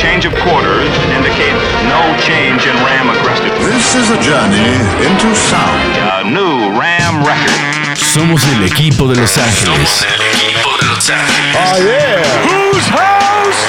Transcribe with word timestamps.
Change 0.00 0.24
of 0.24 0.34
quarters 0.40 0.88
indicate 1.14 1.52
no 1.84 2.00
change 2.16 2.64
in 2.64 2.74
Ram 2.76 3.10
aggressiveness. 3.10 3.60
This 3.68 3.94
is 3.96 4.08
a 4.10 4.18
journey 4.22 4.72
into 5.04 5.34
sound. 5.36 5.92
A 6.16 6.24
new 6.24 6.72
Ram 6.72 7.22
record. 7.22 7.98
Somos 7.98 8.42
el 8.48 8.64
equipo 8.64 9.06
de 9.08 9.16
Los 9.20 9.36
Ángeles. 9.36 9.66
Somos 9.66 10.02
el 10.04 10.22
equipo 10.22 10.70
de 10.80 10.86
Los 10.86 11.10
Ángeles. 11.10 11.54
Oh, 11.54 11.76
yeah. 11.84 12.22
Whose 12.48 12.88
house? 12.88 13.60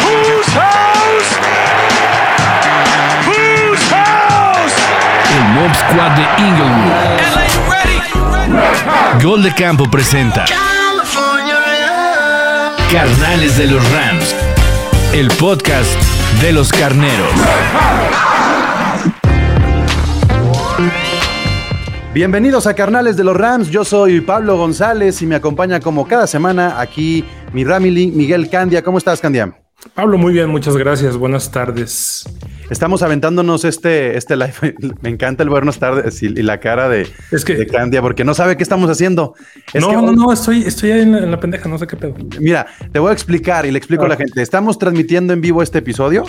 Whose 0.00 0.52
house? 0.56 1.36
Whose 3.28 3.84
house? 3.92 4.76
El 5.36 5.44
Mob 5.52 5.72
Squad 5.76 6.12
de 6.16 6.24
Inglewood. 6.42 6.96
Gol 9.22 9.42
de 9.42 9.52
Campo 9.52 9.84
presenta 9.90 10.46
Carnales 12.92 13.56
de 13.56 13.68
los 13.68 13.92
Rams. 13.92 14.34
El 15.14 15.28
podcast 15.38 15.94
de 16.42 16.52
los 16.52 16.72
carneros. 16.72 17.30
Bienvenidos 22.12 22.66
a 22.66 22.74
Carnales 22.74 23.16
de 23.16 23.22
los 23.22 23.36
Rams, 23.36 23.70
yo 23.70 23.84
soy 23.84 24.20
Pablo 24.20 24.56
González 24.56 25.22
y 25.22 25.26
me 25.26 25.36
acompaña 25.36 25.78
como 25.78 26.08
cada 26.08 26.26
semana 26.26 26.80
aquí 26.80 27.24
mi 27.52 27.62
Ramily 27.62 28.10
Miguel 28.10 28.50
Candia. 28.50 28.82
¿Cómo 28.82 28.98
estás, 28.98 29.20
Candia? 29.20 29.56
Pablo, 29.94 30.18
muy 30.18 30.32
bien, 30.32 30.50
muchas 30.50 30.76
gracias. 30.76 31.16
Buenas 31.16 31.48
tardes. 31.52 32.24
Estamos 32.70 33.02
aventándonos 33.02 33.64
este, 33.64 34.16
este 34.16 34.36
live. 34.36 34.52
Me 35.02 35.08
encanta 35.08 35.42
el 35.42 35.48
buenas 35.48 35.78
tardes 35.80 36.22
y, 36.22 36.26
y 36.26 36.42
la 36.42 36.60
cara 36.60 36.88
de, 36.88 37.08
Es 37.32 37.44
que- 37.44 37.56
de 37.56 37.66
Candia 37.66 38.00
porque 38.00 38.24
no 38.24 38.32
sabe 38.32 38.56
qué 38.56 38.62
estamos 38.62 38.88
haciendo. 38.88 39.34
Es 39.74 39.82
no, 39.82 39.88
que- 39.90 39.96
no, 39.96 40.12
no, 40.12 40.32
estoy, 40.32 40.62
estoy 40.62 40.92
ahí 40.92 41.00
en 41.02 41.12
la, 41.12 41.18
en 41.18 41.30
la 41.32 41.40
pendeja, 41.40 41.68
no 41.68 41.78
sé 41.78 41.86
qué 41.88 41.96
pedo. 41.96 42.14
Mira, 42.38 42.66
te 42.92 42.98
voy 43.00 43.10
a 43.10 43.12
explicar 43.12 43.66
y 43.66 43.72
le 43.72 43.78
explico 43.78 44.04
a 44.04 44.08
la 44.08 44.16
gente. 44.16 44.40
Estamos 44.40 44.78
transmitiendo 44.78 45.32
en 45.32 45.40
vivo 45.40 45.62
este 45.62 45.78
episodio, 45.78 46.24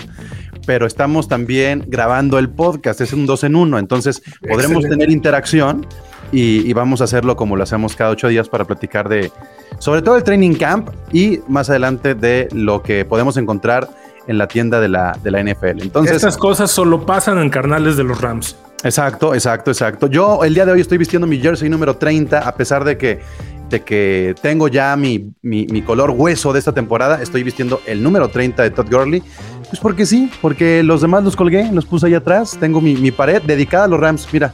pero 0.66 0.86
estamos 0.86 1.28
también 1.28 1.84
grabando 1.86 2.38
el 2.40 2.50
podcast. 2.50 3.00
Es 3.00 3.12
un 3.12 3.24
dos 3.24 3.44
en 3.44 3.54
uno, 3.54 3.78
entonces 3.78 4.20
podremos 4.40 4.78
Excelente. 4.78 4.88
tener 4.88 5.10
interacción 5.10 5.86
y, 6.32 6.68
y 6.68 6.72
vamos 6.72 7.00
a 7.02 7.04
hacerlo 7.04 7.36
como 7.36 7.54
lo 7.56 7.62
hacemos 7.62 7.94
cada 7.94 8.10
ocho 8.10 8.26
días 8.26 8.48
para 8.48 8.64
platicar 8.64 9.08
de, 9.08 9.30
sobre 9.78 10.02
todo 10.02 10.16
el 10.16 10.24
training 10.24 10.54
camp 10.54 10.88
y 11.12 11.38
más 11.46 11.70
adelante 11.70 12.16
de 12.16 12.48
lo 12.52 12.82
que 12.82 13.04
podemos 13.04 13.36
encontrar 13.36 13.88
en 14.26 14.38
la 14.38 14.46
tienda 14.46 14.80
de 14.80 14.88
la, 14.88 15.16
de 15.22 15.30
la 15.30 15.42
NFL. 15.42 15.82
Entonces, 15.82 16.16
Estas 16.16 16.36
cosas 16.36 16.70
solo 16.70 17.04
pasan 17.06 17.38
en 17.38 17.50
carnales 17.50 17.96
de 17.96 18.04
los 18.04 18.20
Rams. 18.20 18.56
Exacto, 18.84 19.34
exacto, 19.34 19.70
exacto. 19.70 20.06
Yo 20.08 20.42
el 20.44 20.54
día 20.54 20.66
de 20.66 20.72
hoy 20.72 20.80
estoy 20.80 20.98
vistiendo 20.98 21.26
mi 21.26 21.38
jersey 21.38 21.68
número 21.68 21.96
30, 21.96 22.40
a 22.40 22.54
pesar 22.56 22.84
de 22.84 22.96
que, 22.98 23.20
de 23.68 23.80
que 23.82 24.34
tengo 24.42 24.66
ya 24.68 24.96
mi, 24.96 25.32
mi- 25.42 25.66
mi 25.66 25.82
color 25.82 26.10
hueso 26.10 26.52
de 26.52 26.58
esta 26.58 26.72
temporada, 26.72 27.22
estoy 27.22 27.42
vistiendo 27.44 27.80
el 27.86 28.02
número 28.02 28.28
30 28.28 28.62
de 28.64 28.70
Todd 28.70 28.90
Gurley. 28.90 29.22
Pues 29.68 29.80
porque 29.80 30.04
sí, 30.04 30.30
porque 30.42 30.82
los 30.82 31.00
demás 31.00 31.22
los 31.24 31.36
colgué, 31.36 31.70
los 31.72 31.86
puse 31.86 32.06
ahí 32.06 32.14
atrás. 32.14 32.56
Tengo 32.60 32.80
mi, 32.80 32.96
mi 32.96 33.10
pared 33.12 33.40
dedicada 33.42 33.84
a 33.84 33.88
los 33.88 34.00
Rams. 34.00 34.26
Mira, 34.32 34.52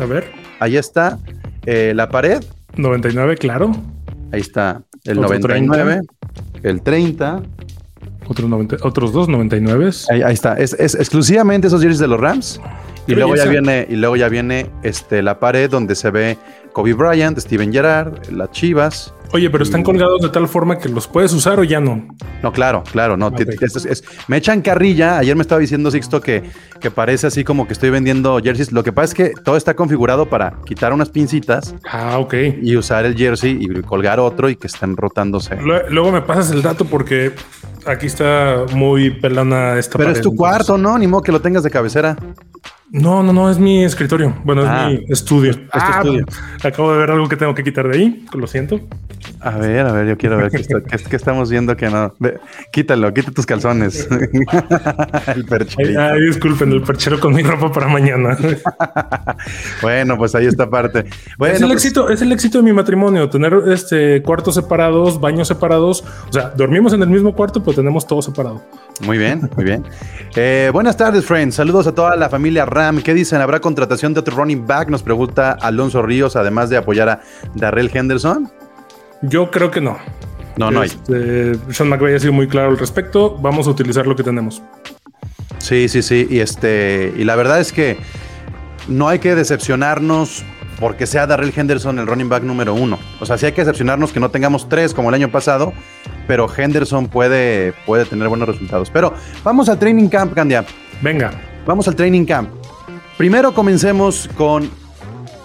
A 0.00 0.04
ver, 0.06 0.30
ahí 0.60 0.76
está 0.76 1.18
eh, 1.66 1.92
la 1.94 2.08
pared, 2.08 2.42
99, 2.76 3.36
claro. 3.36 3.70
ahí 4.32 4.40
está 4.40 4.80
el 5.04 5.18
Otro 5.18 5.38
99, 5.38 6.00
el 6.62 6.80
30, 6.82 7.42
Otros, 8.28 8.48
90 8.48 8.76
otros 8.82 9.12
dos 9.12 9.28
99. 9.28 9.90
ahí, 10.10 10.22
ahí 10.22 10.34
está. 10.34 10.54
Es, 10.54 10.74
es 10.74 10.94
exclusivamente 10.94 11.66
esos 11.68 11.80
jerseys 11.80 11.98
de 12.00 12.08
los 12.08 12.20
Rams. 12.20 12.60
Y 13.06 13.14
luego 13.14 13.34
ya 13.36 13.46
viene, 13.46 13.86
y 13.88 13.96
luego 13.96 14.16
ya 14.16 14.28
viene 14.28 14.66
este, 14.82 15.22
la 15.22 15.40
pared 15.40 15.70
donde 15.70 15.94
se 15.94 16.10
ve 16.10 16.36
Kobe 16.74 16.92
Bryant, 16.92 17.38
Steven 17.38 17.72
Gerrard, 17.72 18.28
las 18.30 18.50
Chivas. 18.50 19.14
Oye, 19.32 19.48
pero 19.50 19.62
están 19.64 19.82
colgados 19.82 20.20
de 20.22 20.28
tal 20.30 20.46
forma 20.48 20.78
que 20.78 20.88
los 20.90 21.06
puedes 21.06 21.32
usar 21.32 21.58
o 21.58 21.64
ya 21.64 21.80
no. 21.80 22.06
No, 22.42 22.52
claro, 22.52 22.82
claro, 22.92 23.16
no. 23.16 23.26
Ok. 23.28 23.36
ti- 23.36 23.44
es- 23.62 23.76
es- 23.76 23.84
es- 23.86 24.04
me 24.26 24.36
echan 24.38 24.60
carrilla. 24.62 25.18
Ayer 25.18 25.36
me 25.36 25.42
estaba 25.42 25.58
diciendo 25.58 25.90
Sixto 25.90 26.20
que, 26.20 26.42
que 26.80 26.90
parece 26.90 27.26
así 27.26 27.44
como 27.44 27.66
que 27.66 27.72
estoy 27.74 27.88
vendiendo 27.90 28.38
jerseys. 28.42 28.72
Lo 28.72 28.82
que 28.84 28.92
pasa 28.92 29.04
es 29.06 29.14
que 29.14 29.32
todo 29.42 29.56
está 29.56 29.74
configurado 29.74 30.26
para 30.28 30.54
quitar 30.66 30.92
unas 30.92 31.08
pincitas 31.10 31.74
Ah, 31.90 32.18
ok. 32.18 32.34
y 32.62 32.76
usar 32.76 33.04
el 33.06 33.16
jersey 33.16 33.58
y 33.60 33.68
colgar 33.82 34.18
otro 34.20 34.48
y 34.50 34.56
que 34.56 34.66
están 34.66 34.96
rotándose. 34.98 35.56
Lue- 35.60 35.88
Luego 35.90 36.10
me 36.12 36.20
pasas 36.22 36.50
el 36.50 36.60
dato 36.62 36.84
porque 36.86 37.32
aquí 37.86 38.06
está 38.06 38.64
muy 38.74 39.10
pelana 39.10 39.78
esta 39.78 39.98
Pero 39.98 40.10
es 40.10 40.20
tu 40.20 40.30
entonces- 40.30 40.38
cuarto, 40.38 40.78
¿no? 40.78 40.98
Ni 40.98 41.06
modo 41.06 41.22
que 41.22 41.32
lo 41.32 41.40
tengas 41.40 41.62
de 41.62 41.70
cabecera. 41.70 42.16
No, 42.90 43.22
no, 43.22 43.32
no, 43.32 43.50
es 43.50 43.58
mi 43.58 43.84
escritorio. 43.84 44.34
Bueno, 44.44 44.62
Ah. 44.66 44.90
es 44.90 45.00
mi 45.00 45.04
estudio. 45.12 45.54
tu 45.54 45.62
Ah, 45.72 46.00
estudio. 46.02 46.24
Acabo 46.64 46.92
de 46.92 46.98
ver 46.98 47.10
algo 47.10 47.28
que 47.28 47.36
tengo 47.36 47.54
que 47.54 47.62
quitar 47.62 47.86
de 47.88 47.96
ahí. 47.98 48.26
Lo 48.34 48.46
siento. 48.46 48.80
A 49.40 49.50
ver, 49.52 49.86
a 49.86 49.92
ver, 49.92 50.06
yo 50.08 50.16
quiero 50.18 50.36
ver 50.36 50.50
qué, 50.50 50.58
está- 50.58 50.80
qué- 50.80 51.02
qué 51.02 51.16
estamos 51.16 51.50
viendo 51.50 51.76
que 51.76 51.88
no. 51.90 52.14
Ve, 52.18 52.38
quítalo, 52.72 53.12
quita 53.14 53.30
tus 53.30 53.46
calzones. 53.46 54.08
el 54.10 54.28
Ay, 55.26 55.42
percherito. 55.44 56.00
ay, 56.00 56.20
disculpen, 56.22 56.72
el 56.72 56.82
perchero 56.82 57.20
con 57.20 57.34
mi 57.34 57.42
ropa 57.42 57.70
para 57.72 57.88
mañana. 57.88 58.36
Bueno, 59.82 60.16
pues 60.16 60.34
ahí 60.34 60.46
está 60.46 60.68
parte. 60.68 61.04
Bueno, 61.38 61.54
es, 61.54 61.60
el 61.62 61.68
pues- 61.68 61.84
éxito, 61.84 62.08
es 62.10 62.20
el 62.22 62.32
éxito 62.32 62.58
de 62.58 62.64
mi 62.64 62.72
matrimonio, 62.72 63.28
tener 63.30 63.54
este 63.68 64.22
cuartos 64.22 64.54
separados, 64.54 65.20
baños 65.20 65.48
separados. 65.48 66.04
O 66.28 66.32
sea, 66.32 66.50
dormimos 66.56 66.92
en 66.92 67.02
el 67.02 67.08
mismo 67.08 67.34
cuarto, 67.34 67.62
pero 67.62 67.76
tenemos 67.76 68.06
todo 68.06 68.20
separado. 68.22 68.62
Muy 69.02 69.18
bien, 69.18 69.48
muy 69.56 69.64
bien. 69.64 69.84
Eh, 70.34 70.70
buenas 70.72 70.96
tardes, 70.96 71.24
friends. 71.24 71.54
Saludos 71.54 71.86
a 71.86 71.92
toda 71.94 72.16
la 72.16 72.28
familia 72.28 72.64
Ram. 72.66 73.00
¿Qué 73.02 73.14
dicen? 73.14 73.40
¿Habrá 73.40 73.60
contratación 73.60 74.14
de 74.14 74.20
otro 74.20 74.36
running 74.36 74.66
back? 74.66 74.88
Nos 74.88 75.02
pregunta 75.02 75.52
Alonso 75.52 76.02
Ríos, 76.02 76.34
además 76.36 76.70
de 76.70 76.76
apoyar 76.78 77.08
a 77.08 77.20
Darrell 77.54 77.90
Henderson. 77.92 78.50
Yo 79.22 79.50
creo 79.50 79.70
que 79.70 79.80
no. 79.80 79.98
No, 80.56 80.70
no 80.70 80.80
hay. 80.80 80.88
Este, 80.88 81.54
Sean 81.72 81.88
McVay 81.88 82.14
ha 82.14 82.20
sido 82.20 82.32
muy 82.32 82.48
claro 82.48 82.70
al 82.70 82.78
respecto. 82.78 83.36
Vamos 83.38 83.66
a 83.66 83.70
utilizar 83.70 84.06
lo 84.06 84.16
que 84.16 84.22
tenemos. 84.22 84.62
Sí, 85.58 85.88
sí, 85.88 86.02
sí. 86.02 86.26
Y 86.28 86.40
este, 86.40 87.12
y 87.16 87.24
la 87.24 87.36
verdad 87.36 87.60
es 87.60 87.72
que 87.72 87.98
no 88.88 89.08
hay 89.08 89.18
que 89.18 89.34
decepcionarnos 89.34 90.44
porque 90.80 91.06
sea 91.06 91.26
Darrell 91.26 91.52
Henderson 91.54 91.98
el 91.98 92.06
running 92.06 92.28
back 92.28 92.42
número 92.42 92.74
uno. 92.74 92.98
O 93.20 93.26
sea, 93.26 93.36
sí 93.38 93.46
hay 93.46 93.52
que 93.52 93.62
decepcionarnos 93.62 94.12
que 94.12 94.20
no 94.20 94.30
tengamos 94.30 94.68
tres 94.68 94.94
como 94.94 95.08
el 95.08 95.14
año 95.14 95.30
pasado, 95.30 95.72
pero 96.26 96.48
Henderson 96.54 97.08
puede, 97.08 97.72
puede 97.86 98.04
tener 98.04 98.28
buenos 98.28 98.48
resultados. 98.48 98.90
Pero 98.90 99.14
vamos 99.42 99.68
al 99.68 99.78
training 99.78 100.08
camp, 100.08 100.34
Candia. 100.34 100.64
Venga. 101.02 101.32
Vamos 101.66 101.88
al 101.88 101.96
training 101.96 102.24
camp. 102.24 102.50
Primero 103.16 103.52
comencemos 103.52 104.28
con 104.36 104.70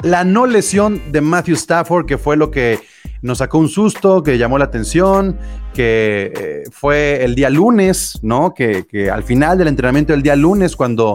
la 0.03 0.23
no 0.23 0.45
lesión 0.45 1.01
de 1.11 1.21
Matthew 1.21 1.55
Stafford, 1.55 2.05
que 2.05 2.17
fue 2.17 2.37
lo 2.37 2.51
que 2.51 2.79
nos 3.23 3.39
sacó 3.39 3.57
un 3.57 3.69
susto, 3.69 4.21
que 4.21 4.37
llamó 4.37 4.59
la 4.59 4.65
atención, 4.65 5.39
que 5.73 6.31
eh, 6.39 6.63
fue 6.71 7.23
el 7.23 7.33
día 7.33 7.49
lunes, 7.49 8.19
¿no? 8.21 8.53
Que, 8.53 8.85
que 8.85 9.09
al 9.09 9.23
final 9.23 9.57
del 9.57 9.69
entrenamiento 9.69 10.13
del 10.13 10.21
día 10.21 10.35
lunes, 10.35 10.75
cuando 10.75 11.13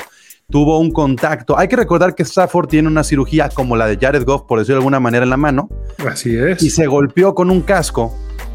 tuvo 0.51 0.79
un 0.79 0.91
contacto. 0.91 1.59
Hay 1.59 1.69
que 1.69 1.77
recordar 1.77 2.15
que 2.15 2.23
Stafford 2.23 2.69
tiene 2.69 2.89
una 2.89 3.05
cirugía 3.05 3.51
como 3.51 3.77
la 3.77 3.87
de 3.87 3.99
Jared 3.99 4.25
Goff, 4.25 4.43
por 4.43 4.59
decirlo 4.59 4.77
de 4.77 4.81
alguna 4.81 5.01
manera, 5.01 5.25
en 5.25 5.31
la 5.31 5.37
mano, 5.37 5.69
Así 6.11 6.37
es. 6.37 6.63
y 6.63 6.71
se 6.71 6.87
golpeó 6.87 7.35
con 7.35 7.51
un 7.51 7.61
casco. 7.61 8.15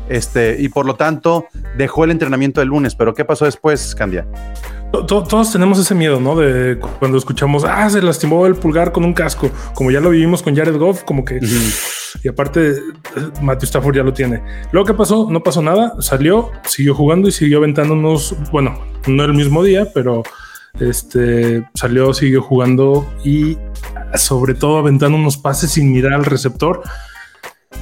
Este, 0.09 0.57
y 0.59 0.67
por 0.67 0.85
lo 0.85 0.95
tanto 0.95 1.45
dejó 1.77 2.03
el 2.03 2.11
entrenamiento 2.11 2.61
el 2.61 2.67
lunes. 2.67 2.95
Pero 2.95 3.13
¿qué 3.13 3.23
pasó 3.23 3.45
después, 3.45 3.95
Candia? 3.95 4.27
To- 4.93 5.05
to- 5.07 5.23
Todos 5.23 5.51
tenemos 5.51 5.79
ese 5.79 5.95
miedo, 5.95 6.19
¿no? 6.19 6.35
De 6.35 6.77
cu- 6.79 6.87
cuando 6.99 7.17
escuchamos, 7.17 7.63
ah, 7.65 7.89
se 7.89 7.99
lastimó 8.01 8.45
el 8.45 8.53
pulgar 8.53 8.91
con 8.91 9.03
un 9.03 9.13
casco, 9.13 9.49
como 9.73 9.89
ya 9.89 9.99
lo 9.99 10.11
vivimos 10.11 10.43
con 10.43 10.55
Jared 10.55 10.77
Goff, 10.77 11.01
como 11.03 11.25
que... 11.25 11.39
Y 12.23 12.27
aparte, 12.27 12.69
eh, 12.73 12.75
Matthew 13.41 13.65
Stafford 13.65 13.95
ya 13.95 14.03
lo 14.03 14.13
tiene. 14.13 14.43
Luego 14.71 14.85
que 14.85 14.93
pasó, 14.93 15.27
no 15.31 15.41
pasó 15.41 15.63
nada, 15.63 15.95
salió, 15.99 16.51
siguió 16.65 16.93
jugando 16.93 17.27
y 17.27 17.31
siguió 17.31 17.57
aventando 17.57 17.95
unos, 17.95 18.35
bueno, 18.51 18.79
no 19.07 19.23
el 19.23 19.33
mismo 19.33 19.63
día, 19.63 19.87
pero 19.95 20.21
este 20.79 21.67
salió, 21.73 22.13
siguió 22.13 22.43
jugando 22.43 23.07
y 23.25 23.57
sobre 24.15 24.53
todo 24.53 24.77
aventando 24.77 25.17
unos 25.17 25.37
pases 25.37 25.71
sin 25.71 25.91
mirar 25.91 26.13
al 26.13 26.23
receptor. 26.25 26.83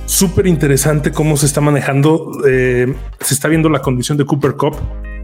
Súper 0.05 0.47
interesante 0.47 1.11
cómo 1.11 1.35
se 1.35 1.45
está 1.45 1.59
manejando. 1.59 2.31
eh, 2.47 2.95
se 3.19 3.33
está 3.33 3.49
viendo 3.49 3.67
la 3.69 3.81
condición 3.81 4.17
de 4.17 4.25
Cooper 4.25 4.53
Cup. 4.53 4.75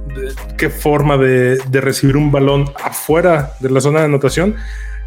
De 0.08 0.34
qué 0.58 0.70
forma 0.70 1.18
de, 1.18 1.58
de 1.70 1.82
recibir 1.82 2.18
un 2.18 2.32
balón 2.32 2.72
afuera 2.84 3.54
de 3.60 3.70
la 3.70 3.82
zona 3.82 4.00
de 4.00 4.06
anotación, 4.06 4.56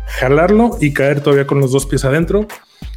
jalarlo 0.06 0.76
y 0.80 0.92
caer 0.92 1.20
todavía 1.20 1.46
con 1.46 1.60
los 1.60 1.72
dos 1.72 1.86
pies 1.86 2.04
adentro. 2.04 2.46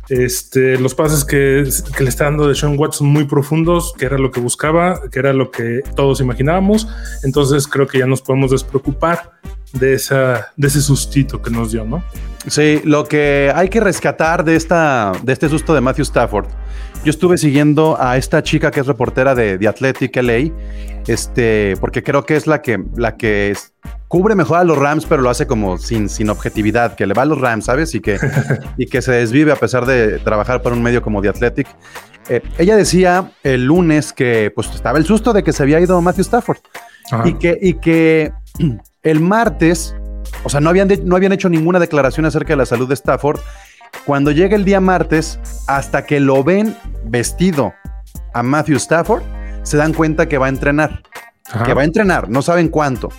Este, 0.09 0.77
los 0.77 0.95
pases 0.95 1.23
que, 1.23 1.63
que 1.95 2.03
le 2.03 2.09
está 2.09 2.25
dando 2.25 2.47
de 2.47 2.55
Sean 2.55 2.77
Watson 2.77 3.07
muy 3.07 3.23
profundos, 3.23 3.93
que 3.97 4.05
era 4.05 4.17
lo 4.17 4.31
que 4.31 4.41
buscaba, 4.41 5.01
que 5.09 5.19
era 5.19 5.31
lo 5.31 5.49
que 5.49 5.81
todos 5.95 6.19
imaginábamos. 6.19 6.87
Entonces 7.23 7.67
creo 7.67 7.87
que 7.87 7.99
ya 7.99 8.05
nos 8.05 8.21
podemos 8.21 8.51
despreocupar 8.51 9.31
de, 9.71 9.93
esa, 9.93 10.51
de 10.55 10.67
ese 10.67 10.81
sustito 10.81 11.41
que 11.41 11.49
nos 11.49 11.71
dio, 11.71 11.85
¿no? 11.85 12.03
Sí, 12.47 12.81
lo 12.83 13.05
que 13.05 13.51
hay 13.55 13.69
que 13.69 13.79
rescatar 13.79 14.43
de, 14.43 14.55
esta, 14.55 15.13
de 15.23 15.31
este 15.31 15.47
susto 15.47 15.73
de 15.73 15.81
Matthew 15.81 16.03
Stafford. 16.03 16.47
Yo 17.03 17.09
estuve 17.09 17.37
siguiendo 17.37 17.97
a 17.99 18.15
esta 18.15 18.41
chica 18.43 18.71
que 18.71 18.79
es 18.79 18.87
reportera 18.87 19.35
de, 19.35 19.57
de 19.57 19.67
Athletic 19.67 20.15
LA, 20.15 20.51
este, 21.07 21.75
porque 21.81 22.01
creo 22.01 22.25
que 22.25 22.37
es 22.37 22.47
la 22.47 22.61
que, 22.61 22.81
la 22.95 23.17
que 23.17 23.51
es- 23.51 23.73
cubre 24.07 24.35
mejor 24.35 24.59
a 24.59 24.63
los 24.63 24.77
Rams, 24.77 25.05
pero 25.05 25.21
lo 25.21 25.29
hace 25.29 25.45
como 25.45 25.77
sin, 25.77 26.07
sin 26.07 26.29
objetividad, 26.29 26.95
que 26.95 27.05
le 27.05 27.13
va 27.13 27.23
a 27.23 27.25
los 27.25 27.41
Rams, 27.41 27.65
¿sabes? 27.65 27.93
Y 27.93 27.99
que, 27.99 28.17
y 28.77 28.85
que 28.85 29.01
se 29.01 29.11
desvive 29.11 29.51
a 29.51 29.57
pesar 29.57 29.85
de 29.85 30.19
trabajar 30.19 30.61
para 30.61 30.75
un 30.75 30.81
medio 30.83 31.01
como 31.01 31.21
The 31.21 31.29
Athletic. 31.29 31.67
eh, 32.29 32.41
ella 32.57 32.77
decía 32.77 33.31
el 33.43 33.65
lunes 33.65 34.13
que 34.13 34.49
pues 34.55 34.69
estaba 34.73 34.97
el 34.97 35.05
susto 35.05 35.33
de 35.33 35.43
que 35.43 35.51
se 35.51 35.61
había 35.63 35.81
ido 35.81 35.99
Matthew 36.01 36.21
Stafford 36.21 36.59
Ajá. 37.11 37.27
y 37.27 37.33
que, 37.33 37.57
y 37.61 37.73
que 37.73 38.31
el 39.03 39.19
martes, 39.19 39.93
o 40.45 40.49
sea, 40.49 40.61
no 40.61 40.69
habían, 40.69 40.87
de- 40.87 41.01
no 41.03 41.17
habían 41.17 41.33
hecho 41.33 41.49
ninguna 41.49 41.79
declaración 41.79 42.25
acerca 42.25 42.53
de 42.53 42.57
la 42.57 42.65
salud 42.65 42.87
de 42.87 42.93
Stafford. 42.93 43.41
Cuando 44.05 44.31
llega 44.31 44.55
el 44.55 44.65
día 44.65 44.79
martes, 44.79 45.39
hasta 45.67 46.05
que 46.05 46.19
lo 46.19 46.43
ven 46.43 46.75
vestido 47.05 47.73
a 48.33 48.43
Matthew 48.43 48.77
Stafford, 48.77 49.23
se 49.63 49.77
dan 49.77 49.93
cuenta 49.93 50.27
que 50.27 50.37
va 50.37 50.47
a 50.47 50.49
entrenar. 50.49 51.03
Ajá. 51.51 51.63
Que 51.63 51.73
va 51.73 51.81
a 51.81 51.85
entrenar, 51.85 52.29
no 52.29 52.41
saben 52.41 52.69
cuánto. 52.69 53.09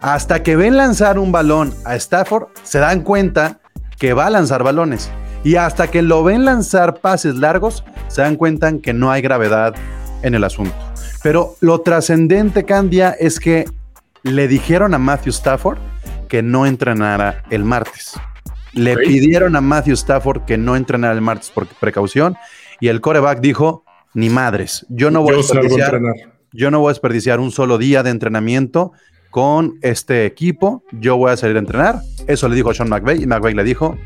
Hasta 0.00 0.42
que 0.42 0.56
ven 0.56 0.76
lanzar 0.76 1.18
un 1.18 1.32
balón 1.32 1.72
a 1.84 1.94
Stafford, 1.96 2.48
se 2.62 2.78
dan 2.78 3.02
cuenta 3.02 3.60
que 3.98 4.12
va 4.12 4.26
a 4.26 4.30
lanzar 4.30 4.62
balones. 4.62 5.10
Y 5.44 5.56
hasta 5.56 5.88
que 5.88 6.02
lo 6.02 6.24
ven 6.24 6.44
lanzar 6.44 7.00
pases 7.00 7.36
largos, 7.36 7.84
se 8.08 8.22
dan 8.22 8.36
cuenta 8.36 8.72
que 8.78 8.92
no 8.92 9.10
hay 9.10 9.22
gravedad 9.22 9.74
en 10.22 10.34
el 10.34 10.44
asunto. 10.44 10.74
Pero 11.22 11.56
lo 11.60 11.80
trascendente, 11.80 12.64
Candia, 12.64 13.10
es 13.18 13.38
que 13.38 13.66
le 14.22 14.48
dijeron 14.48 14.94
a 14.94 14.98
Matthew 14.98 15.30
Stafford 15.30 15.78
que 16.28 16.42
no 16.42 16.66
entrenara 16.66 17.42
el 17.50 17.64
martes. 17.64 18.14
Le 18.74 18.96
pidieron 18.96 19.56
a 19.56 19.60
Matthew 19.60 19.94
Stafford 19.94 20.44
que 20.44 20.56
no 20.58 20.76
entrenara 20.76 21.14
el 21.14 21.20
martes 21.20 21.50
por 21.50 21.66
precaución 21.66 22.36
y 22.80 22.88
el 22.88 23.00
coreback 23.00 23.40
dijo, 23.40 23.84
ni 24.14 24.28
madres, 24.30 24.84
yo 24.88 25.10
no 25.10 25.22
voy 25.22 25.34
a 25.34 25.36
Yo 25.36 25.42
salgo 25.42 25.60
a 25.60 25.68
desperdiciar 25.68 26.00
yo 26.52 26.70
no 26.70 26.78
voy 26.78 26.90
a 26.90 26.92
desperdiciar 26.92 27.40
un 27.40 27.50
solo 27.50 27.78
día 27.78 28.02
de 28.04 28.10
entrenamiento 28.10 28.92
con 29.30 29.74
este 29.82 30.24
equipo. 30.24 30.84
Yo 30.92 31.16
voy 31.16 31.32
a 31.32 31.36
salir 31.36 31.56
a 31.56 31.58
entrenar. 31.58 32.00
Eso 32.28 32.48
le 32.48 32.54
dijo 32.54 32.70
a 32.70 32.74
Sean 32.74 32.88
McVay 32.88 33.24
y 33.24 33.26
McVay 33.26 33.54
le 33.54 33.64
dijo, 33.64 33.96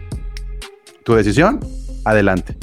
tu 1.04 1.14
decisión, 1.14 1.60
adelante. 2.06 2.56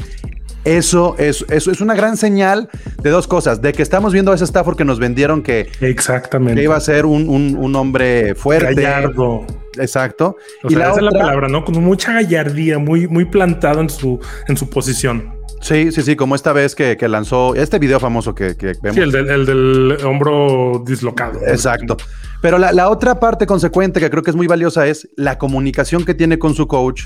Eso 0.63 1.15
es, 1.19 1.45
eso 1.49 1.69
es 1.69 1.81
una 1.81 1.93
gran 1.93 2.17
señal 2.17 2.69
de 3.03 3.11
dos 3.11 3.27
cosas, 3.27 3.61
de 3.61 3.73
que 3.73 3.83
estamos 3.83 4.11
viendo 4.11 4.31
a 4.31 4.35
ese 4.35 4.45
Stafford 4.45 4.75
que 4.75 4.85
nos 4.85 4.97
vendieron 4.97 5.43
que, 5.43 5.69
Exactamente. 5.81 6.55
que 6.55 6.63
iba 6.63 6.75
a 6.75 6.79
ser 6.79 7.05
un, 7.05 7.29
un- 7.29 7.55
un 7.55 7.75
hombre 7.75 8.33
fuerte. 8.33 8.73
Gallardo. 8.73 9.45
Exacto. 9.79 10.37
O 10.63 10.67
y 10.67 10.71
sea, 10.71 10.79
la 10.79 10.85
esa 10.89 10.95
es 10.97 11.01
la 11.03 11.09
otra- 11.09 11.19
palabra, 11.21 11.47
¿no? 11.47 11.63
Con 11.65 11.83
mucha 11.83 12.13
gallardía, 12.13 12.79
muy, 12.79 13.07
muy 13.07 13.25
plantado 13.25 13.81
en 13.81 13.89
su, 13.89 14.19
en 14.47 14.57
su 14.57 14.69
posición. 14.69 15.33
Sí, 15.61 15.91
sí, 15.91 16.01
sí, 16.03 16.15
como 16.15 16.35
esta 16.35 16.53
vez 16.53 16.75
que, 16.75 16.95
que 16.97 17.07
lanzó 17.07 17.55
este 17.55 17.79
video 17.79 17.99
famoso 17.99 18.35
que, 18.35 18.55
que 18.55 18.73
vemos. 18.83 18.95
Sí, 18.95 19.01
el 19.01 19.11
del, 19.11 19.29
el 19.29 19.45
del 19.45 19.97
hombro 20.05 20.83
dislocado. 20.85 21.39
Exacto. 21.47 21.97
Pero 22.41 22.57
la, 22.59 22.71
la 22.71 22.89
otra 22.89 23.19
parte 23.19 23.47
consecuente 23.47 23.99
que 23.99 24.09
creo 24.09 24.21
que 24.21 24.29
es 24.29 24.35
muy 24.35 24.45
valiosa 24.47 24.85
es 24.85 25.07
la 25.15 25.37
comunicación 25.39 26.05
que 26.05 26.13
tiene 26.13 26.37
con 26.37 26.53
su 26.53 26.67
coach 26.67 27.03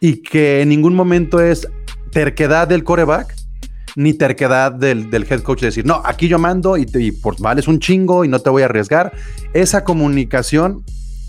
y 0.00 0.22
que 0.22 0.62
en 0.62 0.70
ningún 0.70 0.94
momento 0.96 1.40
es 1.40 1.68
terquedad 2.10 2.66
del 2.66 2.82
coreback 2.82 3.34
ni 3.96 4.12
terquedad 4.14 4.72
del, 4.72 5.08
del 5.08 5.24
head 5.30 5.42
coach 5.42 5.60
de 5.60 5.66
decir, 5.68 5.86
no, 5.86 6.02
aquí 6.04 6.26
yo 6.26 6.40
mando 6.40 6.76
y, 6.76 6.84
te, 6.86 7.00
y 7.00 7.12
por 7.12 7.40
vales 7.40 7.68
un 7.68 7.78
chingo 7.78 8.24
y 8.24 8.28
no 8.28 8.40
te 8.40 8.50
voy 8.50 8.62
a 8.62 8.64
arriesgar. 8.64 9.12
Esa 9.52 9.84
comunicación, 9.84 10.82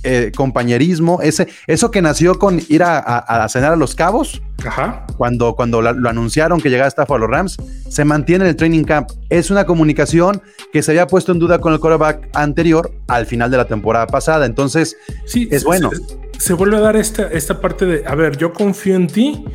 eh, 0.05 0.31
compañerismo, 0.35 1.19
ese, 1.21 1.47
eso 1.67 1.91
que 1.91 2.01
nació 2.01 2.39
con 2.39 2.61
ir 2.69 2.83
a, 2.83 2.97
a- 2.99 3.43
a 3.43 3.49
cenar 3.49 3.73
a 3.73 3.75
los 3.75 3.95
cabos, 3.95 4.41
Ajá. 4.65 5.05
cuando, 5.17 5.55
cuando 5.55 5.81
la- 5.81 5.91
lo 5.91 6.09
anunciaron 6.09 6.61
que 6.61 6.69
llegaba 6.69 6.89
a 6.95 7.17
los 7.17 7.29
Rams, 7.29 7.57
se 7.89 8.05
mantiene 8.05 8.45
en 8.45 8.49
el 8.51 8.55
training 8.55 8.83
camp. 8.83 9.09
Es 9.29 9.51
una 9.51 9.65
comunicación 9.65 10.41
que 10.71 10.81
se 10.81 10.91
había 10.91 11.07
puesto 11.07 11.31
en 11.31 11.39
duda 11.39 11.59
con 11.59 11.73
el 11.73 11.79
quarterback 11.79 12.29
anterior 12.33 12.91
al 13.07 13.25
final 13.25 13.51
de 13.51 13.57
la 13.57 13.65
temporada 13.65 14.07
pasada. 14.07 14.45
Entonces, 14.45 14.95
Sí, 15.25 15.47
Es 15.51 15.61
se- 15.61 15.65
bueno. 15.67 15.89
Se, 15.91 16.39
se 16.39 16.53
vuelve 16.53 16.77
a 16.77 16.81
dar 16.81 16.95
esta, 16.95 17.27
esta 17.27 17.59
parte 17.59 17.85
de, 17.85 18.03
a 18.07 18.13
ver, 18.15 18.37
yo 18.37 18.53
confío 18.53 18.95
en 18.95 19.07
ti, 19.07 19.45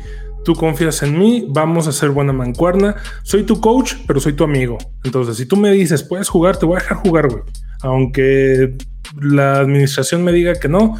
tú 0.43 0.55
confías 0.55 1.03
en 1.03 1.17
mí, 1.17 1.45
vamos 1.49 1.87
a 1.87 1.91
hacer 1.91 2.09
buena 2.09 2.33
mancuerna. 2.33 2.95
Soy 3.23 3.43
tu 3.43 3.59
coach, 3.59 3.95
pero 4.07 4.19
soy 4.19 4.33
tu 4.33 4.43
amigo. 4.43 4.77
Entonces, 5.03 5.37
si 5.37 5.45
tú 5.45 5.57
me 5.57 5.71
dices, 5.71 6.03
puedes 6.03 6.29
jugar, 6.29 6.57
te 6.57 6.65
voy 6.65 6.77
a 6.77 6.79
dejar 6.79 6.97
jugar, 6.97 7.27
güey. 7.29 7.43
Aunque 7.81 8.75
la 9.19 9.59
administración 9.59 10.23
me 10.23 10.31
diga 10.31 10.55
que 10.55 10.67
no. 10.67 10.97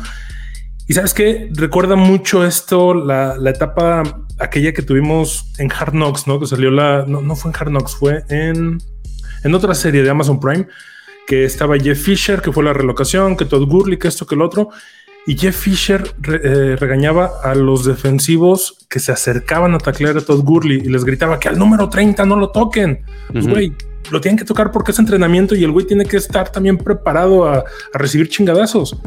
Y 0.88 0.94
sabes 0.94 1.14
qué? 1.14 1.50
Recuerda 1.54 1.96
mucho 1.96 2.46
esto, 2.46 2.94
la, 2.94 3.38
la 3.38 3.52
etapa 3.52 4.04
aquella 4.40 4.74
que 4.74 4.82
tuvimos 4.82 5.46
en 5.58 5.72
Hard 5.72 5.92
Knocks, 5.92 6.28
¿no? 6.28 6.40
Que 6.40 6.48
salió 6.48 6.72
la... 6.72 7.06
No, 7.08 7.22
no 7.22 7.36
fue 7.36 7.52
en 7.52 7.58
Hard 7.58 7.70
Knocks, 7.70 7.96
fue 7.96 8.24
en, 8.30 8.80
en 9.44 9.56
otra 9.56 9.74
serie 9.76 10.04
de 10.04 10.10
Amazon 10.10 10.40
Prime, 10.40 10.68
que 11.28 11.46
estaba 11.46 11.78
Jeff 11.78 12.02
Fisher, 12.02 12.42
que 12.42 12.52
fue 12.52 12.64
la 12.64 12.74
relocación, 12.74 13.38
que 13.38 13.46
Todd 13.46 13.68
Gurley, 13.68 13.98
que 13.98 14.08
esto, 14.08 14.26
que 14.26 14.36
el 14.36 14.42
otro. 14.42 14.70
Y 15.28 15.38
Jeff 15.38 15.56
Fisher 15.56 16.04
re- 16.20 16.42
eh, 16.44 16.76
regañaba 16.78 17.32
a 17.44 17.54
los 17.54 17.86
defensivos 17.86 18.78
que 18.90 19.00
se 19.00 19.12
acercaban 19.12 19.74
a 19.76 19.78
taclear 19.78 20.18
a 20.18 20.22
Todd 20.22 20.44
Gurley 20.44 20.78
y 20.84 20.90
les 20.90 21.06
gritaba 21.06 21.40
que 21.40 21.48
al 21.48 21.60
número 21.60 21.90
30 21.90 22.26
no 22.26 22.36
lo 22.38 22.50
toquen. 22.50 23.04
Pues, 23.32 23.48
güey, 23.48 23.74
lo 24.10 24.20
tienen 24.20 24.38
que 24.38 24.46
tocar 24.46 24.72
porque 24.72 24.92
es 24.92 25.00
entrenamiento 25.00 25.56
y 25.56 25.64
el 25.64 25.72
güey 25.72 25.86
tiene 25.86 26.06
que 26.06 26.18
estar 26.18 26.52
también 26.52 26.78
preparado 26.78 27.46
a, 27.48 27.58
a 27.94 27.98
recibir 27.98 28.30
chingadazos. 28.30 28.98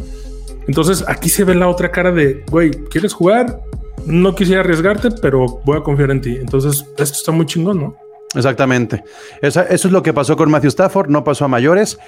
Entonces 0.69 1.05
aquí 1.09 1.29
se 1.29 1.45
ve 1.45 1.55
la 1.55 1.69
otra 1.69 1.91
cara 1.91 2.13
de, 2.13 2.45
güey, 2.51 2.71
¿quieres 2.71 3.13
jugar? 3.13 3.61
No 4.07 4.35
quisiera 4.35 4.61
arriesgarte, 4.61 5.11
pero 5.21 5.61
voy 5.65 5.79
a 5.79 5.83
confiar 5.83 6.11
en 6.13 6.21
ti. 6.21 6.37
Entonces 6.37 6.85
esto 6.97 7.03
está 7.19 7.33
muy 7.33 7.47
chingón, 7.47 7.81
¿no? 7.81 7.97
exactamente. 8.37 9.05
Esa- 9.43 9.63
eso 9.65 9.87
es 9.89 9.93
lo 9.93 10.03
que 10.03 10.13
pasó 10.13 10.37
con 10.37 10.51
Matthew 10.51 10.69
Stafford, 10.71 11.09
no 11.09 11.23
pasó 11.23 11.45
a 11.45 11.49
mayores. 11.49 11.99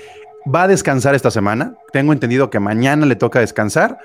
Va 0.46 0.62
a 0.62 0.68
descansar 0.68 1.16
esta 1.16 1.30
semana. 1.30 1.74
Tengo 1.92 2.12
entendido 2.12 2.50
que 2.50 2.60
mañana 2.60 3.04
le 3.04 3.16
toca 3.16 3.40
descansar. 3.40 3.98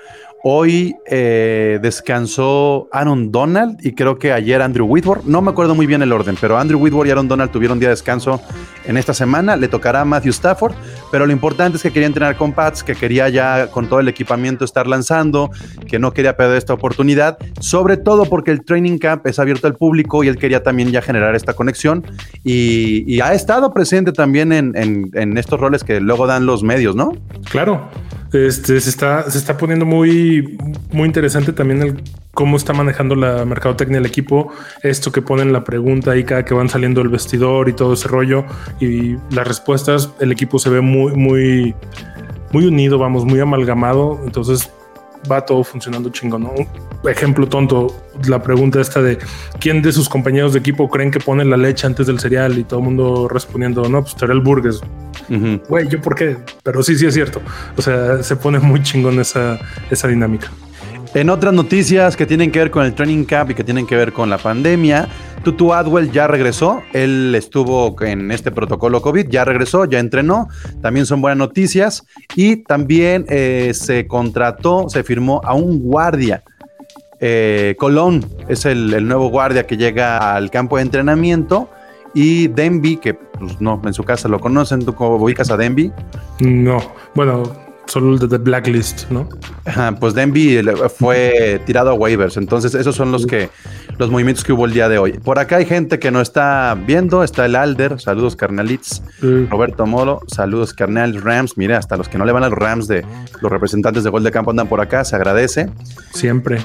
Hoy 0.44 0.96
eh, 1.06 1.78
descansó 1.80 2.88
Aaron 2.90 3.30
Donald 3.30 3.78
y 3.80 3.92
creo 3.92 4.18
que 4.18 4.32
ayer 4.32 4.60
Andrew 4.60 4.86
Whitworth. 4.86 5.22
No 5.22 5.40
me 5.40 5.52
acuerdo 5.52 5.76
muy 5.76 5.86
bien 5.86 6.02
el 6.02 6.12
orden, 6.12 6.36
pero 6.40 6.58
Andrew 6.58 6.80
Whitworth 6.80 7.06
y 7.06 7.12
Aaron 7.12 7.28
Donald 7.28 7.52
tuvieron 7.52 7.78
día 7.78 7.90
de 7.90 7.92
descanso 7.92 8.42
en 8.84 8.96
esta 8.96 9.14
semana. 9.14 9.54
Le 9.54 9.68
tocará 9.68 10.00
a 10.00 10.04
Matthew 10.04 10.30
Stafford, 10.30 10.74
pero 11.12 11.26
lo 11.26 11.32
importante 11.32 11.76
es 11.76 11.82
que 11.84 11.92
quería 11.92 12.08
entrenar 12.08 12.36
con 12.36 12.52
Pats, 12.52 12.82
que 12.82 12.96
quería 12.96 13.28
ya 13.28 13.68
con 13.68 13.88
todo 13.88 14.00
el 14.00 14.08
equipamiento 14.08 14.64
estar 14.64 14.88
lanzando, 14.88 15.48
que 15.86 16.00
no 16.00 16.12
quería 16.12 16.36
perder 16.36 16.56
esta 16.56 16.74
oportunidad, 16.74 17.38
sobre 17.60 17.96
todo 17.96 18.24
porque 18.24 18.50
el 18.50 18.64
training 18.64 18.98
camp 18.98 19.24
es 19.28 19.38
abierto 19.38 19.68
al 19.68 19.76
público 19.76 20.24
y 20.24 20.28
él 20.28 20.38
quería 20.38 20.64
también 20.64 20.90
ya 20.90 21.02
generar 21.02 21.36
esta 21.36 21.54
conexión 21.54 22.04
y, 22.42 23.20
ha 23.22 23.34
estado 23.34 23.72
presente 23.72 24.10
también 24.10 24.52
en 24.52 25.38
estos 25.38 25.60
roles 25.60 25.84
que 25.84 26.00
luego 26.00 26.26
dan 26.26 26.44
los 26.44 26.64
medios, 26.64 26.96
¿no? 26.96 27.12
Claro, 27.48 27.88
este 28.32 28.80
se 28.80 28.90
está, 28.90 29.30
se 29.30 29.38
está 29.38 29.56
poniendo 29.56 29.84
muy, 29.84 30.58
muy 30.90 31.06
interesante 31.06 31.52
también 31.52 31.82
el 31.82 32.02
cómo 32.32 32.56
está 32.56 32.72
manejando 32.72 33.14
la 33.14 33.44
mercadotecnia 33.44 33.98
del 33.98 34.06
equipo. 34.06 34.52
Esto 34.82 35.12
que 35.12 35.22
ponen 35.22 35.52
la 35.52 35.64
pregunta 35.64 36.12
ahí 36.12 36.24
cada 36.24 36.44
que 36.44 36.54
van 36.54 36.68
saliendo 36.68 37.00
el 37.02 37.08
vestidor 37.08 37.68
y 37.68 37.74
todo 37.74 37.92
ese 37.92 38.08
rollo 38.08 38.44
y 38.80 39.16
las 39.30 39.46
respuestas. 39.46 40.10
El 40.20 40.32
equipo 40.32 40.58
se 40.58 40.70
ve 40.70 40.80
muy, 40.80 41.12
muy, 41.14 41.74
muy 42.52 42.66
unido, 42.66 42.98
vamos, 42.98 43.24
muy 43.24 43.40
amalgamado. 43.40 44.20
Entonces 44.24 44.70
va 45.30 45.44
todo 45.44 45.62
funcionando 45.62 46.08
chingón. 46.10 46.44
¿no? 46.44 46.52
Ejemplo 47.04 47.48
tonto, 47.48 47.88
la 48.28 48.42
pregunta 48.42 48.80
esta 48.80 49.02
de 49.02 49.18
quién 49.58 49.82
de 49.82 49.92
sus 49.92 50.08
compañeros 50.08 50.52
de 50.52 50.60
equipo 50.60 50.88
creen 50.88 51.10
que 51.10 51.18
pone 51.18 51.44
la 51.44 51.56
leche 51.56 51.86
antes 51.86 52.06
del 52.06 52.20
cereal 52.20 52.58
y 52.58 52.64
todo 52.64 52.78
el 52.78 52.84
mundo 52.84 53.28
respondiendo, 53.28 53.88
no, 53.88 54.02
pues 54.02 54.14
Terrell 54.14 54.40
Burgess. 54.40 54.80
Güey, 55.68 55.88
¿yo 55.88 56.00
por 56.00 56.14
qué? 56.14 56.36
Pero 56.62 56.82
sí, 56.82 56.96
sí 56.96 57.06
es 57.06 57.14
cierto. 57.14 57.40
O 57.76 57.82
sea, 57.82 58.22
se 58.22 58.36
pone 58.36 58.58
muy 58.58 58.82
chingón 58.82 59.18
esa, 59.18 59.58
esa 59.90 60.08
dinámica. 60.08 60.50
En 61.14 61.28
otras 61.28 61.52
noticias 61.52 62.16
que 62.16 62.24
tienen 62.24 62.50
que 62.50 62.58
ver 62.58 62.70
con 62.70 62.86
el 62.86 62.94
training 62.94 63.24
camp 63.24 63.50
y 63.50 63.54
que 63.54 63.64
tienen 63.64 63.86
que 63.86 63.96
ver 63.96 64.14
con 64.14 64.30
la 64.30 64.38
pandemia, 64.38 65.08
Tutu 65.44 65.74
Adwell 65.74 66.10
ya 66.10 66.26
regresó. 66.26 66.82
Él 66.94 67.34
estuvo 67.34 67.94
en 68.02 68.30
este 68.30 68.50
protocolo 68.50 69.02
COVID, 69.02 69.28
ya 69.28 69.44
regresó, 69.44 69.84
ya 69.84 69.98
entrenó. 69.98 70.48
También 70.80 71.04
son 71.04 71.20
buenas 71.20 71.36
noticias. 71.36 72.06
Y 72.34 72.56
también 72.56 73.26
eh, 73.28 73.72
se 73.74 74.06
contrató, 74.06 74.88
se 74.88 75.02
firmó 75.02 75.42
a 75.44 75.52
un 75.52 75.80
guardia. 75.80 76.42
Eh, 77.24 77.76
Colón 77.78 78.26
es 78.48 78.66
el, 78.66 78.92
el 78.92 79.06
nuevo 79.06 79.28
guardia 79.30 79.64
que 79.66 79.76
llega 79.76 80.34
al 80.34 80.50
campo 80.50 80.76
de 80.76 80.82
entrenamiento. 80.82 81.70
Y 82.14 82.48
Denby, 82.48 82.96
que 82.98 83.14
pues, 83.14 83.58
no, 83.60 83.80
en 83.86 83.94
su 83.94 84.04
casa 84.04 84.28
lo 84.28 84.38
conocen, 84.38 84.84
tú 84.84 84.92
cómo 84.94 85.16
ubicas 85.16 85.50
a 85.50 85.56
Denby. 85.56 85.90
No, 86.40 86.76
bueno, 87.14 87.42
solo 87.86 88.12
el 88.12 88.18
de 88.18 88.28
The 88.28 88.36
Blacklist, 88.38 89.08
¿no? 89.10 89.28
Ajá, 89.64 89.92
pues 89.98 90.12
Denby 90.12 90.60
le- 90.62 90.76
fue 90.90 91.62
tirado 91.64 91.90
a 91.90 91.94
waivers. 91.94 92.36
Entonces, 92.36 92.74
esos 92.74 92.96
son 92.96 93.12
los 93.12 93.24
que 93.24 93.48
los 93.96 94.10
movimientos 94.10 94.44
que 94.44 94.52
hubo 94.52 94.66
el 94.66 94.72
día 94.74 94.90
de 94.90 94.98
hoy. 94.98 95.12
Por 95.12 95.38
acá 95.38 95.56
hay 95.56 95.64
gente 95.64 95.98
que 95.98 96.10
no 96.10 96.20
está 96.20 96.76
viendo. 96.86 97.22
Está 97.24 97.46
el 97.46 97.54
Alder, 97.56 97.98
saludos 97.98 98.36
carnalits. 98.36 99.02
Eh, 99.22 99.46
Roberto 99.50 99.86
Molo, 99.86 100.20
saludos 100.26 100.74
carnal 100.74 101.22
Rams. 101.22 101.56
Mire, 101.56 101.76
hasta 101.76 101.96
los 101.96 102.08
que 102.10 102.18
no 102.18 102.24
le 102.26 102.32
van 102.32 102.44
a 102.44 102.50
los 102.50 102.58
Rams 102.58 102.88
de 102.88 103.06
los 103.40 103.50
representantes 103.50 104.04
de 104.04 104.10
gol 104.10 104.22
de 104.22 104.30
campo 104.32 104.50
andan 104.50 104.66
por 104.68 104.80
acá, 104.82 105.02
se 105.04 105.16
agradece. 105.16 105.70
siempre. 106.12 106.58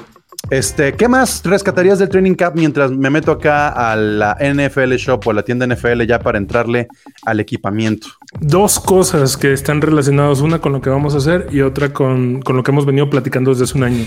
Este, 0.50 0.94
¿qué 0.94 1.08
más 1.08 1.42
rescatarías 1.44 1.98
del 1.98 2.08
training 2.08 2.34
camp 2.34 2.56
mientras 2.56 2.90
me 2.90 3.10
meto 3.10 3.32
acá 3.32 3.68
a 3.68 3.96
la 3.96 4.36
NFL 4.40 4.94
Shop 4.94 5.26
o 5.26 5.30
a 5.30 5.34
la 5.34 5.42
tienda 5.42 5.66
NFL 5.66 6.02
ya 6.04 6.20
para 6.20 6.38
entrarle 6.38 6.88
al 7.26 7.40
equipamiento? 7.40 8.08
Dos 8.40 8.80
cosas 8.80 9.36
que 9.36 9.52
están 9.52 9.82
relacionadas, 9.82 10.40
una 10.40 10.58
con 10.60 10.72
lo 10.72 10.80
que 10.80 10.88
vamos 10.88 11.14
a 11.14 11.18
hacer 11.18 11.48
y 11.50 11.60
otra 11.60 11.92
con, 11.92 12.40
con 12.40 12.56
lo 12.56 12.62
que 12.62 12.70
hemos 12.70 12.86
venido 12.86 13.10
platicando 13.10 13.50
desde 13.50 13.64
hace 13.64 13.76
un 13.76 13.84
año. 13.84 14.04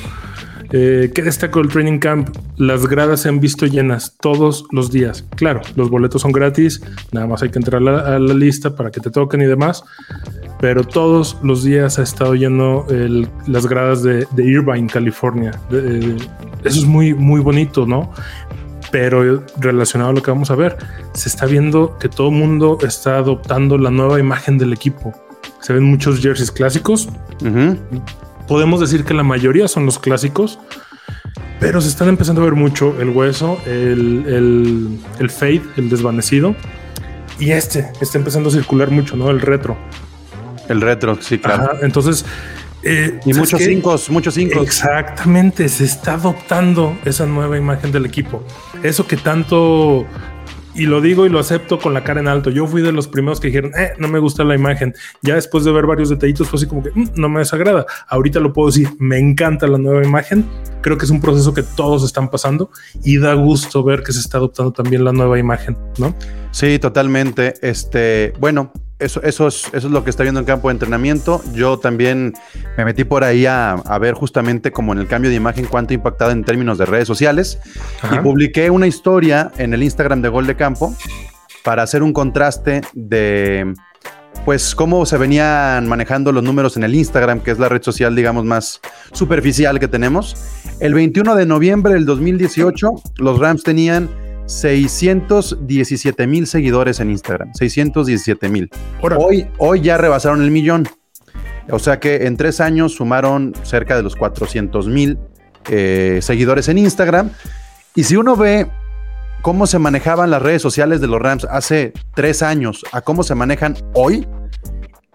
Eh, 0.74 1.12
¿Qué 1.14 1.22
destacó 1.22 1.60
el 1.60 1.68
training 1.68 2.00
camp? 2.00 2.30
Las 2.58 2.88
gradas 2.88 3.22
se 3.22 3.30
han 3.30 3.40
visto 3.40 3.68
llenas 3.68 4.16
todos 4.20 4.66
los 4.72 4.90
días. 4.90 5.26
Claro, 5.36 5.62
los 5.76 5.90
boletos 5.90 6.22
son 6.22 6.32
gratis, 6.32 6.82
nada 7.12 7.28
más 7.28 7.44
hay 7.44 7.50
que 7.50 7.60
entrar 7.60 7.82
a 7.82 7.86
la, 7.86 8.16
a 8.16 8.20
la 8.20 8.34
lista 8.34 8.76
para 8.76 8.90
que 8.90 9.00
te 9.00 9.12
toquen 9.12 9.42
y 9.42 9.46
demás. 9.46 9.84
Pero 10.62 10.84
todos 10.84 11.38
los 11.44 11.64
días 11.64 11.98
ha 12.00 12.04
estado 12.04 12.36
lleno 12.36 12.86
el- 12.90 13.28
las 13.48 13.66
gradas 13.68 14.04
de, 14.04 14.28
de 14.32 14.46
Irvine, 14.46 14.88
California. 14.88 15.52
Eh, 15.72 16.16
eso 16.64 16.80
es 16.80 16.86
muy, 16.86 17.14
muy 17.16 17.42
bonito, 17.42 17.86
¿no? 17.88 18.12
Pero 18.92 19.44
relacionado 19.58 20.12
a 20.12 20.14
lo 20.14 20.22
que 20.22 20.30
vamos 20.32 20.52
a 20.52 20.56
ver, 20.56 20.78
se 21.14 21.30
está 21.30 21.46
viendo 21.48 21.98
que 21.98 22.10
todo 22.10 22.30
el 22.30 22.36
mundo 22.36 22.78
está 22.86 23.18
adoptando 23.18 23.78
la 23.78 23.90
nueva 23.90 24.20
imagen 24.20 24.58
del 24.60 24.72
equipo. 24.74 25.14
Se 25.62 25.74
ven 25.74 25.84
muchos 25.84 26.20
jerseys 26.20 26.52
clásicos, 26.52 27.08
Ujú. 27.44 27.78
podemos 28.48 28.80
decir 28.80 29.04
que 29.04 29.14
la 29.14 29.24
mayoría 29.24 29.68
son 29.68 29.86
los 29.86 29.98
clásicos, 29.98 30.60
pero 31.60 31.80
se 31.82 31.88
están 31.90 32.10
empezando 32.10 32.42
a 32.42 32.46
ver 32.46 32.56
mucho 32.56 33.00
el 33.02 33.10
hueso, 33.10 33.58
el, 33.66 34.26
el, 34.28 35.00
el 35.20 35.30
fade, 35.30 35.62
el 35.78 35.90
desvanecido. 35.90 36.56
Y 37.40 37.52
este 37.52 37.88
está 38.02 38.18
empezando 38.20 38.50
a 38.50 38.52
circular 38.52 38.92
mucho, 38.92 39.16
¿no? 39.16 39.30
El 39.32 39.40
retro. 39.42 39.78
El 40.72 40.82
retro, 40.82 41.18
sí, 41.22 41.38
claro. 41.38 41.64
Ajá, 41.64 41.72
entonces. 41.82 42.26
eh, 42.84 43.20
Y 43.26 43.34
¿sabes 43.34 43.38
muchos 43.54 43.62
cinco, 43.62 43.96
muchos 44.10 44.34
cinco. 44.34 44.62
Exactamente, 44.62 45.70
se 45.70 45.84
está 45.84 46.14
adoptando 46.14 46.98
esa 47.06 47.26
nueva 47.26 47.58
imagen 47.58 47.92
del 47.92 48.06
equipo. 48.06 48.44
Eso 48.82 49.06
que 49.06 49.18
tanto, 49.18 50.06
y 50.74 50.86
lo 50.86 51.00
digo 51.02 51.26
y 51.26 51.30
lo 51.30 51.38
acepto 51.40 51.78
con 51.78 51.94
la 51.94 52.04
cara 52.04 52.22
en 52.22 52.28
alto, 52.28 52.50
yo 52.50 52.66
fui 52.66 52.82
de 52.82 52.92
los 52.92 53.08
primeros 53.08 53.40
que 53.40 53.48
dijeron, 53.48 53.72
eh, 53.78 53.92
no 54.00 54.08
me 54.08 54.18
gusta 54.20 54.44
la 54.44 54.56
imagen. 54.56 54.96
Ya 55.22 55.36
después 55.36 55.64
de 55.64 55.72
ver 55.72 55.86
varios 55.86 56.10
detallitos 56.10 56.48
fue 56.48 56.58
así 56.58 56.66
como 56.66 56.82
que 56.82 56.90
"Mm, 56.96 57.10
no 57.16 57.30
me 57.30 57.40
desagrada. 57.40 57.86
Ahorita 58.08 58.40
lo 58.40 58.52
puedo 58.54 58.70
decir, 58.70 58.90
me 58.98 59.20
encanta 59.20 59.68
la 59.68 59.78
nueva 59.78 60.04
imagen. 60.04 60.46
Creo 60.82 60.98
que 60.98 61.06
es 61.06 61.12
un 61.12 61.22
proceso 61.22 61.54
que 61.54 61.62
todos 61.64 62.04
están 62.04 62.30
pasando 62.30 62.72
y 63.04 63.18
da 63.20 63.34
gusto 63.36 63.84
ver 63.84 64.02
que 64.02 64.12
se 64.14 64.20
está 64.22 64.38
adoptando 64.38 64.72
también 64.72 65.04
la 65.04 65.12
nueva 65.12 65.38
imagen, 65.38 65.78
¿no? 66.00 66.16
Sí, 66.52 66.80
totalmente. 66.80 67.54
Este, 67.62 68.34
bueno, 68.40 68.72
eso, 69.02 69.22
eso, 69.24 69.48
es, 69.48 69.66
eso 69.74 69.88
es 69.88 69.92
lo 69.94 70.04
que 70.04 70.10
está 70.10 70.24
viendo 70.24 70.40
en 70.40 70.46
campo 70.46 70.70
de 70.70 70.74
entrenamiento. 70.74 71.42
Yo 71.54 71.80
también 71.80 72.34
me 72.78 72.86
metí 72.86 73.04
por 73.04 73.24
ahí 73.24 73.46
a, 73.46 73.74
a 73.74 73.98
ver 73.98 74.14
justamente 74.14 74.72
como 74.72 74.94
en 74.94 75.00
el 75.00 75.08
cambio 75.08 75.30
de 75.30 75.36
imagen 75.36 75.66
cuánto 75.66 75.94
ha 75.94 75.96
impactado 75.96 76.32
en 76.32 76.44
términos 76.44 76.78
de 76.78 76.86
redes 76.86 77.08
sociales. 77.08 77.60
Ajá. 78.02 78.16
Y 78.16 78.20
publiqué 78.20 78.70
una 78.70 78.88
historia 78.88 79.52
en 79.58 79.74
el 79.74 79.84
Instagram 79.84 80.22
de 80.22 80.30
Gol 80.30 80.48
de 80.48 80.56
Campo 80.56 80.96
para 81.64 81.84
hacer 81.84 82.04
un 82.04 82.14
contraste 82.14 82.82
de 82.94 83.74
pues 84.46 84.74
cómo 84.74 85.06
se 85.06 85.18
venían 85.18 85.88
manejando 85.88 86.32
los 86.32 86.44
números 86.44 86.78
en 86.78 86.84
el 86.84 86.96
Instagram, 86.96 87.42
que 87.42 87.52
es 87.52 87.60
la 87.60 87.70
red 87.70 87.84
social, 87.84 88.16
digamos, 88.16 88.46
más 88.46 88.82
superficial 89.12 89.80
que 89.80 89.88
tenemos. 89.88 90.36
El 90.80 90.94
21 90.94 91.36
de 91.36 91.46
noviembre 91.46 91.94
del 91.94 92.06
2018, 92.06 92.90
los 93.18 93.40
Rams 93.40 93.64
tenían 93.64 94.10
617 94.52 96.28
mil 96.28 96.46
seguidores 96.46 97.00
en 97.00 97.10
Instagram. 97.10 97.54
617 97.54 98.50
mil. 98.50 98.70
Hoy, 99.02 99.48
hoy 99.58 99.82
ya 99.82 99.98
rebasaron 99.98 100.42
el 100.44 100.52
millón. 100.52 100.88
O 101.70 101.80
sea 101.80 102.00
que 102.00 102.26
en 102.28 102.38
tres 102.38 102.60
años 102.60 102.96
sumaron 102.96 103.54
cerca 103.64 103.96
de 103.96 104.04
los 104.04 104.16
400 104.16 104.88
mil 104.88 105.18
eh, 105.70 106.20
seguidores 106.22 106.68
en 106.68 106.78
Instagram. 106.78 107.30
Y 107.96 108.04
si 108.04 108.18
uno 108.18 108.36
ve 108.36 108.68
cómo 109.42 109.68
se 109.68 109.80
manejaban 109.80 110.30
las 110.30 110.42
redes 110.42 110.62
sociales 110.62 111.02
de 111.02 111.08
los 111.08 111.22
Rams 111.22 111.46
hace 111.50 111.94
tres 112.14 112.42
años 112.44 112.84
a 112.92 113.02
cómo 113.02 113.24
se 113.24 113.36
manejan 113.36 113.78
hoy, 113.94 114.28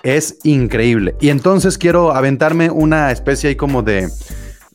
es 0.03 0.39
increíble. 0.45 1.15
Y 1.21 1.29
entonces 1.29 1.79
quiero 1.79 2.15
aventarme 2.15 2.71
una 2.71 3.11
especie 3.13 3.51
ahí 3.51 3.57
como 3.57 3.83
de, 3.83 4.09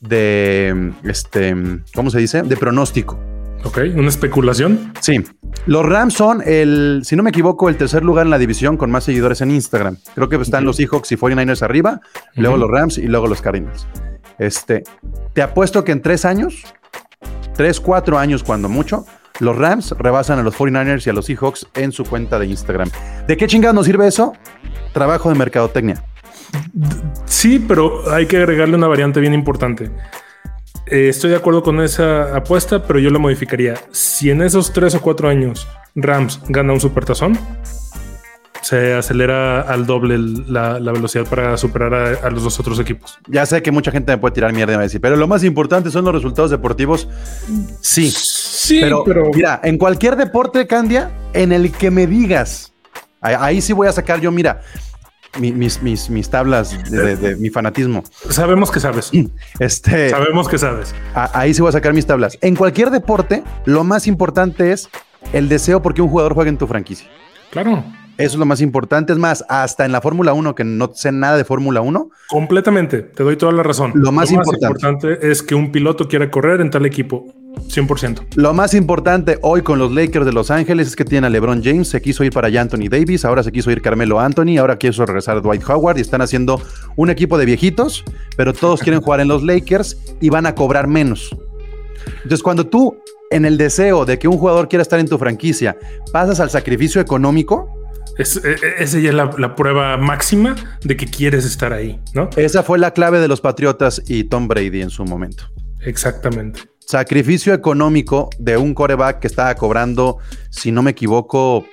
de, 0.01 0.93
este, 1.03 1.55
¿cómo 1.95 2.09
se 2.11 2.19
dice? 2.19 2.43
De 2.43 2.57
pronóstico. 2.57 3.17
Ok, 3.63 3.79
una 3.95 4.09
especulación. 4.09 4.91
Sí, 4.99 5.23
los 5.67 5.85
Rams 5.85 6.13
son 6.15 6.41
el, 6.45 7.01
si 7.03 7.15
no 7.15 7.23
me 7.23 7.29
equivoco, 7.29 7.69
el 7.69 7.77
tercer 7.77 8.03
lugar 8.03 8.25
en 8.25 8.31
la 8.31 8.39
división 8.39 8.77
con 8.77 8.89
más 8.89 9.03
seguidores 9.03 9.41
en 9.41 9.51
Instagram. 9.51 9.97
Creo 10.15 10.29
que 10.29 10.37
están 10.37 10.65
los 10.65 10.77
Seahawks 10.77 11.11
y 11.11 11.17
49ers 11.17 11.61
arriba, 11.61 12.01
luego 12.35 12.57
los 12.57 12.69
Rams 12.69 12.97
y 12.97 13.03
luego 13.03 13.27
los 13.27 13.41
Cardinals. 13.41 13.87
Este, 14.39 14.83
te 15.33 15.41
apuesto 15.43 15.83
que 15.83 15.91
en 15.91 16.01
tres 16.01 16.25
años, 16.25 16.63
tres, 17.55 17.79
cuatro 17.79 18.17
años 18.17 18.43
cuando 18.43 18.69
mucho, 18.69 19.05
los 19.39 19.55
Rams 19.55 19.91
rebasan 19.97 20.39
a 20.39 20.43
los 20.43 20.55
49ers 20.55 21.05
y 21.05 21.09
a 21.11 21.13
los 21.13 21.25
Seahawks 21.25 21.67
en 21.75 21.91
su 21.91 22.05
cuenta 22.05 22.39
de 22.39 22.47
Instagram. 22.47 22.89
¿De 23.27 23.37
qué 23.37 23.45
chingada 23.47 23.73
nos 23.73 23.85
sirve 23.85 24.07
eso? 24.07 24.33
Trabajo 24.93 25.29
de 25.29 25.35
mercadotecnia. 25.35 26.03
Sí, 27.25 27.59
pero 27.59 28.11
hay 28.11 28.25
que 28.25 28.37
agregarle 28.37 28.75
una 28.75 28.87
variante 28.87 29.19
bien 29.19 29.33
importante. 29.33 29.91
Eh, 30.91 31.07
estoy 31.07 31.29
de 31.29 31.37
acuerdo 31.37 31.63
con 31.63 31.79
esa 31.79 32.35
apuesta, 32.35 32.83
pero 32.85 32.99
yo 32.99 33.09
la 33.09 33.17
modificaría. 33.17 33.75
Si 33.91 34.29
en 34.29 34.41
esos 34.41 34.73
tres 34.73 34.93
o 34.93 35.01
cuatro 35.01 35.29
años 35.29 35.65
Rams 35.95 36.41
gana 36.49 36.73
un 36.73 36.81
supertazón, 36.81 37.39
se 38.61 38.93
acelera 38.93 39.61
al 39.61 39.85
doble 39.85 40.17
la, 40.17 40.81
la 40.81 40.91
velocidad 40.91 41.25
para 41.25 41.55
superar 41.55 41.93
a, 41.93 42.27
a 42.27 42.29
los 42.29 42.43
dos 42.43 42.59
otros 42.59 42.77
equipos. 42.77 43.17
Ya 43.27 43.45
sé 43.45 43.61
que 43.61 43.71
mucha 43.71 43.89
gente 43.89 44.11
me 44.11 44.17
puede 44.17 44.33
tirar 44.33 44.51
mierda 44.51 44.73
y 44.73 44.77
me 44.77 44.83
decir, 44.83 44.99
pero 44.99 45.15
lo 45.15 45.27
más 45.27 45.45
importante 45.45 45.89
son 45.91 46.03
los 46.03 46.13
resultados 46.13 46.51
deportivos. 46.51 47.07
Sí, 47.79 48.11
Sí, 48.11 48.79
pero, 49.05 49.31
mira, 49.33 49.59
en 49.63 49.77
cualquier 49.77 50.15
deporte, 50.15 50.67
Candia, 50.67 51.09
en 51.33 51.51
el 51.51 51.71
que 51.71 51.89
me 51.89 52.05
digas, 52.05 52.71
ahí, 53.19 53.35
ahí 53.39 53.61
sí 53.61 53.73
voy 53.73 53.87
a 53.87 53.91
sacar 53.91 54.21
yo, 54.21 54.31
mira, 54.31 54.61
mi- 55.39 55.51
mis, 55.51 55.81
mis, 55.81 56.09
mis 56.09 56.29
tablas 56.29 56.71
de, 56.91 57.01
de- 57.01 57.15
de 57.15 57.35
mi 57.37 57.49
fanatismo. 57.49 58.03
sabemos 58.29 58.71
que 58.71 58.79
sabes. 58.79 59.11
Este, 59.59 60.09
sabemos 60.09 60.47
que 60.47 60.57
sabes. 60.57 60.93
a- 61.15 61.39
ahí 61.39 61.53
sí 61.53 61.61
voy 61.61 61.69
a 61.69 61.73
sacar 61.73 61.93
mis 61.93 62.05
tablas. 62.05 62.37
En 62.41 62.55
cualquier 62.55 62.89
deporte, 62.89 63.43
lo 63.65 63.83
más 63.83 64.07
importante 64.07 64.71
es 64.71 64.89
el 65.33 65.49
deseo 65.49 65.81
porque 65.81 66.01
un 66.01 66.09
jugador 66.09 66.33
juegue 66.33 66.49
en 66.49 66.57
tu 66.57 66.67
franquicia. 66.67 67.07
Claro, 67.51 67.83
Eso 68.17 68.33
es 68.33 68.39
lo 68.39 68.45
más 68.45 68.61
importante. 68.61 69.13
Es 69.13 69.19
más, 69.19 69.43
hasta 69.49 69.83
en 69.85 69.91
la 69.91 69.99
Fórmula 70.01 70.33
1, 70.33 70.53
que 70.53 70.63
no 70.63 70.91
sé 70.93 71.11
nada 71.11 71.37
de 71.37 71.43
Fórmula 71.43 71.81
1, 71.81 72.09
completamente. 72.29 73.01
Te 73.01 73.23
doy 73.23 73.35
toda 73.35 73.51
la 73.51 73.63
razón. 73.63 73.93
Lo 73.95 74.11
más 74.11 74.31
importante. 74.31 74.65
importante 74.67 75.31
es 75.31 75.41
que 75.41 75.55
un 75.55 75.71
piloto 75.71 76.07
quiera 76.07 76.29
correr 76.29 76.61
en 76.61 76.69
tal 76.69 76.85
equipo. 76.85 77.33
100%. 77.55 78.35
Lo 78.35 78.53
más 78.53 78.73
importante 78.73 79.37
hoy 79.41 79.61
con 79.61 79.79
los 79.79 79.91
Lakers 79.91 80.25
de 80.25 80.31
Los 80.33 80.51
Ángeles 80.51 80.87
es 80.87 80.95
que 80.95 81.05
tienen 81.05 81.25
a 81.25 81.29
LeBron 81.29 81.63
James, 81.63 81.87
se 81.89 82.01
quiso 82.01 82.23
ir 82.23 82.31
para 82.31 82.47
allá 82.47 82.61
Anthony 82.61 82.87
Davis, 82.89 83.25
ahora 83.25 83.43
se 83.43 83.51
quiso 83.51 83.71
ir 83.71 83.81
Carmelo 83.81 84.19
Anthony, 84.19 84.57
ahora 84.57 84.77
quiso 84.77 85.05
regresar 85.05 85.41
Dwight 85.41 85.63
Howard 85.69 85.97
y 85.97 86.01
están 86.01 86.21
haciendo 86.21 86.61
un 86.95 87.09
equipo 87.09 87.37
de 87.37 87.45
viejitos, 87.45 88.03
pero 88.37 88.53
todos 88.53 88.81
quieren 88.81 89.01
jugar 89.01 89.19
en 89.21 89.27
los 89.27 89.43
Lakers 89.43 89.97
y 90.19 90.29
van 90.29 90.45
a 90.45 90.55
cobrar 90.55 90.87
menos. 90.87 91.35
Entonces, 92.17 92.41
cuando 92.43 92.65
tú, 92.67 92.97
en 93.29 93.45
el 93.45 93.57
deseo 93.57 94.05
de 94.05 94.17
que 94.19 94.27
un 94.27 94.37
jugador 94.37 94.67
quiera 94.67 94.81
estar 94.81 94.99
en 94.99 95.07
tu 95.07 95.17
franquicia, 95.17 95.77
pasas 96.11 96.39
al 96.39 96.49
sacrificio 96.49 96.99
económico, 97.01 97.69
Es, 98.17 98.37
e- 98.37 98.51
e- 98.51 98.83
esa 98.83 98.99
ya 98.99 99.09
es 99.09 99.15
la, 99.15 99.29
la 99.37 99.55
prueba 99.55 99.95
máxima 99.97 100.55
de 100.83 100.97
que 100.97 101.05
quieres 101.05 101.45
estar 101.45 101.71
ahí, 101.73 101.99
¿no? 102.13 102.29
esa 102.35 102.63
fue 102.63 102.77
la 102.79 102.91
clave 102.91 103.19
de 103.19 103.27
los 103.27 103.39
Patriotas 103.39 104.01
y 104.07 104.25
Tom 104.25 104.47
Brady 104.47 104.81
en 104.81 104.89
su 104.89 105.05
momento. 105.05 105.43
Exactamente. 105.83 106.61
Sacrificio 106.85 107.53
económico 107.53 108.29
de 108.37 108.57
un 108.57 108.73
coreback 108.73 109.19
que 109.19 109.27
estaba 109.27 109.55
cobrando, 109.55 110.17
si 110.49 110.71
no 110.71 110.81
me 110.81 110.91
equivoco, 110.91 111.65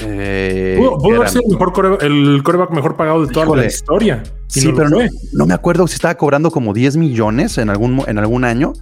eh, 0.00 0.74
Pudo, 0.78 0.98
pudo 0.98 1.16
haber 1.16 1.28
sido 1.28 1.42
el, 1.46 1.52
mejor 1.52 1.98
el 2.02 2.42
coreback 2.42 2.70
mejor 2.70 2.96
pagado 2.96 3.24
de 3.24 3.32
toda 3.32 3.46
Híjole. 3.46 3.62
la 3.62 3.68
historia. 3.68 4.22
Sí, 4.48 4.66
no 4.68 4.74
pero 4.74 4.88
no, 4.88 4.98
no 5.32 5.46
me 5.46 5.54
acuerdo 5.54 5.86
si 5.86 5.94
estaba 5.94 6.14
cobrando 6.16 6.50
como 6.50 6.72
10 6.72 6.96
millones 6.96 7.58
en 7.58 7.70
algún, 7.70 8.02
en 8.06 8.18
algún 8.18 8.44
año, 8.44 8.72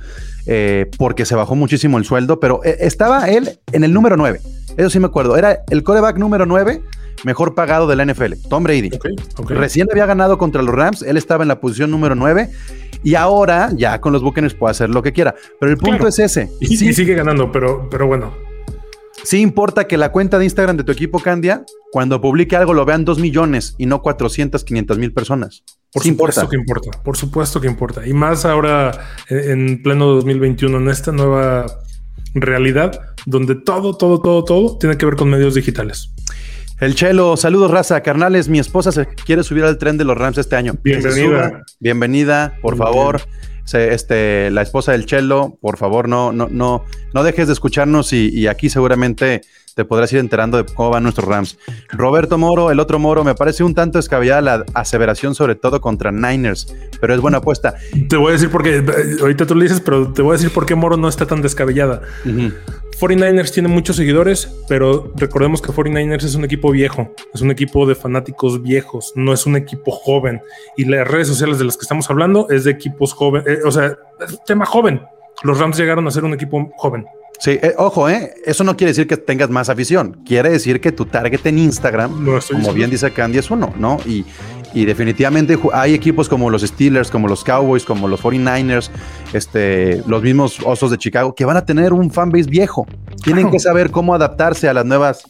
eh, 0.46 0.90
porque 0.98 1.26
se 1.26 1.34
bajó 1.34 1.54
muchísimo 1.54 1.98
el 1.98 2.04
sueldo, 2.04 2.40
pero 2.40 2.60
eh, 2.64 2.76
estaba 2.80 3.28
él 3.28 3.58
en 3.72 3.84
el 3.84 3.92
número 3.92 4.16
9. 4.16 4.40
Eso 4.76 4.90
sí 4.90 4.98
me 5.00 5.06
acuerdo. 5.06 5.36
Era 5.36 5.62
el 5.70 5.82
coreback 5.82 6.16
número 6.16 6.46
9 6.46 6.82
mejor 7.24 7.54
pagado 7.54 7.86
de 7.86 7.96
la 7.96 8.04
NFL, 8.04 8.34
Tom 8.48 8.64
Brady. 8.64 8.90
Recién 9.48 9.88
había 9.90 10.06
ganado 10.06 10.38
contra 10.38 10.62
los 10.62 10.74
Rams, 10.74 11.02
él 11.02 11.16
estaba 11.16 11.44
en 11.44 11.48
la 11.48 11.60
posición 11.60 11.90
número 11.90 12.14
9 12.14 12.50
y 13.02 13.14
ahora 13.14 13.70
ya 13.76 14.00
con 14.00 14.12
los 14.12 14.22
Buccaneers 14.22 14.54
puede 14.54 14.70
hacer 14.72 14.90
lo 14.90 15.02
que 15.02 15.12
quiera. 15.12 15.34
Pero 15.60 15.72
el 15.72 15.78
punto 15.78 15.96
Claro. 15.98 16.08
es 16.08 16.18
ese. 16.18 16.50
Y, 16.60 16.76
Sí, 16.76 16.88
y 16.88 16.92
sigue 16.94 17.14
ganando, 17.14 17.50
pero, 17.52 17.88
pero 17.90 18.06
bueno. 18.06 18.32
sí 19.24 19.40
importa 19.40 19.86
que 19.86 19.96
la 19.96 20.10
cuenta 20.12 20.38
de 20.38 20.44
Instagram 20.44 20.76
de 20.76 20.84
tu 20.84 20.92
equipo 20.92 21.18
Candia, 21.20 21.64
cuando 21.92 22.20
publique 22.20 22.56
algo 22.56 22.74
lo 22.74 22.84
vean 22.84 23.04
2 23.04 23.18
millones 23.18 23.74
y 23.78 23.86
no 23.86 24.02
400, 24.02 24.64
500 24.64 24.98
mil 24.98 25.12
personas. 25.12 25.62
Por 25.92 26.02
Sí 26.02 26.08
supuesto 26.10 26.40
importa. 26.42 26.50
que 26.50 26.56
importa. 26.56 27.02
Por 27.04 27.16
supuesto 27.16 27.60
que 27.60 27.66
importa. 27.68 28.06
Y 28.06 28.12
más 28.14 28.44
ahora 28.44 28.92
eh, 29.28 29.46
en 29.50 29.82
pleno 29.82 30.06
2021, 30.06 30.78
en 30.78 30.88
esta 30.88 31.12
nueva 31.12 31.66
realidad 32.34 32.98
donde 33.26 33.54
todo, 33.54 33.94
todo, 33.96 34.20
todo, 34.20 34.42
todo 34.44 34.78
tiene 34.78 34.96
que 34.96 35.04
ver 35.06 35.16
con 35.16 35.28
medios 35.28 35.54
digitales. 35.54 36.10
El 36.82 36.96
Chelo, 36.96 37.36
saludos 37.36 37.70
raza, 37.70 38.00
carnales. 38.02 38.48
Mi 38.48 38.58
esposa 38.58 38.90
se 38.90 39.06
quiere 39.06 39.44
subir 39.44 39.62
al 39.62 39.78
tren 39.78 39.96
de 39.98 40.04
los 40.04 40.18
Rams 40.18 40.36
este 40.36 40.56
año. 40.56 40.74
Bienvenida. 40.82 41.62
Bienvenida, 41.78 42.54
por 42.60 42.76
favor. 42.76 43.20
Se- 43.64 43.94
este, 43.94 44.50
la 44.50 44.62
esposa 44.62 44.90
del 44.90 45.06
Chelo, 45.06 45.56
por 45.60 45.76
favor, 45.78 46.08
no, 46.08 46.32
no, 46.32 46.48
no, 46.50 46.84
no 47.14 47.22
dejes 47.22 47.46
de 47.46 47.52
escucharnos 47.52 48.12
y, 48.12 48.30
y 48.36 48.48
aquí 48.48 48.68
seguramente 48.68 49.42
te 49.74 49.84
podrás 49.84 50.12
ir 50.12 50.18
enterando 50.18 50.62
de 50.62 50.64
cómo 50.72 50.90
van 50.90 51.02
nuestros 51.02 51.28
Rams. 51.28 51.58
Roberto 51.90 52.38
Moro, 52.38 52.70
el 52.70 52.80
otro 52.80 52.98
Moro, 52.98 53.24
me 53.24 53.34
parece 53.34 53.64
un 53.64 53.74
tanto 53.74 53.98
descabellada 53.98 54.40
la 54.40 54.64
aseveración, 54.74 55.34
sobre 55.34 55.54
todo 55.54 55.80
contra 55.80 56.12
Niners, 56.12 56.74
pero 57.00 57.14
es 57.14 57.20
buena 57.20 57.38
apuesta. 57.38 57.74
Te 58.08 58.16
voy 58.16 58.30
a 58.30 58.32
decir 58.32 58.50
porque 58.50 58.84
ahorita 59.20 59.46
tú 59.46 59.54
lo 59.54 59.62
dices, 59.62 59.80
pero 59.80 60.12
te 60.12 60.22
voy 60.22 60.32
a 60.34 60.36
decir 60.38 60.50
por 60.50 60.66
qué 60.66 60.74
Moro 60.74 60.96
no 60.96 61.08
está 61.08 61.26
tan 61.26 61.42
descabellada. 61.42 62.02
49ers 63.02 63.52
tiene 63.52 63.68
muchos 63.68 63.96
seguidores, 63.96 64.48
pero 64.68 65.12
recordemos 65.16 65.60
que 65.60 65.72
49ers 65.72 66.24
es 66.24 66.34
un 66.34 66.44
equipo 66.44 66.70
viejo, 66.70 67.12
es 67.34 67.40
un 67.40 67.50
equipo 67.50 67.86
de 67.86 67.94
fanáticos 67.94 68.62
viejos, 68.62 69.12
no 69.16 69.32
es 69.32 69.46
un 69.46 69.56
equipo 69.56 69.90
joven. 69.90 70.40
Y 70.76 70.84
las 70.84 71.08
redes 71.08 71.28
sociales 71.28 71.58
de 71.58 71.64
las 71.64 71.76
que 71.76 71.82
estamos 71.82 72.08
hablando 72.10 72.48
es 72.50 72.64
de 72.64 72.70
equipos 72.70 73.12
jóvenes, 73.12 73.48
eh, 73.48 73.60
o 73.64 73.70
sea, 73.70 73.96
es 74.20 74.38
tema 74.44 74.66
joven. 74.66 75.02
Los 75.42 75.58
Rams 75.58 75.76
llegaron 75.76 76.06
a 76.06 76.10
ser 76.10 76.24
un 76.24 76.34
equipo 76.34 76.70
joven. 76.76 77.04
Sí, 77.38 77.58
eh, 77.60 77.74
ojo, 77.76 78.08
eh, 78.08 78.34
eso 78.44 78.62
no 78.62 78.76
quiere 78.76 78.92
decir 78.92 79.08
que 79.08 79.16
tengas 79.16 79.50
más 79.50 79.68
afición, 79.68 80.22
quiere 80.24 80.50
decir 80.50 80.80
que 80.80 80.92
tu 80.92 81.06
target 81.06 81.44
en 81.46 81.58
Instagram, 81.58 82.24
como 82.50 82.72
bien 82.72 82.88
dice 82.88 83.10
Candy, 83.10 83.38
es 83.38 83.50
uno, 83.50 83.74
¿no? 83.76 83.98
Y, 84.06 84.24
y 84.74 84.84
definitivamente 84.84 85.58
hay 85.72 85.94
equipos 85.94 86.28
como 86.28 86.50
los 86.50 86.62
Steelers, 86.62 87.10
como 87.10 87.28
los 87.28 87.44
Cowboys, 87.44 87.84
como 87.84 88.08
los 88.08 88.22
49ers, 88.22 88.90
este, 89.32 90.02
los 90.06 90.22
mismos 90.22 90.58
Osos 90.64 90.90
de 90.90 90.98
Chicago, 90.98 91.34
que 91.34 91.44
van 91.44 91.56
a 91.56 91.66
tener 91.66 91.92
un 91.92 92.10
fanbase 92.10 92.48
viejo. 92.48 92.86
Tienen 93.22 93.50
que 93.50 93.58
saber 93.58 93.90
cómo 93.90 94.14
adaptarse 94.14 94.68
a 94.68 94.74
las 94.74 94.84
nuevas 94.84 95.24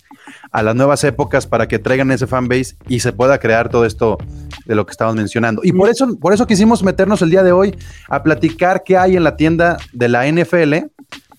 a 0.52 0.62
las 0.62 0.76
nuevas 0.76 1.02
épocas 1.02 1.46
para 1.46 1.66
que 1.66 1.78
traigan 1.78 2.10
ese 2.10 2.26
fanbase 2.26 2.76
y 2.86 3.00
se 3.00 3.12
pueda 3.12 3.38
crear 3.38 3.70
todo 3.70 3.86
esto 3.86 4.18
de 4.66 4.74
lo 4.74 4.86
que 4.86 4.92
estamos 4.92 5.16
mencionando. 5.16 5.62
Y 5.64 5.72
por 5.72 5.88
eso, 5.88 6.16
por 6.18 6.32
eso 6.32 6.46
quisimos 6.46 6.82
meternos 6.82 7.22
el 7.22 7.30
día 7.30 7.42
de 7.42 7.52
hoy 7.52 7.74
a 8.08 8.22
platicar 8.22 8.82
qué 8.84 8.96
hay 8.96 9.16
en 9.16 9.24
la 9.24 9.36
tienda 9.36 9.78
de 9.92 10.08
la 10.08 10.30
NFL 10.30 10.74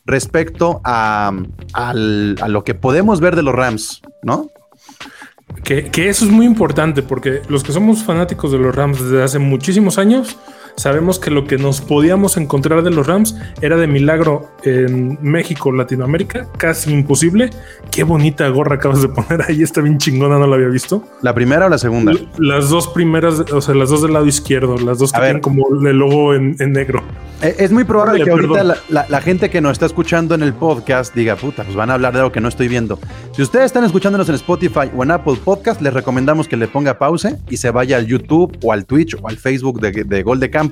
respecto 0.05 0.81
a, 0.83 1.31
a 1.73 1.93
lo 1.93 2.63
que 2.63 2.75
podemos 2.75 3.19
ver 3.19 3.35
de 3.35 3.43
los 3.43 3.55
Rams, 3.55 4.01
¿no? 4.21 4.49
Que, 5.63 5.85
que 5.91 6.09
eso 6.09 6.25
es 6.25 6.31
muy 6.31 6.45
importante 6.45 7.03
porque 7.03 7.41
los 7.47 7.63
que 7.63 7.71
somos 7.71 8.03
fanáticos 8.03 8.51
de 8.51 8.57
los 8.57 8.75
Rams 8.75 9.01
desde 9.01 9.23
hace 9.23 9.39
muchísimos 9.39 9.97
años 9.97 10.37
sabemos 10.75 11.19
que 11.19 11.31
lo 11.31 11.45
que 11.45 11.57
nos 11.57 11.81
podíamos 11.81 12.37
encontrar 12.37 12.83
de 12.83 12.89
los 12.91 13.05
Rams 13.07 13.35
era 13.61 13.77
de 13.77 13.87
milagro 13.87 14.49
en 14.63 15.17
México, 15.21 15.71
Latinoamérica, 15.71 16.47
casi 16.57 16.91
imposible. 16.91 17.49
Qué 17.91 18.03
bonita 18.03 18.47
gorra 18.49 18.75
acabas 18.75 19.01
de 19.01 19.09
poner 19.09 19.41
ahí, 19.47 19.61
está 19.63 19.81
bien 19.81 19.97
chingona, 19.97 20.39
no 20.39 20.47
la 20.47 20.55
había 20.55 20.67
visto. 20.69 21.03
¿La 21.21 21.33
primera 21.33 21.67
o 21.67 21.69
la 21.69 21.77
segunda? 21.77 22.13
Las 22.37 22.69
dos 22.69 22.87
primeras, 22.87 23.39
o 23.39 23.61
sea, 23.61 23.75
las 23.75 23.89
dos 23.89 24.01
del 24.01 24.13
lado 24.13 24.25
izquierdo, 24.25 24.77
las 24.77 24.99
dos 24.99 25.11
que 25.11 25.19
tienen 25.19 25.41
como 25.41 25.65
el 25.87 25.97
logo 25.97 26.33
en, 26.33 26.55
en 26.59 26.71
negro. 26.73 27.01
Eh, 27.41 27.55
Es 27.59 27.71
muy 27.71 27.83
probable 27.83 28.23
que 28.23 28.31
ahorita 28.31 28.53
perdón. 28.53 28.67
la, 28.69 28.77
la- 28.89 29.05
la 29.09 29.21
gente 29.21 29.49
que 29.49 29.59
nos 29.61 29.73
está 29.73 29.85
escuchando 29.85 30.33
en 30.33 30.41
el 30.43 30.53
podcast 30.53 31.13
diga, 31.13 31.35
puta, 31.35 31.63
pues 31.63 31.75
van 31.75 31.89
a 31.89 31.93
hablar 31.95 32.13
de 32.13 32.19
algo 32.19 32.31
que 32.31 32.39
no 32.41 32.47
estoy 32.47 32.67
viendo. 32.67 32.97
Si 33.33 33.41
ustedes 33.41 33.65
están 33.65 33.83
escuchándonos 33.83 34.29
en 34.29 34.35
Spotify 34.35 34.89
o 34.95 35.03
en 35.03 35.11
Apple 35.11 35.35
Podcast, 35.43 35.81
les 35.81 35.93
recomendamos 35.93 36.47
que 36.47 36.55
le 36.57 36.67
ponga 36.67 36.97
pause 36.97 37.37
y 37.49 37.57
se 37.57 37.69
vaya 37.69 37.97
al 37.97 38.05
YouTube 38.07 38.57
o 38.63 38.71
al 38.71 38.85
Twitch 38.85 39.15
o 39.21 39.27
al 39.27 39.37
Facebook 39.37 39.81
de, 39.81 40.03
de 40.03 40.23
Gol 40.23 40.39
de 40.39 40.49
Campo 40.49 40.62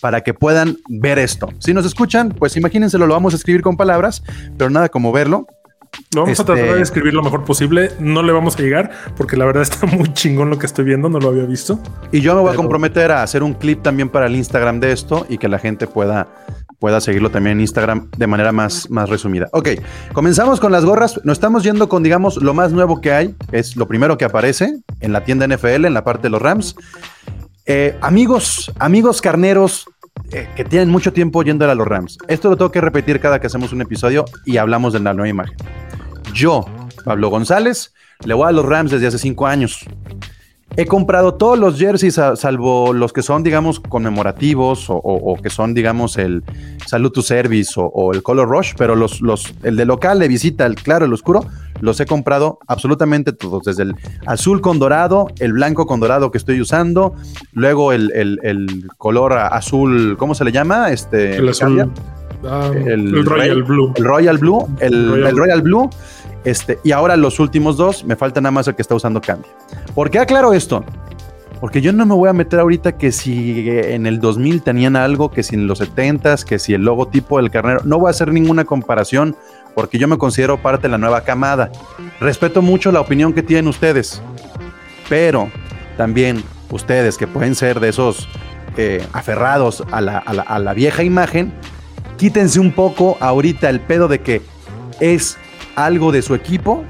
para 0.00 0.22
que 0.22 0.34
puedan 0.34 0.76
ver 0.88 1.18
esto. 1.18 1.48
Si 1.58 1.72
nos 1.74 1.84
escuchan, 1.86 2.30
pues 2.30 2.56
imagínenselo, 2.56 3.06
lo 3.06 3.14
vamos 3.14 3.34
a 3.34 3.36
escribir 3.36 3.62
con 3.62 3.76
palabras, 3.76 4.22
pero 4.56 4.70
nada 4.70 4.88
como 4.88 5.12
verlo. 5.12 5.46
Lo 6.14 6.22
vamos 6.22 6.38
Este- 6.38 6.52
a 6.52 6.54
tratar 6.56 6.74
de 6.76 6.82
escribir 6.82 7.14
lo 7.14 7.22
mejor 7.22 7.44
posible. 7.44 7.90
No 8.00 8.22
le 8.22 8.32
vamos 8.32 8.56
a 8.56 8.62
llegar 8.62 8.90
porque 9.16 9.36
la 9.36 9.46
verdad 9.46 9.62
está 9.62 9.86
muy 9.86 10.12
chingón 10.12 10.50
lo 10.50 10.58
que 10.58 10.66
estoy 10.66 10.84
viendo, 10.84 11.08
no 11.08 11.18
lo 11.20 11.28
había 11.28 11.44
visto. 11.44 11.78
Y 12.12 12.20
yo 12.20 12.34
me 12.34 12.40
voy 12.40 12.48
a 12.48 12.52
Pero- 12.52 12.62
comprometer 12.62 13.12
a 13.12 13.22
hacer 13.22 13.42
un 13.42 13.54
clip 13.54 13.82
también 13.82 14.08
para 14.10 14.26
el 14.26 14.36
Instagram 14.36 14.80
de 14.80 14.92
esto 14.92 15.26
y 15.30 15.38
que 15.38 15.48
la 15.48 15.58
gente 15.58 15.86
pueda, 15.86 16.26
pueda 16.80 17.00
seguirlo 17.00 17.30
también 17.30 17.56
en 17.56 17.60
Instagram 17.62 18.10
de 18.14 18.26
manera 18.26 18.52
más, 18.52 18.90
más 18.90 19.08
resumida. 19.08 19.48
Ok, 19.52 19.68
comenzamos 20.12 20.60
con 20.60 20.70
las 20.70 20.84
gorras. 20.84 21.18
Nos 21.24 21.38
estamos 21.38 21.62
yendo 21.62 21.88
con, 21.88 22.02
digamos, 22.02 22.36
lo 22.42 22.52
más 22.52 22.72
nuevo 22.72 23.00
que 23.00 23.12
hay. 23.12 23.34
Es 23.52 23.76
lo 23.76 23.88
primero 23.88 24.18
que 24.18 24.26
aparece 24.26 24.74
en 25.00 25.12
la 25.12 25.24
tienda 25.24 25.46
NFL, 25.46 25.86
en 25.86 25.94
la 25.94 26.04
parte 26.04 26.24
de 26.24 26.30
los 26.30 26.42
Rams. 26.42 26.76
Eh, 27.68 27.98
amigos, 28.00 28.72
amigos 28.78 29.20
carneros 29.20 29.86
eh, 30.30 30.48
que 30.54 30.64
tienen 30.64 30.88
mucho 30.88 31.12
tiempo 31.12 31.42
yendo 31.42 31.68
a 31.68 31.74
los 31.74 31.86
Rams. 31.86 32.16
Esto 32.28 32.48
lo 32.48 32.56
tengo 32.56 32.70
que 32.70 32.80
repetir 32.80 33.18
cada 33.18 33.40
que 33.40 33.48
hacemos 33.48 33.72
un 33.72 33.80
episodio 33.80 34.24
y 34.44 34.56
hablamos 34.58 34.92
de 34.92 35.00
la 35.00 35.12
nueva 35.12 35.28
imagen. 35.28 35.56
Yo, 36.32 36.64
Pablo 37.04 37.28
González, 37.28 37.92
le 38.24 38.34
voy 38.34 38.48
a 38.48 38.52
los 38.52 38.64
Rams 38.64 38.92
desde 38.92 39.08
hace 39.08 39.18
cinco 39.18 39.48
años. 39.48 39.84
He 40.76 40.86
comprado 40.86 41.34
todos 41.34 41.58
los 41.58 41.78
jerseys, 41.78 42.20
salvo 42.34 42.92
los 42.92 43.12
que 43.12 43.22
son, 43.22 43.42
digamos, 43.42 43.80
conmemorativos 43.80 44.86
o, 44.88 45.36
que 45.42 45.48
son, 45.50 45.74
digamos, 45.74 46.18
el 46.18 46.44
Salute 46.86 47.14
to 47.14 47.22
Service 47.22 47.72
o, 47.76 47.86
o 47.86 48.12
el 48.12 48.22
Color 48.22 48.48
Rush, 48.48 48.74
pero 48.76 48.94
los, 48.94 49.20
los, 49.22 49.54
el 49.62 49.76
de 49.76 49.86
local, 49.86 50.18
de 50.18 50.28
visita, 50.28 50.66
el 50.66 50.74
claro, 50.74 51.06
el 51.06 51.12
oscuro, 51.12 51.46
los 51.80 52.00
he 52.00 52.06
comprado 52.06 52.58
absolutamente 52.66 53.32
todos, 53.32 53.64
desde 53.64 53.82
el 53.84 53.94
azul 54.26 54.60
con 54.60 54.78
dorado, 54.78 55.28
el 55.38 55.52
blanco 55.52 55.86
con 55.86 56.00
dorado 56.00 56.30
que 56.30 56.38
estoy 56.38 56.60
usando, 56.60 57.14
luego 57.52 57.92
el, 57.92 58.12
el- 58.14 58.40
el 58.42 58.88
color 58.98 59.34
azul, 59.34 60.16
¿cómo 60.18 60.34
se 60.34 60.44
le 60.44 60.52
llama? 60.52 60.90
Este, 60.90 61.36
El 61.36 61.48
azul. 61.48 61.90
ah, 62.48 62.70
El 62.86 63.24
Royal 63.24 63.62
Blue. 63.62 63.92
El 63.96 64.04
Royal 64.04 64.38
Blue, 64.38 64.66
el, 64.80 65.08
Royal 65.10 65.26
el 65.28 65.36
Royal 65.36 65.62
Blue, 65.62 65.90
este, 66.44 66.78
y 66.84 66.92
ahora 66.92 67.16
los 67.16 67.40
últimos 67.40 67.76
dos, 67.76 68.04
me 68.04 68.14
falta 68.16 68.40
nada 68.40 68.52
más 68.52 68.68
el 68.68 68.74
que 68.76 68.82
está 68.82 68.94
usando 68.94 69.20
cambio. 69.20 69.50
¿Por 69.94 70.10
qué 70.10 70.18
aclaro 70.20 70.52
esto? 70.52 70.84
Porque 71.60 71.80
yo 71.80 71.90
no 71.92 72.04
me 72.04 72.14
voy 72.14 72.28
a 72.28 72.34
meter 72.34 72.60
ahorita 72.60 72.98
que 72.98 73.10
si 73.10 73.64
en 73.68 74.06
el 74.06 74.20
2000 74.20 74.60
tenían 74.62 74.94
algo, 74.94 75.30
que 75.30 75.42
si 75.42 75.54
en 75.54 75.66
los 75.66 75.80
70s, 75.80 76.44
que 76.44 76.58
si 76.58 76.74
el 76.74 76.82
logotipo 76.84 77.38
del 77.38 77.50
carnero, 77.50 77.80
no 77.84 77.98
voy 77.98 78.08
a 78.08 78.10
hacer 78.10 78.30
ninguna 78.30 78.66
comparación 78.66 79.34
porque 79.76 79.98
yo 79.98 80.08
me 80.08 80.16
considero 80.16 80.56
parte 80.60 80.84
de 80.84 80.88
la 80.88 80.98
nueva 80.98 81.20
camada. 81.20 81.70
Respeto 82.18 82.62
mucho 82.62 82.90
la 82.90 83.00
opinión 83.00 83.34
que 83.34 83.42
tienen 83.42 83.68
ustedes, 83.68 84.22
pero 85.08 85.50
también 85.98 86.42
ustedes 86.70 87.18
que 87.18 87.26
pueden 87.26 87.54
ser 87.54 87.78
de 87.78 87.90
esos 87.90 88.26
eh, 88.78 89.06
aferrados 89.12 89.84
a 89.92 90.00
la, 90.00 90.16
a 90.18 90.32
la- 90.32 90.42
a 90.42 90.58
la 90.58 90.72
vieja 90.74 91.02
imagen, 91.02 91.52
quítense 92.16 92.58
un 92.58 92.72
poco 92.72 93.18
ahorita 93.20 93.68
el 93.68 93.80
pedo 93.80 94.08
de 94.08 94.20
que 94.22 94.40
es 94.98 95.36
algo 95.76 96.10
de 96.10 96.22
su 96.22 96.34
equipo 96.34 96.82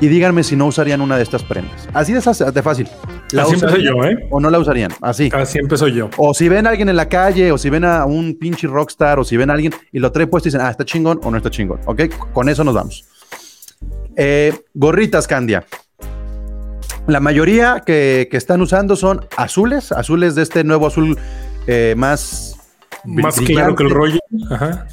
y 0.00 0.08
díganme 0.08 0.42
si 0.42 0.56
no 0.56 0.66
usarían 0.66 1.00
una 1.00 1.16
de 1.16 1.22
estas 1.22 1.44
prendas. 1.44 1.88
Así 1.94 2.12
de, 2.12 2.20
fácil- 2.20 2.88
fácil. 3.36 3.56
Así 3.56 3.66
usarían 3.66 3.94
yo, 3.94 4.04
¿eh? 4.04 4.26
¿O 4.30 4.40
no 4.40 4.50
la 4.50 4.58
usarían? 4.58 4.92
Así. 5.00 5.30
Así 5.32 5.58
empezó 5.58 5.88
yo. 5.88 6.08
O 6.16 6.34
si 6.34 6.48
ven 6.48 6.66
a 6.66 6.70
alguien 6.70 6.88
en 6.88 6.96
la 6.96 7.08
calle, 7.08 7.50
o 7.52 7.58
si 7.58 7.70
ven 7.70 7.84
a 7.84 8.04
un 8.06 8.38
pinche 8.38 8.66
rockstar, 8.66 9.18
o 9.18 9.24
si 9.24 9.36
ven 9.36 9.50
a 9.50 9.54
alguien 9.54 9.72
y 9.92 9.98
lo 9.98 10.12
trae 10.12 10.26
puesto 10.26 10.48
y 10.48 10.50
dicen, 10.50 10.64
ah, 10.66 10.70
está 10.70 10.84
chingón 10.84 11.20
o 11.22 11.30
no 11.30 11.36
está 11.36 11.50
chingón. 11.50 11.80
Ok, 11.86 12.02
con 12.32 12.48
eso 12.48 12.62
nos 12.64 12.74
vamos. 12.74 13.04
Eh, 14.16 14.52
gorritas, 14.74 15.26
Candia. 15.26 15.64
La 17.06 17.18
mayoría 17.20 17.82
que, 17.84 18.28
que 18.30 18.36
están 18.36 18.60
usando 18.60 18.94
son 18.94 19.26
azules, 19.36 19.90
azules 19.92 20.34
de 20.36 20.42
este 20.42 20.62
nuevo 20.64 20.86
azul 20.86 21.18
eh, 21.66 21.94
más. 21.96 22.56
Más 23.04 23.36
brillante. 23.36 23.54
claro 23.54 23.74
que 23.74 23.82
el 23.82 23.90
rollo. 23.90 24.18
Ajá. 24.50 24.86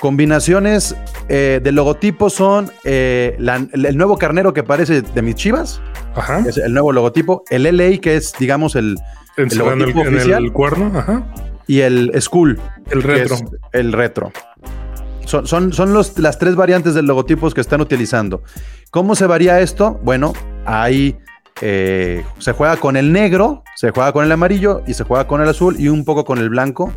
Combinaciones 0.00 0.94
eh, 1.28 1.58
de 1.62 1.72
logotipo 1.72 2.30
son 2.30 2.70
eh, 2.84 3.34
la- 3.38 3.66
el 3.72 3.96
nuevo 3.96 4.18
carnero 4.18 4.52
que 4.52 4.62
parece 4.62 5.00
de 5.02 5.22
mis 5.22 5.34
chivas, 5.36 5.80
Ajá. 6.16 6.44
es 6.48 6.56
el 6.56 6.72
nuevo 6.72 6.92
logotipo, 6.92 7.44
el 7.50 7.62
LA 7.64 7.98
que 8.00 8.16
es, 8.16 8.32
digamos, 8.38 8.74
el, 8.76 8.96
en 9.36 9.50
el, 9.50 9.58
logotipo 9.58 10.00
en 10.00 10.14
oficial. 10.16 10.44
el 10.44 10.52
cuerno. 10.52 10.92
Ajá. 10.98 11.24
y 11.66 11.80
el 11.80 12.12
School, 12.20 12.60
El 12.90 13.02
retro. 13.02 13.36
el 13.72 13.92
retro. 13.92 14.32
Son, 15.24 15.46
son, 15.46 15.72
son 15.72 15.92
los, 15.92 16.18
las 16.20 16.38
tres 16.38 16.54
variantes 16.54 16.94
de 16.94 17.02
logotipos 17.02 17.52
que 17.52 17.60
están 17.60 17.80
utilizando. 17.80 18.42
¿Cómo 18.92 19.16
se 19.16 19.26
varía 19.26 19.60
esto? 19.60 19.98
Bueno, 20.04 20.32
ahí 20.64 21.16
eh, 21.62 22.24
se 22.38 22.52
juega 22.52 22.76
con 22.76 22.96
el 22.96 23.12
negro, 23.12 23.64
se 23.74 23.90
juega 23.90 24.12
con 24.12 24.24
el 24.24 24.30
amarillo 24.30 24.82
y 24.86 24.94
se 24.94 25.02
juega 25.02 25.26
con 25.26 25.42
el 25.42 25.48
azul 25.48 25.74
y 25.80 25.88
un 25.88 26.04
poco 26.04 26.24
con 26.24 26.38
el 26.38 26.48
blanco. 26.48 26.92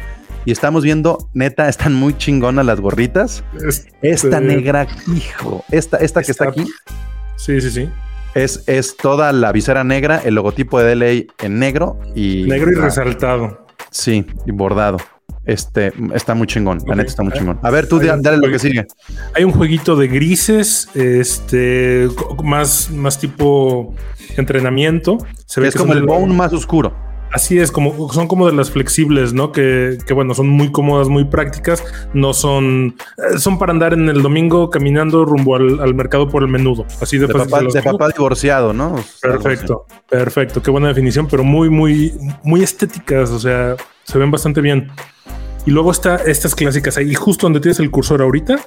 Y 0.46 0.52
estamos 0.52 0.84
viendo, 0.84 1.30
neta, 1.34 1.68
están 1.70 1.96
muy 1.96 2.16
chingonas 2.18 2.66
las 2.66 2.80
gorritas. 2.80 3.44
Este- 3.68 3.90
Esta 4.04 4.40
negra, 4.40 4.86
hijo, 5.16 5.64
esta, 5.72 5.98
esta 5.98 6.22
que 6.22 6.32
Está- 6.32 6.50
aquí 6.50 6.66
Sí, 7.36 7.60
sí, 7.62 7.72
sí. 7.72 7.90
Es, 8.34 8.64
es 8.68 8.98
toda 8.98 9.32
la 9.32 9.52
visera 9.52 9.84
negra, 9.84 10.22
el 10.24 10.36
logotipo 10.36 10.80
de 10.80 10.96
DLA 10.96 11.46
en 11.46 11.60
negro 11.60 12.00
y 12.16 12.44
Negro 12.44 12.72
y 12.72 12.76
resaltado. 12.76 13.66
Sí, 13.92 14.26
y 14.46 14.52
bordado. 14.52 14.98
Este 15.46 15.92
está 16.14 16.36
muy 16.36 16.46
chingón, 16.46 16.80
la 16.86 16.96
neta 16.96 17.10
está 17.10 17.24
muy 17.24 17.34
chingón. 17.34 17.60
A 17.64 17.72
ver, 17.72 17.88
tú 17.88 18.00
Hay 18.00 18.22
dale 18.22 18.38
lo 18.38 18.52
que 18.52 18.60
sigue. 18.60 18.86
Hay 19.34 19.44
un 19.44 19.52
jueguito 19.52 19.96
de 19.96 20.08
grises, 20.08 20.90
este, 20.94 22.08
más, 22.44 22.92
más 22.92 23.18
tipo 23.18 23.96
entrenamiento. 24.38 25.18
Se 25.48 25.60
ve 25.60 25.70
Es 25.70 25.74
que 25.74 25.80
como 25.80 25.94
el 25.94 26.04
bone 26.04 26.34
más 26.34 26.54
oscuro. 26.54 27.09
Así 27.32 27.60
es, 27.60 27.72
como 27.72 28.12
son 28.12 28.28
como 28.28 28.48
de 28.48 28.54
las 28.54 28.72
flexibles, 28.72 29.34
¿no? 29.34 29.52
Que, 29.52 29.98
que, 30.06 30.14
bueno, 30.14 30.34
son 30.34 30.48
muy 30.48 30.72
cómodas, 30.72 31.10
muy 31.10 31.26
prácticas. 31.26 31.84
No 32.14 32.34
son, 32.34 32.96
eh, 33.18 33.38
son 33.38 33.60
para 33.60 33.72
andar 33.72 33.94
en 33.94 34.10
el 34.10 34.22
domingo 34.22 34.70
caminando 34.70 35.26
rumbo 35.26 35.56
al, 35.56 35.80
al 35.80 35.94
mercado 35.94 36.28
por 36.28 36.42
el 36.42 36.50
menudo. 36.50 36.86
Así 37.02 37.18
de, 37.18 37.28
De 37.28 37.34
fácil 37.34 37.52
papá, 37.52 37.64
de 37.72 37.84
papá 37.84 38.08
divorciado, 38.10 38.74
¿no? 38.74 38.96
Perfecto, 39.22 39.86
perfecto. 40.10 40.64
Qué 40.64 40.72
buena 40.72 40.88
definición, 40.88 41.28
pero 41.28 41.44
muy, 41.44 41.70
muy, 41.70 42.14
muy 42.44 42.64
estéticas. 42.64 43.30
O 43.30 43.40
sea, 43.40 43.76
se 44.04 44.18
ven 44.18 44.32
bastante 44.32 44.62
bien. 44.62 44.92
Y 45.66 45.72
luego 45.72 45.92
está 45.92 46.16
estas 46.16 46.56
clásicas 46.56 46.98
ahí, 46.98 47.14
justo 47.14 47.46
donde 47.46 47.60
tienes 47.60 47.80
el 47.80 47.92
cursor 47.92 48.22
ahorita. 48.22 48.58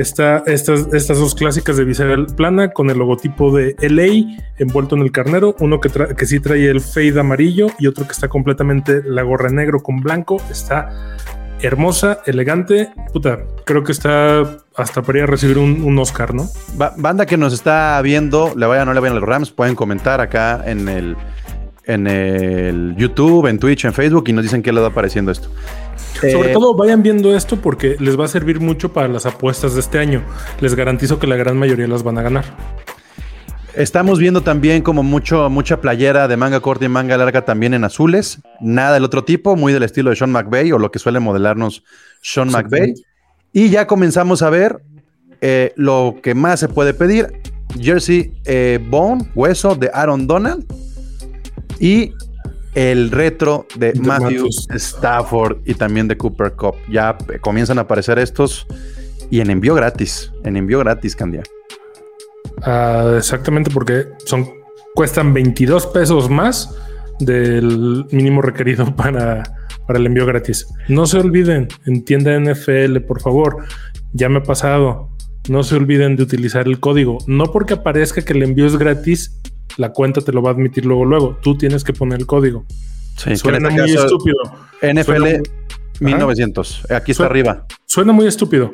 Está 0.00 0.44
estas, 0.46 0.88
estas 0.92 1.18
dos 1.18 1.34
clásicas 1.34 1.76
de 1.76 1.84
visera 1.84 2.16
plana 2.36 2.70
con 2.70 2.88
el 2.88 2.98
logotipo 2.98 3.54
de 3.56 3.74
LA 3.80 4.38
envuelto 4.58 4.94
en 4.96 5.02
el 5.02 5.10
carnero. 5.12 5.56
Uno 5.58 5.80
que, 5.80 5.90
que 6.16 6.26
sí 6.26 6.40
trae 6.40 6.68
el 6.70 6.80
fade 6.80 7.18
amarillo 7.18 7.66
y 7.78 7.86
otro 7.88 8.06
que 8.06 8.12
está 8.12 8.28
completamente 8.28 9.02
la 9.04 9.22
gorra 9.22 9.50
negro 9.50 9.82
con 9.82 10.00
blanco. 10.00 10.40
Está 10.50 11.16
hermosa, 11.60 12.20
elegante. 12.26 12.90
Puta, 13.12 13.40
creo 13.64 13.82
que 13.82 13.90
está 13.92 14.58
hasta 14.76 15.02
para 15.02 15.18
ir 15.18 15.24
a 15.24 15.26
recibir 15.26 15.58
un, 15.58 15.82
un 15.82 15.98
Oscar, 15.98 16.32
¿no? 16.32 16.46
Ba- 16.76 16.94
banda 16.96 17.26
que 17.26 17.36
nos 17.36 17.52
está 17.52 18.00
viendo, 18.00 18.52
le 18.56 18.66
vayan 18.66 18.82
o 18.82 18.86
no 18.86 18.94
le 18.94 19.00
vayan 19.00 19.16
a 19.16 19.20
los 19.20 19.28
Rams, 19.28 19.50
pueden 19.50 19.74
comentar 19.74 20.20
acá 20.20 20.62
en 20.64 20.88
el, 20.88 21.16
en 21.84 22.06
el 22.06 22.94
YouTube, 22.96 23.46
en 23.48 23.58
Twitch, 23.58 23.84
en 23.84 23.92
Facebook 23.92 24.24
y 24.28 24.32
nos 24.32 24.44
dicen 24.44 24.62
qué 24.62 24.72
les 24.72 24.84
va 24.84 24.90
pareciendo 24.90 25.32
esto. 25.32 25.48
Sobre 26.20 26.50
Eh, 26.50 26.52
todo 26.52 26.74
vayan 26.74 27.02
viendo 27.02 27.36
esto 27.36 27.56
porque 27.56 27.96
les 28.00 28.18
va 28.18 28.24
a 28.24 28.28
servir 28.28 28.60
mucho 28.60 28.92
para 28.92 29.08
las 29.08 29.26
apuestas 29.26 29.74
de 29.74 29.80
este 29.80 29.98
año. 29.98 30.22
Les 30.60 30.74
garantizo 30.74 31.18
que 31.18 31.26
la 31.26 31.36
gran 31.36 31.56
mayoría 31.56 31.86
las 31.86 32.02
van 32.02 32.18
a 32.18 32.22
ganar. 32.22 32.44
Estamos 33.74 34.18
viendo 34.18 34.40
también 34.40 34.82
como 34.82 35.04
mucho, 35.04 35.48
mucha 35.50 35.80
playera 35.80 36.26
de 36.26 36.36
manga 36.36 36.58
corta 36.58 36.84
y 36.84 36.88
manga 36.88 37.16
larga 37.16 37.44
también 37.44 37.74
en 37.74 37.84
azules. 37.84 38.40
Nada 38.60 38.94
del 38.94 39.04
otro 39.04 39.22
tipo, 39.22 39.54
muy 39.54 39.72
del 39.72 39.84
estilo 39.84 40.10
de 40.10 40.16
Sean 40.16 40.32
McVay 40.32 40.72
o 40.72 40.78
lo 40.78 40.90
que 40.90 40.98
suele 40.98 41.20
modelarnos 41.20 41.84
Sean 42.20 42.50
McVay. 42.50 42.94
Y 43.52 43.68
ya 43.68 43.86
comenzamos 43.86 44.42
a 44.42 44.50
ver 44.50 44.82
eh, 45.40 45.72
lo 45.76 46.16
que 46.20 46.34
más 46.34 46.58
se 46.58 46.68
puede 46.68 46.92
pedir. 46.92 47.40
Jersey 47.78 48.32
eh, 48.46 48.80
Bone, 48.90 49.30
hueso 49.36 49.76
de 49.76 49.90
Aaron 49.94 50.26
Donald. 50.26 50.64
Y 51.78 52.12
el 52.78 53.10
retro 53.10 53.66
de, 53.74 53.92
De 53.92 54.00
Matthew 54.00 54.44
Matthews. 54.44 54.68
Stafford 54.70 55.58
y 55.64 55.74
también 55.74 56.06
de 56.06 56.16
Cooper 56.16 56.52
Cup. 56.52 56.76
Ya 56.88 57.18
comienzan 57.40 57.78
a 57.78 57.80
aparecer 57.82 58.20
estos 58.20 58.68
y 59.30 59.40
en 59.40 59.50
envío 59.50 59.74
gratis. 59.74 60.30
En 60.44 60.56
envío 60.56 60.78
gratis, 60.78 61.16
Candia. 61.16 61.42
Ah, 62.62 63.14
exactamente 63.16 63.68
porque 63.72 64.06
son 64.24 64.48
cuestan 64.94 65.34
22 65.34 65.86
pesos 65.88 66.30
más 66.30 66.72
del 67.18 68.06
mínimo 68.12 68.42
requerido 68.42 68.94
para, 68.96 69.42
para 69.88 69.98
el 69.98 70.06
envío 70.06 70.24
gratis. 70.24 70.68
No 70.86 71.06
se 71.06 71.18
olviden, 71.18 71.66
en 71.84 72.04
tienda 72.04 72.38
NFL, 72.38 72.98
por 73.08 73.20
favor, 73.20 73.64
ya 74.12 74.28
me 74.28 74.38
ha 74.38 74.42
pasado. 74.44 75.10
No 75.48 75.64
se 75.64 75.74
olviden 75.74 76.14
de 76.14 76.22
utilizar 76.22 76.68
el 76.68 76.78
código. 76.78 77.18
No 77.26 77.46
porque 77.46 77.74
aparezca 77.74 78.22
que 78.22 78.34
el 78.34 78.44
envío 78.44 78.66
es 78.66 78.76
gratis, 78.76 79.40
la 79.78 79.92
cuenta 79.92 80.20
te 80.20 80.32
lo 80.32 80.42
va 80.42 80.50
a 80.50 80.52
admitir 80.52 80.84
luego, 80.84 81.06
luego. 81.06 81.38
Tú 81.42 81.56
tienes 81.56 81.82
que 81.84 81.92
poner 81.94 82.18
el 82.20 82.26
código. 82.26 82.66
Sí, 83.16 83.34
Suena 83.36 83.56
este 83.68 83.80
muy 83.82 83.92
caso, 83.94 84.04
estúpido. 84.06 84.36
NFL 84.82 85.04
Suena- 85.04 85.40
1900. 86.00 86.84
Aquí 86.90 87.12
está 87.12 87.24
Suena- 87.24 87.30
arriba. 87.30 87.66
Suena 87.86 88.12
muy 88.12 88.26
estúpido. 88.26 88.70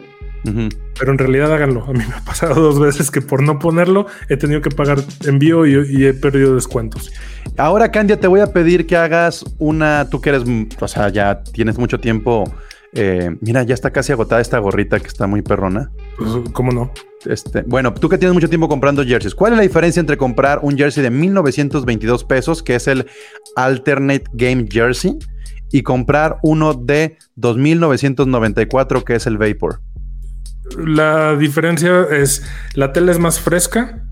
Pero 0.98 1.10
en 1.10 1.16
realidad 1.16 1.50
háganlo. 1.54 1.84
A 1.84 1.92
mí 1.92 2.00
me 2.06 2.14
ha 2.14 2.20
pasado 2.22 2.60
dos 2.60 2.78
veces 2.78 3.10
que 3.10 3.22
por 3.22 3.42
no 3.42 3.58
ponerlo 3.58 4.06
he 4.28 4.36
tenido 4.36 4.60
que 4.60 4.68
pagar 4.68 4.98
envío 5.24 5.64
y, 5.64 5.72
y 5.90 6.04
he 6.04 6.12
perdido 6.12 6.54
descuentos. 6.54 7.10
Ahora, 7.56 7.90
Candia, 7.90 8.20
te 8.20 8.26
voy 8.26 8.40
a 8.40 8.48
pedir 8.52 8.86
que 8.86 8.94
hagas 8.96 9.42
una. 9.58 10.10
Tú 10.10 10.20
que 10.20 10.28
eres, 10.30 10.42
o 10.78 10.86
sea, 10.88 11.08
ya 11.08 11.42
tienes 11.44 11.78
mucho 11.78 11.98
tiempo. 11.98 12.44
Eh, 12.94 13.36
mira, 13.40 13.62
ya 13.64 13.74
está 13.74 13.90
casi 13.90 14.12
agotada 14.12 14.40
esta 14.40 14.58
gorrita 14.58 15.00
que 15.00 15.08
está 15.08 15.26
muy 15.26 15.42
perrona. 15.42 15.90
Pues, 16.16 16.30
¿Cómo 16.52 16.72
no? 16.72 16.92
Este, 17.26 17.62
bueno, 17.62 17.92
tú 17.92 18.08
que 18.08 18.18
tienes 18.18 18.34
mucho 18.34 18.48
tiempo 18.48 18.68
comprando 18.68 19.04
jerseys, 19.04 19.34
¿cuál 19.34 19.52
es 19.52 19.56
la 19.56 19.62
diferencia 19.62 20.00
entre 20.00 20.16
comprar 20.16 20.60
un 20.62 20.76
jersey 20.76 21.02
de 21.02 21.10
1922 21.10 22.24
pesos, 22.24 22.62
que 22.62 22.74
es 22.76 22.86
el 22.86 23.06
Alternate 23.56 24.24
Game 24.34 24.68
Jersey, 24.70 25.18
y 25.72 25.82
comprar 25.82 26.38
uno 26.42 26.74
de 26.74 27.18
2994, 27.36 29.04
que 29.04 29.16
es 29.16 29.26
el 29.26 29.38
Vapor? 29.38 29.80
La 30.78 31.36
diferencia 31.36 32.06
es 32.10 32.44
la 32.74 32.92
tela 32.92 33.12
es 33.12 33.18
más 33.18 33.40
fresca. 33.40 34.04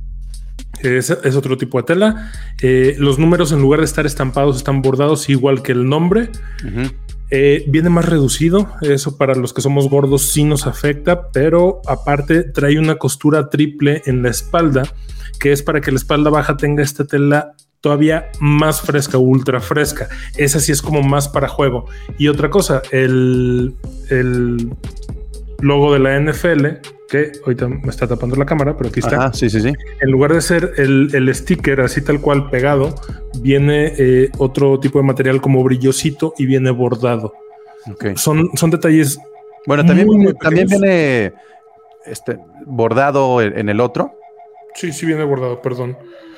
Es, 0.81 1.11
es 1.11 1.37
otro 1.37 1.57
tipo 1.57 1.79
de 1.79 1.85
tela. 1.85 2.33
Eh, 2.61 2.97
los 2.99 3.19
números, 3.19 3.53
en 3.53 3.61
lugar 3.61 3.79
de 3.81 3.87
estar 3.87 4.05
estampados, 4.05 4.57
están 4.57 4.83
bordados 4.83 5.29
igual 5.29 5.63
que 5.63 5.71
el 5.71 5.89
nombre. 5.89 6.31
Ujú. 6.65 6.91
Eh, 7.35 7.65
viene 7.67 7.89
más 7.89 8.05
reducido. 8.05 8.69
Eso 8.83 9.17
para 9.17 9.35
los 9.35 9.55
que 9.55 9.63
somos 9.63 9.89
gordos 9.89 10.31
sí 10.31 10.45
nos 10.45 10.67
afecta, 10.67 11.29
pero 11.31 11.81
aparte 11.87 12.43
trae 12.43 12.79
una 12.79 12.97
costura 12.97 13.49
triple 13.49 14.03
en 14.05 14.23
la 14.23 14.29
espalda, 14.29 14.83
que 15.41 15.51
es 15.51 15.63
para 15.63 15.81
que 15.81 15.91
la 15.91 15.97
espalda 15.97 16.29
baja 16.29 16.59
tenga 16.59 16.83
esta 16.83 17.07
tela 17.07 17.55
todavía 17.81 18.27
más 18.39 18.83
fresca, 18.83 19.17
ultra 19.17 19.61
fresca. 19.61 20.11
Esa 20.37 20.61
sí 20.61 20.73
es 20.73 20.83
como 20.83 21.03
más 21.03 21.27
para 21.27 21.49
juego. 21.49 21.87
Y 22.19 22.29
otra 22.29 22.51
cosa, 22.51 22.83
el, 22.91 23.75
el 24.11 24.71
logo 25.61 25.95
de 25.95 26.01
la 26.01 26.21
NFL, 26.21 26.67
que 27.13 27.33
ahorita 27.45 27.69
me 27.69 27.91
está 27.91 28.07
tapando 28.09 28.37
la 28.37 28.47
cámara, 28.47 28.75
pero 28.77 28.89
aquí 28.89 29.01
está. 29.01 29.17
Ajá, 29.17 29.33
sí, 29.35 29.51
sí, 29.51 29.61
sí. 29.61 29.71
En 30.01 30.11
lugar 30.11 30.33
de 30.33 30.41
ser 30.41 30.73
el, 30.79 31.11
el 31.15 31.35
sticker 31.35 31.81
así 31.83 32.01
tal 32.01 32.21
cual 32.23 32.49
pegado, 32.49 32.95
viene 33.41 33.93
eh, 33.99 34.31
otro 34.39 34.81
tipo 34.81 34.99
de 34.99 35.05
material 35.05 35.41
como 35.43 35.63
brillosito 35.63 36.33
y 36.39 36.47
viene 36.47 36.71
bordado. 36.71 37.35
Ok. 37.91 38.17
Son, 38.17 38.49
son 38.55 38.71
detalles. 38.71 39.19
Bueno, 39.67 39.85
también, 39.85 40.07
Muy, 40.07 40.17
muy 40.17 40.35
también 40.35 40.67
viene 40.69 41.33
este, 42.07 42.39
bordado 42.67 43.43
en, 43.43 43.69
el 43.69 43.79
otro. 43.81 44.13
Sí, 44.75 44.91
sí 44.93 45.05
viene 45.05 45.23
bordado, 45.25 45.61
perdón. 45.61 45.97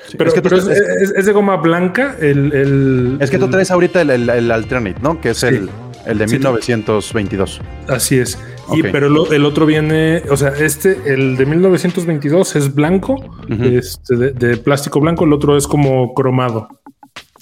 Sí, 0.09 0.17
Pero, 0.17 0.27
es, 0.29 0.33
que 0.35 0.41
tú, 0.41 0.49
pero 0.49 0.61
es, 0.61 0.67
es- 0.67 0.79
es- 1.01 1.13
es 1.15 1.25
de 1.25 1.31
goma 1.31 1.55
blanca. 1.55 2.15
El, 2.19 2.51
el- 2.53 3.17
es 3.21 3.31
que 3.31 3.39
tú 3.39 3.49
traes 3.49 3.71
ahorita 3.71 4.01
el, 4.01 4.09
el- 4.29 4.51
Alternate, 4.51 4.99
¿no? 5.01 5.19
Que 5.21 5.29
es 5.29 5.37
Sí. 5.37 5.47
el, 5.47 5.69
el 6.05 6.17
de 6.19 6.27
Sí. 6.27 6.35
1922. 6.35 7.61
Así 7.87 8.19
es. 8.19 8.37
Y, 8.73 8.81
pero 8.83 9.09
lo- 9.09 9.31
el 9.31 9.45
otro 9.45 9.65
viene, 9.65 10.23
o 10.29 10.37
sea, 10.37 10.49
este, 10.49 10.97
el 11.13 11.37
de 11.37 11.45
1922 11.45 12.55
es 12.55 12.73
blanco, 12.73 13.15
este, 13.49 14.15
de, 14.15 14.31
de 14.31 14.57
plástico 14.57 14.99
blanco, 14.99 15.25
el 15.25 15.33
otro 15.33 15.55
es 15.57 15.67
como 15.67 16.13
cromado. 16.13 16.67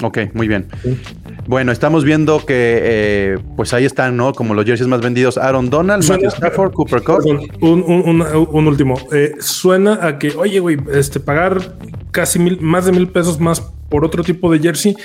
Ok, 0.01 0.17
muy 0.33 0.47
bien. 0.47 0.67
Bueno, 1.47 1.71
estamos 1.71 2.03
viendo 2.03 2.39
que 2.45 2.79
eh, 2.81 3.37
pues 3.55 3.73
ahí 3.73 3.85
están, 3.85 4.17
¿no? 4.17 4.33
Como 4.33 4.53
los 4.53 4.65
jerseys 4.65 4.87
más 4.87 5.01
vendidos. 5.01 5.37
Aaron 5.37 5.69
Donald, 5.69 6.03
Suena- 6.03 6.23
Matthew 6.23 6.37
Stafford, 6.45 6.71
Cooper 6.73 7.01
Cup. 7.03 7.19
Un, 7.61 7.83
un- 7.87 8.21
un- 8.21 8.47
un 8.51 8.67
último. 8.67 8.95
Eh, 9.13 9.33
suena 9.39 9.99
a 10.05 10.17
que, 10.17 10.33
oye, 10.35 10.59
güey, 10.59 10.77
este, 10.91 11.19
pagar 11.19 11.77
casi 12.11 12.39
mil, 12.39 12.59
más 12.59 12.85
de 12.85 12.91
mil 12.91 13.07
pesos 13.07 13.39
más 13.39 13.61
por 13.89 14.03
otro 14.03 14.23
tipo 14.23 14.51
de 14.51 14.59
jersey. 14.59 14.95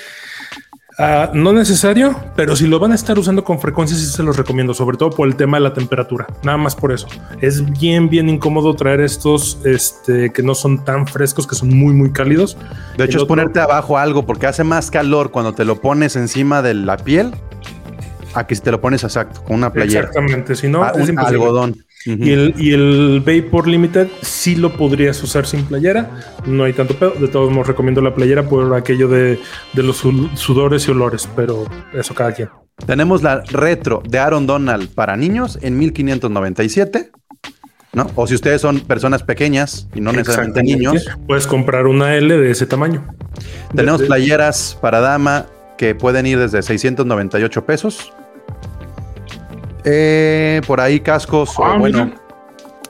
Ah, 0.98 1.30
no 1.34 1.52
necesario, 1.52 2.14
pero 2.36 2.56
si 2.56 2.66
lo 2.66 2.78
van 2.78 2.92
a 2.92 2.94
estar 2.94 3.18
usando 3.18 3.44
con 3.44 3.60
frecuencia, 3.60 3.96
sí 3.96 4.06
se 4.06 4.22
los 4.22 4.36
recomiendo, 4.36 4.74
sobre 4.74 4.96
todo 4.96 5.10
por 5.10 5.28
el 5.28 5.36
tema 5.36 5.56
de 5.58 5.62
la 5.64 5.72
temperatura. 5.74 6.26
Nada 6.42 6.58
más 6.58 6.74
por 6.74 6.92
eso. 6.92 7.06
Es 7.40 7.64
bien, 7.78 8.08
bien 8.08 8.28
incómodo 8.28 8.74
traer 8.74 9.00
estos 9.00 9.58
este, 9.64 10.30
que 10.32 10.42
no 10.42 10.54
son 10.54 10.84
tan 10.84 11.06
frescos, 11.06 11.46
que 11.46 11.54
son 11.54 11.68
muy, 11.70 11.92
muy 11.94 12.10
cálidos. 12.12 12.56
De 12.96 13.04
hecho, 13.04 13.04
El 13.04 13.08
es 13.10 13.14
otro- 13.16 13.28
ponerte 13.28 13.60
abajo 13.60 13.96
algo 13.98 14.26
porque 14.26 14.46
hace 14.46 14.64
más 14.64 14.90
calor 14.90 15.30
cuando 15.30 15.52
te 15.54 15.64
lo 15.64 15.80
pones 15.80 16.16
encima 16.16 16.62
de 16.62 16.74
la 16.74 16.96
piel 16.96 17.32
a 18.34 18.46
que 18.46 18.54
si 18.54 18.60
te 18.60 18.70
lo 18.70 18.80
pones 18.80 19.02
exacto, 19.04 19.42
con 19.42 19.56
una 19.56 19.72
playera. 19.72 20.00
Exactamente. 20.08 20.54
Si 20.54 20.68
no, 20.68 20.82
Ah, 20.84 20.92
es 20.94 21.02
un 21.02 21.08
imposible. 21.10 21.42
algodón. 21.42 21.76
Y 22.04 22.30
el, 22.32 22.54
y 22.56 22.72
el 22.72 23.22
Vapor 23.26 23.66
Limited 23.68 24.08
sí 24.22 24.56
lo 24.56 24.72
podrías 24.76 25.22
usar 25.22 25.46
sin 25.46 25.64
playera. 25.64 26.10
No 26.46 26.64
hay 26.64 26.72
tanto 26.72 26.94
pedo. 26.94 27.10
De 27.10 27.28
todos 27.28 27.50
modos, 27.50 27.66
recomiendo 27.66 28.00
la 28.00 28.14
playera 28.14 28.44
por 28.48 28.72
aquello 28.74 29.08
de, 29.08 29.38
de 29.74 29.82
los 29.82 29.96
su- 29.98 30.28
sudores 30.34 30.86
y 30.88 30.92
olores, 30.92 31.28
pero 31.36 31.66
eso 31.92 32.14
cada 32.14 32.32
quien. 32.32 32.48
Tenemos 32.86 33.22
la 33.22 33.42
retro 33.50 34.02
de 34.08 34.18
Aaron 34.18 34.46
Donald 34.46 34.88
para 34.94 35.16
niños 35.16 35.58
en 35.60 35.76
1597. 35.78 37.10
¿No? 37.94 38.06
O 38.14 38.26
si 38.26 38.34
ustedes 38.34 38.60
son 38.60 38.80
personas 38.80 39.22
pequeñas 39.22 39.88
y 39.94 40.00
no 40.00 40.12
necesariamente 40.12 40.62
niños, 40.62 41.06
Puedes 41.26 41.46
comprar 41.46 41.86
una 41.86 42.14
L 42.16 42.36
de 42.36 42.50
ese 42.50 42.66
tamaño. 42.66 43.06
tenemos 43.74 44.02
playeras 44.02 44.76
para 44.80 45.00
dama 45.00 45.46
que 45.78 45.94
pueden 45.94 46.26
ir 46.26 46.38
desde 46.38 46.62
698 46.62 47.64
pesos. 47.64 48.12
Eh, 49.84 50.60
por 50.66 50.80
ahí 50.80 51.00
cascos, 51.00 51.58
o 51.58 51.64
Ah, 51.64 51.76
bueno, 51.78 52.06
mira. 52.06 52.16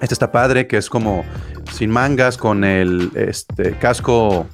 este 0.01 0.15
está 0.15 0.33
padre, 0.33 0.67
que 0.67 0.77
es 0.79 0.89
como 0.89 1.25
sin 1.73 1.91
mangas 1.91 2.37
con 2.39 2.65
el 2.65 3.11
este, 3.15 3.73
casco 3.73 4.47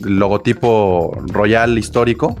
logotipo 0.00 1.16
royal 1.26 1.78
histórico. 1.78 2.36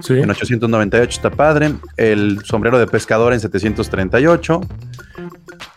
Sí. 0.00 0.14
En 0.18 0.30
898 0.30 1.10
está 1.10 1.30
padre. 1.30 1.74
El 1.96 2.40
sombrero 2.44 2.78
de 2.78 2.86
pescador 2.86 3.32
en 3.32 3.40
738. 3.40 4.60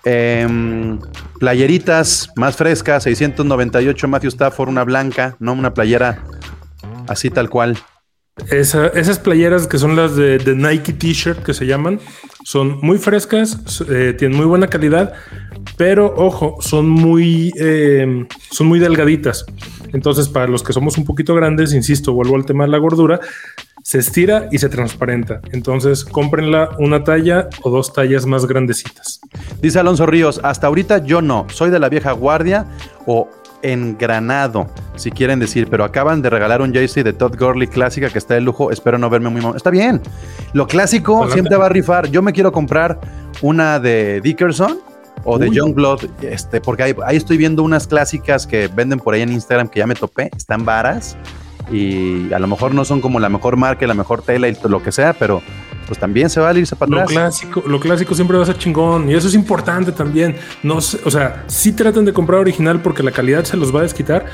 Em, 0.06 1.00
playeritas 1.40 2.32
más 2.36 2.56
frescas, 2.56 3.04
698 3.04 4.08
Matthew 4.08 4.30
Stafford, 4.30 4.70
una 4.70 4.84
blanca, 4.84 5.36
no 5.40 5.54
una 5.54 5.74
playera 5.74 6.24
así 7.08 7.30
tal 7.30 7.50
cual. 7.50 7.78
Esa- 8.52 8.88
esas 8.88 9.20
playeras 9.20 9.68
que 9.68 9.78
son 9.78 9.96
las 9.96 10.16
de, 10.16 10.40
Nike 10.56 10.94
T-shirt 10.94 11.44
que 11.44 11.54
se 11.54 11.66
llaman, 11.66 12.00
son 12.44 12.80
muy 12.82 12.98
frescas, 12.98 13.84
eh, 13.90 14.14
tienen 14.18 14.38
muy 14.38 14.46
buena 14.46 14.68
calidad, 14.68 15.14
pero 15.76 16.14
ojo, 16.16 16.58
son 16.62 16.88
muy, 16.88 17.52
eh, 17.60 18.26
son 18.52 18.68
muy 18.68 18.80
delgaditas. 18.80 19.46
Entonces, 19.94 20.30
para 20.30 20.48
los 20.48 20.64
que 20.64 20.72
somos 20.74 20.98
un 20.98 21.06
poquito 21.06 21.34
grandes, 21.36 21.74
insisto, 21.74 22.14
vuelvo 22.14 22.36
al 22.36 22.46
tema 22.46 22.66
de 22.66 22.72
la 22.72 22.78
gordura. 22.78 23.20
se 23.84 24.00
estira 24.00 24.50
y 24.52 24.58
se 24.58 24.68
transparenta. 24.68 25.40
Entonces, 25.54 26.04
cómprenla 26.04 26.72
una 26.78 27.06
talla 27.06 27.48
o 27.62 27.70
dos 27.70 27.94
tallas 27.94 28.26
más 28.26 28.46
grandecitas. 28.46 29.22
Dice 29.62 29.80
Alonso 29.80 30.06
Ríos, 30.06 30.42
hasta 30.44 30.68
ahorita 30.68 31.06
yo 31.06 31.22
no, 31.22 31.48
soy 31.54 31.70
de 31.70 31.80
la 31.80 31.88
vieja 31.88 32.12
guardia 32.12 32.66
o 33.06 33.30
engranado, 33.62 34.68
si 34.96 35.12
quieren 35.12 35.40
decir, 35.40 35.68
pero 35.70 35.84
acaban 35.84 36.22
de 36.22 36.30
regalar 36.30 36.62
un 36.62 36.74
jersey 36.74 37.04
de 37.04 37.14
Todd 37.14 37.38
Gurley 37.38 37.68
clásica 37.68 38.10
que 38.10 38.18
está 38.18 38.36
de 38.36 38.42
lujo, 38.42 38.72
espero 38.72 38.98
no 38.98 39.10
verme 39.10 39.30
muy 39.30 39.42
mal. 39.42 39.56
Está 39.56 39.70
bien, 39.70 40.02
lo 40.54 40.68
clásico 40.68 41.30
siempre 41.32 41.56
va 41.58 41.68
a 41.68 41.70
rifar. 41.70 42.08
Yo 42.10 42.22
me 42.22 42.34
quiero 42.34 42.52
comprar 42.52 43.00
una 43.42 43.80
de 43.80 44.22
Dickerson 44.22 44.80
o 45.24 45.38
de 45.38 45.50
Uy. 45.50 45.56
Youngblood, 45.56 46.06
este, 46.22 46.62
porque 46.62 46.84
ahí, 46.84 46.96
ahí 47.06 47.18
estoy 47.18 47.38
viendo 47.38 47.64
unas 47.64 47.88
clásicas 47.88 48.48
que 48.48 48.68
venden 48.68 49.00
por 49.00 49.14
ahí 49.14 49.22
en 49.22 49.32
Instagram 49.32 49.68
que 49.68 49.80
ya 49.80 49.88
me 49.88 49.96
topé, 49.96 50.30
están 50.36 50.64
varas 50.64 51.18
y 51.72 52.32
a 52.32 52.40
lo 52.40 52.48
mejor 52.48 52.74
no 52.74 52.86
son 52.86 53.02
como 53.02 53.20
la 53.20 53.30
mejor 53.30 53.58
marca, 53.58 53.86
la 53.88 53.94
mejor 53.94 54.22
tela 54.22 54.48
y 54.48 54.58
lo 54.64 54.82
que 54.82 54.92
sea, 54.92 55.14
pero 55.14 55.42
pues 55.88 56.00
también 56.00 56.30
se 56.30 56.40
va 56.40 56.50
a 56.50 56.54
irse 56.54 56.76
para 56.76 56.92
Lo 56.92 56.98
atrás. 56.98 57.12
clásico, 57.12 57.64
lo 57.66 57.80
clásico 57.80 58.14
siempre 58.14 58.38
va 58.38 58.44
a 58.44 58.46
ser 58.46 58.58
chingón 58.58 59.10
y 59.10 59.16
eso 59.16 59.28
es 59.28 59.34
importante 59.34 59.92
también. 59.92 60.36
No, 60.64 60.76
o 60.76 60.82
sea, 60.82 61.44
sí 61.48 61.72
traten 61.72 62.06
de 62.06 62.14
comprar 62.14 62.40
original 62.40 62.82
porque 62.82 63.04
la 63.04 63.12
calidad 63.12 63.44
se 63.46 63.58
los 63.58 63.74
va 63.74 63.80
a 63.80 63.84
desquitar. 63.84 64.26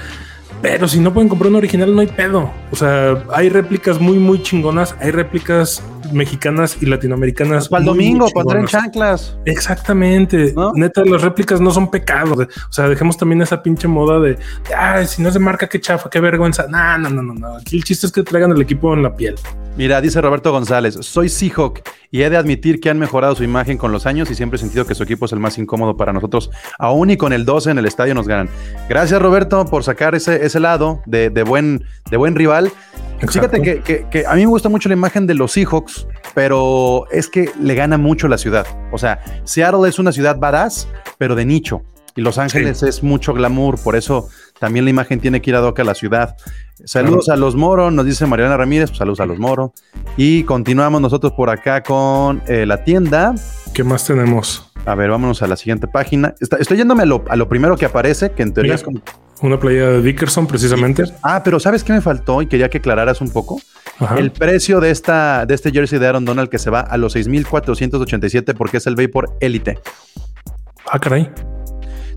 Pero 0.63 0.87
si 0.87 1.01
no 1.01 1.13
pueden 1.13 1.27
comprar 1.27 1.49
un 1.49 1.57
original, 1.57 1.93
no 1.93 1.99
hay 1.99 2.07
pedo. 2.07 2.49
O 2.71 2.75
sea, 2.77 3.21
hay 3.33 3.49
réplicas 3.49 3.99
muy, 3.99 4.17
muy 4.17 4.41
chingonas. 4.41 4.95
Hay 5.01 5.11
réplicas 5.11 5.83
mexicanas 6.13 6.77
y 6.79 6.85
latinoamericanas. 6.85 7.67
Para 7.67 7.81
el 7.81 7.87
domingo, 7.87 8.29
para 8.29 8.43
entrar 8.43 8.61
en 8.61 8.67
chingonas. 8.67 8.83
chanclas. 8.83 9.37
Exactamente. 9.43 10.53
¿No? 10.55 10.71
Neta, 10.73 11.03
las 11.03 11.21
réplicas 11.21 11.59
no 11.59 11.69
son 11.69 11.91
pecados. 11.91 12.47
O 12.47 12.71
sea, 12.71 12.87
dejemos 12.87 13.17
también 13.17 13.41
esa 13.41 13.61
pinche 13.61 13.89
moda 13.89 14.21
de, 14.21 14.37
ay, 14.73 15.05
si 15.05 15.21
no 15.21 15.27
es 15.27 15.33
de 15.33 15.41
marca, 15.41 15.67
qué 15.67 15.81
chafa, 15.81 16.09
qué 16.09 16.21
vergüenza. 16.21 16.65
No, 16.69 16.97
no, 16.97 17.09
no, 17.09 17.21
no, 17.21 17.33
no. 17.33 17.57
Aquí 17.57 17.75
el 17.75 17.83
chiste 17.83 18.07
es 18.07 18.13
que 18.13 18.23
traigan 18.23 18.51
el 18.51 18.61
equipo 18.61 18.93
en 18.93 19.03
la 19.03 19.13
piel. 19.13 19.35
Mira, 19.75 19.99
dice 20.01 20.21
Roberto 20.21 20.51
González, 20.51 20.99
soy 21.01 21.29
Seahawk 21.29 21.81
y 22.11 22.21
he 22.21 22.29
de 22.29 22.37
admitir 22.37 22.79
que 22.79 22.91
han 22.91 22.99
mejorado 22.99 23.35
su 23.35 23.43
imagen 23.43 23.79
con 23.79 23.91
los 23.91 24.05
años 24.05 24.29
y 24.29 24.35
siempre 24.35 24.57
he 24.57 24.59
sentido 24.59 24.85
que 24.85 24.93
su 24.93 25.01
equipo 25.01 25.25
es 25.25 25.31
el 25.31 25.39
más 25.39 25.57
incómodo 25.57 25.97
para 25.97 26.13
nosotros. 26.13 26.51
Aún 26.77 27.09
y 27.09 27.17
con 27.17 27.33
el 27.33 27.43
12 27.43 27.71
en 27.71 27.79
el 27.79 27.87
estadio 27.87 28.13
nos 28.13 28.27
ganan. 28.27 28.49
Gracias 28.87 29.19
Roberto 29.19 29.65
por 29.65 29.83
sacar 29.83 30.13
ese, 30.13 30.45
ese 30.45 30.52
lado 30.59 31.01
de, 31.05 31.29
de 31.29 31.43
buen, 31.43 31.83
de 32.09 32.17
buen 32.17 32.35
rival. 32.35 32.71
Fíjate 33.19 33.61
que, 33.61 33.81
que- 33.81 34.05
que 34.09 34.25
a 34.27 34.33
mí 34.35 34.41
me 34.41 34.47
gusta 34.47 34.67
mucho 34.69 34.89
la 34.89 34.93
imagen 34.95 35.27
de 35.27 35.33
los 35.33 35.51
Seahawks, 35.53 36.07
pero 36.35 37.05
es 37.11 37.27
que 37.29 37.49
le 37.61 37.75
gana 37.75 37.97
mucho 37.97 38.27
la 38.27 38.37
ciudad. 38.37 38.65
O 38.91 38.97
sea, 38.97 39.19
Seattle 39.45 39.87
es 39.87 39.97
una 39.99 40.11
ciudad 40.11 40.37
badass, 40.39 40.87
pero 41.17 41.35
de 41.35 41.45
nicho. 41.45 41.83
Y 42.15 42.21
Los 42.21 42.37
Ángeles 42.37 42.83
es 42.83 43.01
mucho 43.01 43.33
glamour, 43.33 43.79
por 43.81 43.95
eso 43.95 44.29
también 44.59 44.85
la 44.85 44.91
imagen 44.91 45.19
tiene 45.19 45.41
que 45.41 45.49
ir 45.49 45.55
a 45.55 45.61
doca 45.61 45.81
a 45.81 45.85
la 45.85 45.95
ciudad. 45.95 46.35
Saludos 46.85 47.29
a 47.29 47.35
los 47.35 47.55
Moro, 47.55 47.91
nos 47.91 48.05
dice 48.05 48.25
Mariana 48.25 48.57
Ramírez, 48.57 48.89
pues 48.89 48.97
saludos 48.97 49.19
a 49.19 49.25
los 49.25 49.37
Moro. 49.39 49.73
Y 50.17 50.43
continuamos 50.43 51.01
nosotros 51.01 51.33
por 51.33 51.49
acá 51.49 51.81
con 51.83 52.41
eh, 52.47 52.65
la 52.65 52.83
tienda. 52.83 53.35
¿Qué 53.73 53.83
más 53.83 54.05
tenemos? 54.05 54.71
A 54.85 54.95
ver, 54.95 55.09
vámonos 55.11 55.41
a 55.41 55.47
la 55.47 55.55
siguiente 55.55 55.87
página. 55.87 56.35
Está- 56.41 56.57
estoy 56.57 56.77
yéndome 56.77 57.03
a 57.03 57.05
lo, 57.05 57.23
a 57.29 57.35
lo 57.35 57.47
primero 57.47 57.77
que 57.77 57.85
aparece, 57.85 58.31
que 58.31 58.43
en 58.43 58.53
teoría 58.53 58.71
Mira. 58.73 58.75
es 58.75 58.83
como... 58.83 59.01
Una 59.41 59.59
playa 59.59 59.89
de 59.89 60.01
Dickerson, 60.01 60.47
precisamente. 60.47 61.03
Ah, 61.21 61.41
pero 61.43 61.59
¿sabes 61.59 61.83
qué 61.83 61.91
me 61.93 62.01
faltó? 62.01 62.41
Y 62.41 62.47
quería 62.47 62.69
que 62.69 62.77
aclararas 62.79 63.19
un 63.21 63.29
poco. 63.29 63.59
Ajá. 63.99 64.17
El 64.17 64.31
precio 64.31 64.79
de, 64.79 64.89
esta, 64.89 65.45
de 65.45 65.53
este 65.53 65.71
jersey 65.71 65.99
de 65.99 66.07
Aaron 66.07 66.23
Donald 66.25 66.49
que 66.49 66.59
se 66.59 66.69
va 66.69 66.79
a 66.81 66.97
los 66.97 67.13
6,487 67.13 68.53
porque 68.55 68.77
es 68.77 68.87
el 68.87 68.95
Vapor 68.95 69.35
Elite. 69.41 69.79
Ah, 70.89 70.97
caray. 70.99 71.29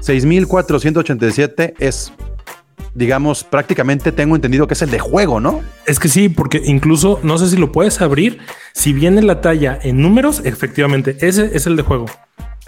6,487 0.00 1.74
es, 1.78 2.12
digamos, 2.96 3.44
prácticamente 3.44 4.10
tengo 4.10 4.34
entendido 4.34 4.66
que 4.66 4.74
es 4.74 4.82
el 4.82 4.90
de 4.90 4.98
juego, 4.98 5.38
¿no? 5.38 5.60
Es 5.86 6.00
que 6.00 6.08
sí, 6.08 6.30
porque 6.30 6.62
incluso 6.64 7.20
no 7.22 7.36
sé 7.36 7.48
si 7.48 7.56
lo 7.56 7.70
puedes 7.70 8.00
abrir. 8.00 8.38
Si 8.72 8.94
viene 8.94 9.20
la 9.22 9.42
talla 9.42 9.78
en 9.82 10.00
números, 10.00 10.40
efectivamente, 10.44 11.16
ese 11.20 11.54
es 11.54 11.66
el 11.66 11.76
de 11.76 11.82
juego. 11.82 12.06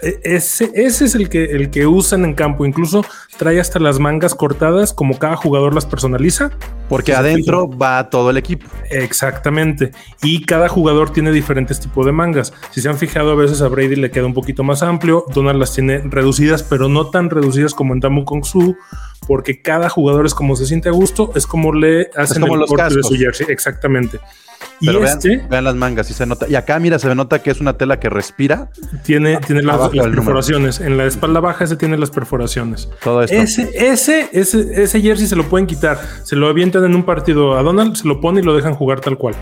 E- 0.01 0.19
Ese, 0.23 0.71
ese 0.73 1.05
es 1.05 1.15
el 1.15 1.29
que, 1.29 1.45
el 1.45 1.69
que 1.69 1.87
usan 1.87 2.25
en 2.25 2.33
campo. 2.33 2.65
Incluso 2.65 3.05
trae 3.37 3.59
hasta 3.59 3.79
las 3.79 3.99
mangas 3.99 4.35
cortadas, 4.35 4.93
como 4.93 5.17
cada 5.17 5.35
jugador 5.35 5.73
las 5.73 5.85
personaliza. 5.85 6.51
Porque 6.87 7.13
adentro 7.13 7.69
va 7.69 8.09
todo 8.09 8.31
el 8.31 8.37
equipo. 8.37 8.67
Exactamente. 8.89 9.91
Y 10.23 10.45
cada 10.45 10.69
jugador 10.69 11.11
tiene 11.11 11.31
diferentes 11.31 11.79
tipos 11.79 12.05
de 12.05 12.11
mangas. 12.11 12.53
Si 12.71 12.81
se 12.81 12.89
han 12.89 12.97
fijado, 12.97 13.31
a 13.31 13.35
veces 13.35 13.61
a 13.61 13.67
Brady 13.67 13.95
le 13.95 14.09
queda 14.09 14.25
un 14.25 14.33
poquito 14.33 14.63
más 14.63 14.81
amplio. 14.81 15.25
Donald 15.33 15.59
las 15.59 15.73
tiene 15.73 15.99
reducidas, 15.99 16.63
pero 16.63 16.89
no 16.89 17.09
tan 17.09 17.29
reducidas 17.29 17.73
como 17.73 17.93
en 17.93 17.99
Tamu 17.99 18.25
Kong 18.25 18.43
Su, 18.43 18.75
porque 19.27 19.61
cada 19.61 19.89
jugador 19.89 20.25
es 20.25 20.33
como 20.33 20.55
se 20.55 20.65
siente 20.65 20.89
a 20.89 20.91
gusto, 20.91 21.31
es 21.35 21.45
como 21.45 21.73
le 21.73 22.09
hacen 22.15 22.41
como 22.41 22.55
el 22.55 22.61
los 22.61 22.69
corte 22.69 22.95
de 22.95 23.03
su 23.03 23.15
jersey. 23.15 23.45
Exactamente. 23.49 24.19
Y 24.81 24.85
Pero 24.87 25.03
este 25.03 25.29
vean, 25.37 25.49
vean 25.49 25.63
las 25.65 25.75
mangas, 25.75 26.07
sí 26.07 26.13
se 26.13 26.25
nota. 26.25 26.47
Y 26.47 26.55
acá, 26.55 26.79
mira, 26.79 26.99
se 26.99 27.13
nota 27.13 27.41
que 27.41 27.51
es 27.51 27.59
una 27.59 27.73
tela 27.73 27.99
que 27.99 28.09
respira 28.09 28.69
tiene, 29.03 29.37
tiene 29.37 29.61
las, 29.61 29.89
perforaciones. 29.89 30.79
En 30.79 30.97
la 30.97 31.05
espalda 31.05 31.39
baja, 31.39 31.63
ese 31.65 31.75
tiene 31.75 31.97
las 31.97 32.11
perforaciones. 32.11 32.89
todo 33.03 33.23
esto. 33.23 33.35
Ese, 33.35 33.69
ese, 33.75 34.29
ese, 34.31 34.83
ese 34.83 35.01
jersey 35.01 35.27
se 35.27 35.35
lo 35.35 35.43
pueden 35.43 35.67
quitar. 35.67 35.99
Se 36.23 36.35
lo 36.35 36.47
avientan 36.47 36.85
en 36.85 36.95
un 36.95 37.03
partido 37.03 37.57
a 37.57 37.63
Donald, 37.63 37.95
se 37.95 38.07
lo 38.07 38.21
pone 38.21 38.39
y 38.39 38.43
lo 38.43 38.55
dejan 38.55 38.73
jugar 38.73 39.01
tal 39.01 39.17
cual. 39.17 39.35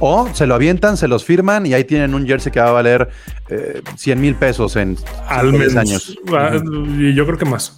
O 0.00 0.28
se 0.34 0.46
lo 0.46 0.54
avientan, 0.54 0.96
se 0.96 1.08
los 1.08 1.24
firman 1.24 1.66
y 1.66 1.72
ahí 1.72 1.84
tienen 1.84 2.14
un 2.14 2.26
jersey 2.26 2.52
que 2.52 2.60
va 2.60 2.68
a 2.68 2.72
valer 2.72 3.08
eh, 3.48 3.80
100 3.96 4.20
mil 4.20 4.34
pesos 4.34 4.76
en 4.76 4.96
Al 5.28 5.50
10 5.52 5.74
menos. 5.74 5.76
años. 5.76 6.18
Ah, 6.32 6.50
Y 6.98 7.14
yo 7.14 7.24
creo 7.26 7.38
que 7.38 7.44
más. 7.44 7.74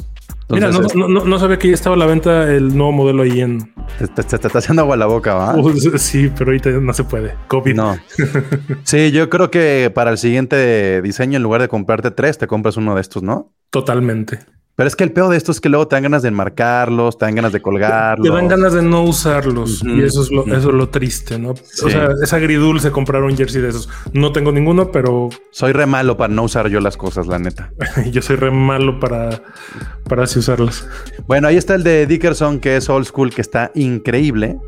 Mira, 0.48 0.70
no, 0.70 0.80
no, 0.94 1.08
no, 1.08 1.24
no 1.24 1.38
sabía 1.40 1.58
que 1.58 1.68
ya 1.68 1.74
estaba 1.74 1.96
a 1.96 1.98
la 1.98 2.06
venta 2.06 2.52
el 2.52 2.76
nuevo 2.76 2.92
modelo 2.92 3.22
ahí 3.24 3.40
en. 3.40 3.74
Te, 3.98 4.06
te- 4.06 4.22
te- 4.22 4.38
te 4.38 4.46
está 4.46 4.58
haciendo 4.58 4.82
agua 4.82 4.96
la 4.96 5.06
boca, 5.06 5.34
¿va? 5.34 5.56
Uh, 5.56 5.72
sí, 5.98 6.30
pero 6.36 6.50
ahorita 6.50 6.70
no 6.70 6.92
se 6.92 7.02
puede. 7.04 7.34
COVID. 7.48 7.74
No. 7.74 7.96
Sí, 8.84 9.10
yo 9.10 9.28
creo 9.28 9.50
que 9.50 9.90
para 9.92 10.10
el 10.12 10.18
siguiente 10.18 11.02
diseño, 11.02 11.36
en 11.38 11.42
lugar 11.42 11.60
de 11.62 11.68
comprarte 11.68 12.10
tres, 12.12 12.38
te 12.38 12.46
compras 12.46 12.76
uno 12.76 12.94
de 12.94 13.00
estos, 13.00 13.22
¿no? 13.24 13.52
Totalmente. 13.70 14.38
Pero 14.76 14.88
es 14.88 14.94
que 14.94 15.04
el 15.04 15.12
peor 15.12 15.30
de 15.30 15.38
esto 15.38 15.52
es 15.52 15.60
que 15.62 15.70
luego 15.70 15.88
te 15.88 15.96
dan 15.96 16.02
ganas 16.02 16.20
de 16.20 16.28
enmarcarlos, 16.28 17.16
te 17.16 17.24
dan 17.24 17.34
ganas 17.34 17.52
de 17.52 17.62
colgarlos. 17.62 18.28
Te 18.28 18.34
dan 18.34 18.46
ganas 18.46 18.74
de 18.74 18.82
no 18.82 19.04
usarlos. 19.04 19.82
Y 19.82 20.02
eso 20.02 20.22
es 20.22 20.30
lo, 20.30 20.44
eso 20.46 20.68
es 20.68 20.74
lo 20.74 20.90
triste, 20.90 21.38
¿no? 21.38 21.54
Sí. 21.56 21.86
O 21.86 21.88
sea, 21.90 22.08
es 22.22 22.32
agridulce 22.34 22.90
comprar 22.90 23.22
un 23.22 23.34
jersey 23.34 23.62
de 23.62 23.70
esos. 23.70 23.88
No 24.12 24.32
tengo 24.32 24.52
ninguno, 24.52 24.92
pero 24.92 25.30
Soy 25.50 25.72
re 25.72 25.86
malo 25.86 26.18
para 26.18 26.32
no 26.34 26.42
usar 26.42 26.68
yo 26.68 26.80
las 26.80 26.98
cosas, 26.98 27.26
la 27.26 27.38
neta. 27.38 27.72
yo 28.12 28.20
soy 28.20 28.36
re 28.36 28.50
malo 28.50 29.00
para, 29.00 29.42
para 30.06 30.24
así 30.24 30.40
usarlas. 30.40 30.86
Bueno, 31.26 31.48
ahí 31.48 31.56
está 31.56 31.74
el 31.74 31.82
de 31.82 32.06
Dickerson, 32.06 32.60
que 32.60 32.76
es 32.76 32.90
old 32.90 33.06
school, 33.06 33.34
que 33.34 33.40
está 33.40 33.72
increíble. 33.74 34.58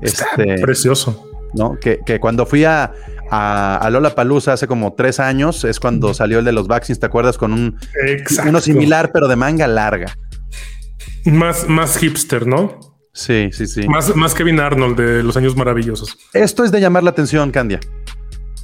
Está 0.00 0.28
Este, 0.38 0.62
precioso. 0.62 1.28
¿no? 1.52 1.76
Que, 1.78 2.00
que 2.06 2.18
cuando 2.18 2.46
fui 2.46 2.64
a, 2.64 2.92
a, 3.34 3.78
a 3.78 3.90
Lola 3.90 4.14
Palusa 4.14 4.52
hace 4.52 4.66
como 4.66 4.92
tres 4.92 5.18
años, 5.18 5.64
es 5.64 5.80
cuando 5.80 6.12
salió 6.12 6.38
el 6.40 6.44
de 6.44 6.52
los 6.52 6.68
vaccines, 6.68 7.00
¿te 7.00 7.06
acuerdas? 7.06 7.38
Con 7.38 7.54
un 7.54 7.78
Exacto. 8.06 8.50
uno 8.50 8.60
similar, 8.60 9.10
pero 9.10 9.26
de 9.26 9.36
manga 9.36 9.66
larga. 9.66 10.14
Más, 11.24 11.66
más 11.66 11.96
hipster, 11.96 12.46
¿no? 12.46 12.78
Sí, 13.14 13.48
sí, 13.52 13.66
sí. 13.66 13.88
Más, 13.88 14.14
más 14.14 14.34
Kevin 14.34 14.60
Arnold 14.60 14.98
de 14.98 15.22
los 15.22 15.36
años 15.36 15.56
maravillosos. 15.56 16.18
Esto 16.34 16.62
es 16.62 16.72
de 16.72 16.80
llamar 16.80 17.02
la 17.04 17.10
atención, 17.10 17.50
Candia. 17.50 17.80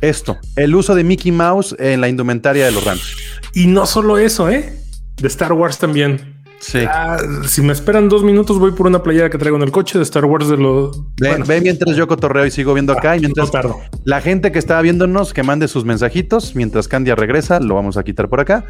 Esto, 0.02 0.38
el 0.56 0.74
uso 0.74 0.94
de 0.94 1.02
Mickey 1.02 1.32
Mouse 1.32 1.74
en 1.78 2.00
la 2.00 2.08
indumentaria 2.08 2.66
de 2.66 2.72
los 2.72 2.84
Rams. 2.84 3.16
Y 3.54 3.66
no 3.66 3.86
solo 3.86 4.18
eso, 4.18 4.50
¿eh? 4.50 4.72
De 5.16 5.28
Star 5.28 5.52
Wars 5.54 5.78
también. 5.78 6.37
Sí. 6.60 6.80
Ah, 6.88 7.18
si 7.46 7.62
me 7.62 7.72
esperan 7.72 8.08
dos 8.08 8.22
minutos, 8.22 8.58
voy 8.58 8.72
por 8.72 8.86
una 8.86 9.02
playera 9.02 9.30
que 9.30 9.38
traigo 9.38 9.56
en 9.56 9.62
el 9.62 9.70
coche 9.70 9.98
de 9.98 10.04
Star 10.04 10.24
Wars 10.24 10.48
de 10.48 10.56
los. 10.56 10.98
Ve, 11.20 11.28
bueno, 11.28 11.44
ve 11.46 11.60
mientras 11.60 11.96
yo 11.96 12.06
cotorreo 12.08 12.44
y 12.46 12.50
sigo 12.50 12.74
viendo 12.74 12.92
acá. 12.92 13.16
Y 13.16 13.20
mientras 13.20 13.48
no 13.48 13.52
tardo. 13.52 13.80
la 14.04 14.20
gente 14.20 14.52
que 14.52 14.58
está 14.58 14.80
viéndonos, 14.80 15.32
que 15.32 15.42
mande 15.42 15.68
sus 15.68 15.84
mensajitos. 15.84 16.54
Mientras 16.56 16.88
Candia 16.88 17.14
regresa, 17.14 17.60
lo 17.60 17.74
vamos 17.74 17.96
a 17.96 18.02
quitar 18.02 18.28
por 18.28 18.40
acá. 18.40 18.64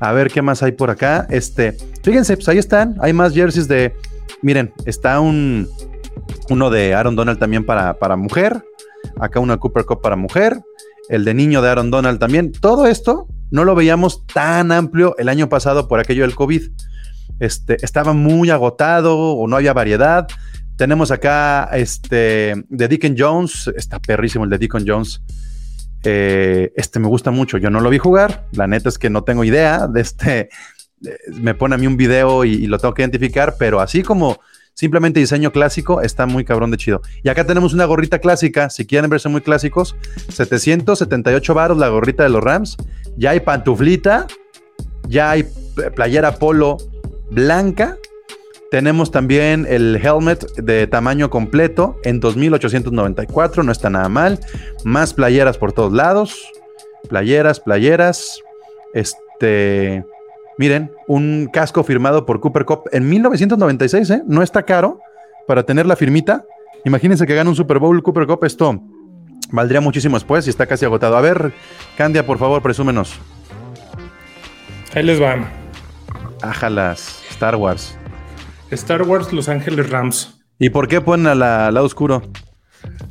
A 0.00 0.12
ver 0.12 0.30
qué 0.30 0.42
más 0.42 0.62
hay 0.62 0.72
por 0.72 0.90
acá. 0.90 1.26
Este, 1.30 1.76
fíjense, 2.02 2.36
pues 2.36 2.48
ahí 2.48 2.58
están. 2.58 2.96
Hay 3.00 3.12
más 3.12 3.34
jerseys 3.34 3.68
de. 3.68 3.94
Miren, 4.42 4.72
está 4.86 5.20
un 5.20 5.68
uno 6.48 6.70
de 6.70 6.94
Aaron 6.94 7.16
Donald 7.16 7.38
también 7.38 7.64
para, 7.64 7.98
para 7.98 8.16
mujer. 8.16 8.64
Acá 9.18 9.40
una 9.40 9.58
Cooper 9.58 9.84
Cup 9.84 10.00
para 10.00 10.16
mujer. 10.16 10.60
El 11.08 11.24
de 11.24 11.34
niño 11.34 11.60
de 11.60 11.68
Aaron 11.68 11.90
Donald 11.90 12.18
también. 12.18 12.52
Todo 12.52 12.86
esto 12.86 13.28
no 13.50 13.64
lo 13.64 13.74
veíamos 13.74 14.26
tan 14.26 14.72
amplio 14.72 15.14
el 15.18 15.28
año 15.28 15.48
pasado 15.48 15.88
por 15.88 16.00
aquello 16.00 16.22
del 16.22 16.34
COVID. 16.34 16.62
Este, 17.40 17.76
estaba 17.84 18.12
muy 18.12 18.50
agotado 18.50 19.16
o 19.18 19.46
no 19.46 19.56
había 19.56 19.72
variedad. 19.72 20.26
Tenemos 20.76 21.10
acá 21.10 21.70
este 21.72 22.54
de 22.68 22.88
Deacon 22.88 23.14
Jones, 23.16 23.70
está 23.76 24.00
perrísimo 24.00 24.44
el 24.44 24.50
de 24.50 24.58
Deacon 24.58 24.84
Jones. 24.86 25.22
Eh, 26.04 26.72
este 26.76 26.98
me 27.00 27.08
gusta 27.08 27.30
mucho. 27.30 27.58
Yo 27.58 27.70
no 27.70 27.80
lo 27.80 27.90
vi 27.90 27.98
jugar. 27.98 28.46
La 28.52 28.66
neta 28.66 28.88
es 28.88 28.98
que 28.98 29.10
no 29.10 29.24
tengo 29.24 29.44
idea 29.44 29.86
de 29.86 30.00
este. 30.00 30.40
eh, 30.40 30.48
Me 31.40 31.54
pone 31.54 31.74
a 31.74 31.78
mí 31.78 31.86
un 31.86 31.96
video 31.96 32.44
y, 32.44 32.52
y 32.54 32.66
lo 32.66 32.78
tengo 32.78 32.92
que 32.94 33.02
identificar, 33.02 33.56
pero 33.58 33.80
así 33.80 34.02
como 34.02 34.38
simplemente 34.74 35.20
diseño 35.20 35.52
clásico, 35.52 36.00
está 36.02 36.26
muy 36.26 36.44
cabrón 36.44 36.72
de 36.72 36.76
chido. 36.76 37.00
Y 37.22 37.28
acá 37.28 37.46
tenemos 37.46 37.72
una 37.72 37.84
gorrita 37.84 38.18
clásica. 38.18 38.68
Si 38.70 38.84
quieren 38.86 39.08
verse 39.08 39.28
muy 39.28 39.40
clásicos, 39.40 39.96
778 40.28 41.54
baros 41.54 41.78
la 41.78 41.88
gorrita 41.88 42.24
de 42.24 42.30
los 42.30 42.42
Rams. 42.42 42.76
Ya 43.16 43.30
hay 43.30 43.40
pantuflita, 43.40 44.26
ya 45.06 45.30
hay 45.30 45.46
playera 45.94 46.34
polo 46.36 46.78
blanca. 47.34 47.98
Tenemos 48.70 49.10
también 49.10 49.66
el 49.68 49.96
helmet 49.96 50.44
de 50.56 50.86
tamaño 50.86 51.30
completo 51.30 51.96
en 52.02 52.18
2894, 52.20 53.62
no 53.62 53.70
está 53.70 53.90
nada 53.90 54.08
mal. 54.08 54.40
Más 54.84 55.14
playeras 55.14 55.58
por 55.58 55.72
todos 55.72 55.92
lados. 55.92 56.50
Playeras, 57.08 57.60
playeras. 57.60 58.40
Este, 58.94 60.04
miren, 60.58 60.90
un 61.06 61.48
casco 61.52 61.84
firmado 61.84 62.26
por 62.26 62.40
Cooper 62.40 62.64
Cup 62.64 62.82
en 62.92 63.08
1996, 63.08 64.10
¿eh? 64.10 64.22
No 64.26 64.42
está 64.42 64.64
caro 64.64 65.00
para 65.46 65.64
tener 65.64 65.86
la 65.86 65.96
firmita. 65.96 66.44
Imagínense 66.84 67.26
que 67.26 67.34
gana 67.34 67.50
un 67.50 67.56
Super 67.56 67.78
Bowl 67.78 68.02
Cooper 68.02 68.26
Cup, 68.26 68.44
esto 68.44 68.80
valdría 69.50 69.80
muchísimo 69.80 70.16
después 70.16 70.46
y 70.46 70.50
está 70.50 70.66
casi 70.66 70.84
agotado. 70.84 71.16
A 71.16 71.20
ver, 71.20 71.52
Candia, 71.96 72.26
por 72.26 72.38
favor, 72.38 72.62
presúmenos. 72.62 73.14
Ahí 74.94 75.02
les 75.02 75.20
va. 75.20 75.48
Ájalas, 76.42 77.22
Star 77.34 77.56
Wars. 77.56 77.96
Star 78.70 79.02
Wars 79.02 79.32
Los 79.32 79.48
Ángeles 79.48 79.90
Rams. 79.90 80.40
¿Y 80.58 80.70
por 80.70 80.86
qué 80.88 81.00
ponen 81.00 81.26
al 81.26 81.38
lado 81.40 81.84
oscuro? 81.84 82.22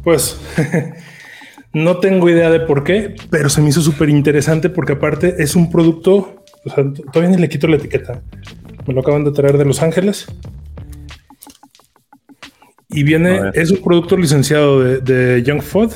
Pues 0.03 0.39
no 1.73 1.97
tengo 1.97 2.29
idea 2.29 2.49
de 2.49 2.61
por 2.61 2.83
qué, 2.83 3.15
pero 3.29 3.49
se 3.49 3.61
me 3.61 3.69
hizo 3.69 3.81
súper 3.81 4.09
interesante 4.09 4.69
porque 4.69 4.93
aparte 4.93 5.35
es 5.43 5.55
un 5.55 5.69
producto, 5.69 6.43
o 6.65 6.69
sea, 6.69 6.83
todavía 7.11 7.35
ni 7.35 7.41
le 7.41 7.49
quito 7.49 7.67
la 7.67 7.75
etiqueta. 7.75 8.21
Me 8.87 8.93
lo 8.93 9.01
acaban 9.01 9.23
de 9.25 9.31
traer 9.31 9.57
de 9.57 9.65
Los 9.65 9.81
Ángeles. 9.81 10.25
Y 12.89 13.01
A 13.01 13.05
viene, 13.05 13.41
es 13.53 13.71
un 13.71 13.81
producto 13.83 14.15
licenciado 14.15 14.81
de, 14.81 14.99
de 14.99 15.43
Young 15.43 15.61
Fod. 15.61 15.91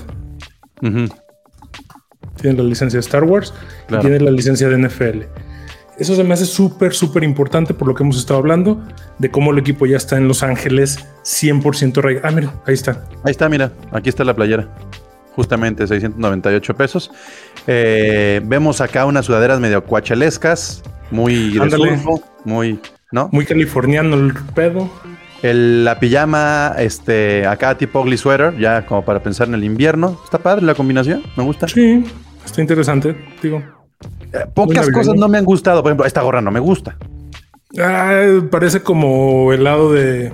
Tiene 2.42 2.58
la 2.58 2.64
licencia 2.64 2.98
de 2.98 3.02
Star 3.02 3.24
Wars 3.24 3.54
Claro. 3.88 4.04
y 4.04 4.08
tiene 4.10 4.24
la 4.24 4.32
licencia 4.32 4.68
de 4.70 4.78
NFL. 4.88 5.24
Eso 6.00 6.16
se 6.16 6.24
me 6.24 6.34
hace 6.34 6.46
súper, 6.46 6.94
súper 6.94 7.24
importante 7.24 7.74
por 7.74 7.88
lo 7.88 7.96
que 7.96 8.04
hemos 8.04 8.18
estado 8.18 8.40
hablando 8.40 8.84
de 9.18 9.32
cómo 9.32 9.52
el 9.52 9.58
equipo 9.58 9.86
ya 9.88 9.98
está 9.98 10.18
en 10.18 10.28
Los 10.28 10.44
Ángeles 10.44 11.00
100% 11.24 12.02
rey. 12.02 12.18
Ah, 12.24 12.30
mira, 12.32 12.54
ahí 12.68 12.76
está. 12.76 13.06
Ahí 13.24 13.32
está, 13.32 13.50
mira, 13.50 13.72
aquí 13.92 14.10
está 14.10 14.24
la 14.24 14.36
playera. 14.36 14.68
Justamente 15.36 15.88
698 15.88 16.76
pesos. 16.76 17.12
Eh, 17.66 18.42
vemos 18.46 18.80
acá 18.82 19.06
unas 19.06 19.26
sudaderas 19.26 19.60
medio 19.60 19.84
cuachelescas, 19.84 20.84
muy 21.12 21.54
de 21.54 21.62
Ándale. 21.64 21.98
surfo, 21.98 22.22
muy, 22.46 22.80
¿no? 23.12 23.30
Muy 23.32 23.46
californiano 23.46 24.16
el 24.16 24.34
pedo. 24.56 24.90
El- 25.42 25.84
la 25.86 26.00
pijama, 26.00 26.74
este, 26.78 27.46
acá 27.46 27.78
tipo 27.78 28.02
ugly 28.02 28.18
sweater, 28.18 28.58
ya 28.58 28.86
como 28.86 29.04
para 29.06 29.22
pensar 29.22 29.48
en 29.48 29.54
el 29.56 29.64
invierno. 29.64 30.20
Está 30.24 30.38
padre 30.40 30.64
la 30.66 30.74
combinación, 30.76 31.24
me 31.36 31.44
gusta. 31.44 31.68
Sí, 31.68 32.04
está 32.46 32.62
interesante, 32.62 33.16
digo. 33.42 33.62
Pocas 34.54 34.90
cosas 34.92 35.16
no 35.16 35.28
me 35.28 35.38
han 35.38 35.46
gustado. 35.46 35.82
Por 35.82 35.92
ejemplo, 35.92 36.06
esta 36.06 36.22
gorra 36.22 36.42
no 36.42 36.52
me 36.52 36.60
gusta. 36.60 36.98
Ah, 37.80 38.42
parece 38.50 38.82
como 38.82 39.52
helado 39.54 39.92
de. 39.92 40.32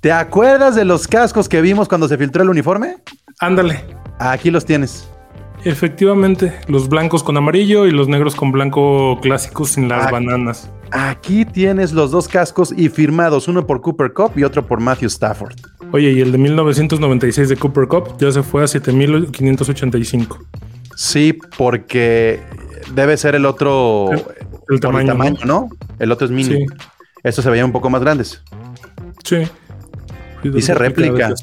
¿Te 0.00 0.12
acuerdas 0.12 0.74
de 0.74 0.84
los 0.84 1.06
cascos 1.06 1.48
que 1.48 1.60
vimos 1.60 1.88
cuando 1.88 2.08
se 2.08 2.16
filtró 2.16 2.42
el 2.42 2.50
uniforme? 2.50 2.96
Ándale. 3.38 3.84
Aquí 4.18 4.50
los 4.50 4.64
tienes. 4.64 5.08
Efectivamente, 5.64 6.54
los 6.68 6.88
blancos 6.88 7.22
con 7.22 7.36
amarillo 7.36 7.86
y 7.86 7.90
los 7.90 8.08
negros 8.08 8.34
con 8.34 8.50
blanco 8.50 9.18
clásicos 9.20 9.70
sin 9.70 9.88
las 9.88 10.10
bananas. 10.10 10.70
Aquí 10.90 11.44
tienes 11.44 11.92
los 11.92 12.10
dos 12.10 12.28
cascos 12.28 12.72
y 12.74 12.88
firmados, 12.88 13.46
uno 13.46 13.66
por 13.66 13.82
Cooper 13.82 14.14
Cup 14.14 14.32
y 14.36 14.44
otro 14.44 14.66
por 14.66 14.80
Matthew 14.80 15.08
Stafford. 15.08 15.56
Oye, 15.92 16.12
y 16.12 16.20
el 16.20 16.32
de 16.32 16.38
1996 16.38 17.48
de 17.50 17.56
Cooper 17.56 17.88
Cup 17.88 18.16
ya 18.18 18.32
se 18.32 18.42
fue 18.42 18.64
a 18.64 18.66
7585. 18.68 20.38
Sí, 20.96 21.38
porque 21.58 22.40
debe 22.94 23.16
ser 23.16 23.34
el 23.34 23.46
otro 23.46 24.10
El- 24.68 24.80
tamaño. 24.80 25.14
¿no? 25.44 25.68
El 25.98 26.12
otro 26.12 26.26
es 26.26 26.30
mini. 26.32 26.56
Sí. 26.56 26.66
Estos 27.22 27.44
se 27.44 27.50
veían 27.50 27.66
un 27.66 27.72
poco 27.72 27.90
más 27.90 28.00
grandes. 28.02 28.42
Sí. 29.24 29.46
Dice 30.42 30.74
réplica. 30.74 31.34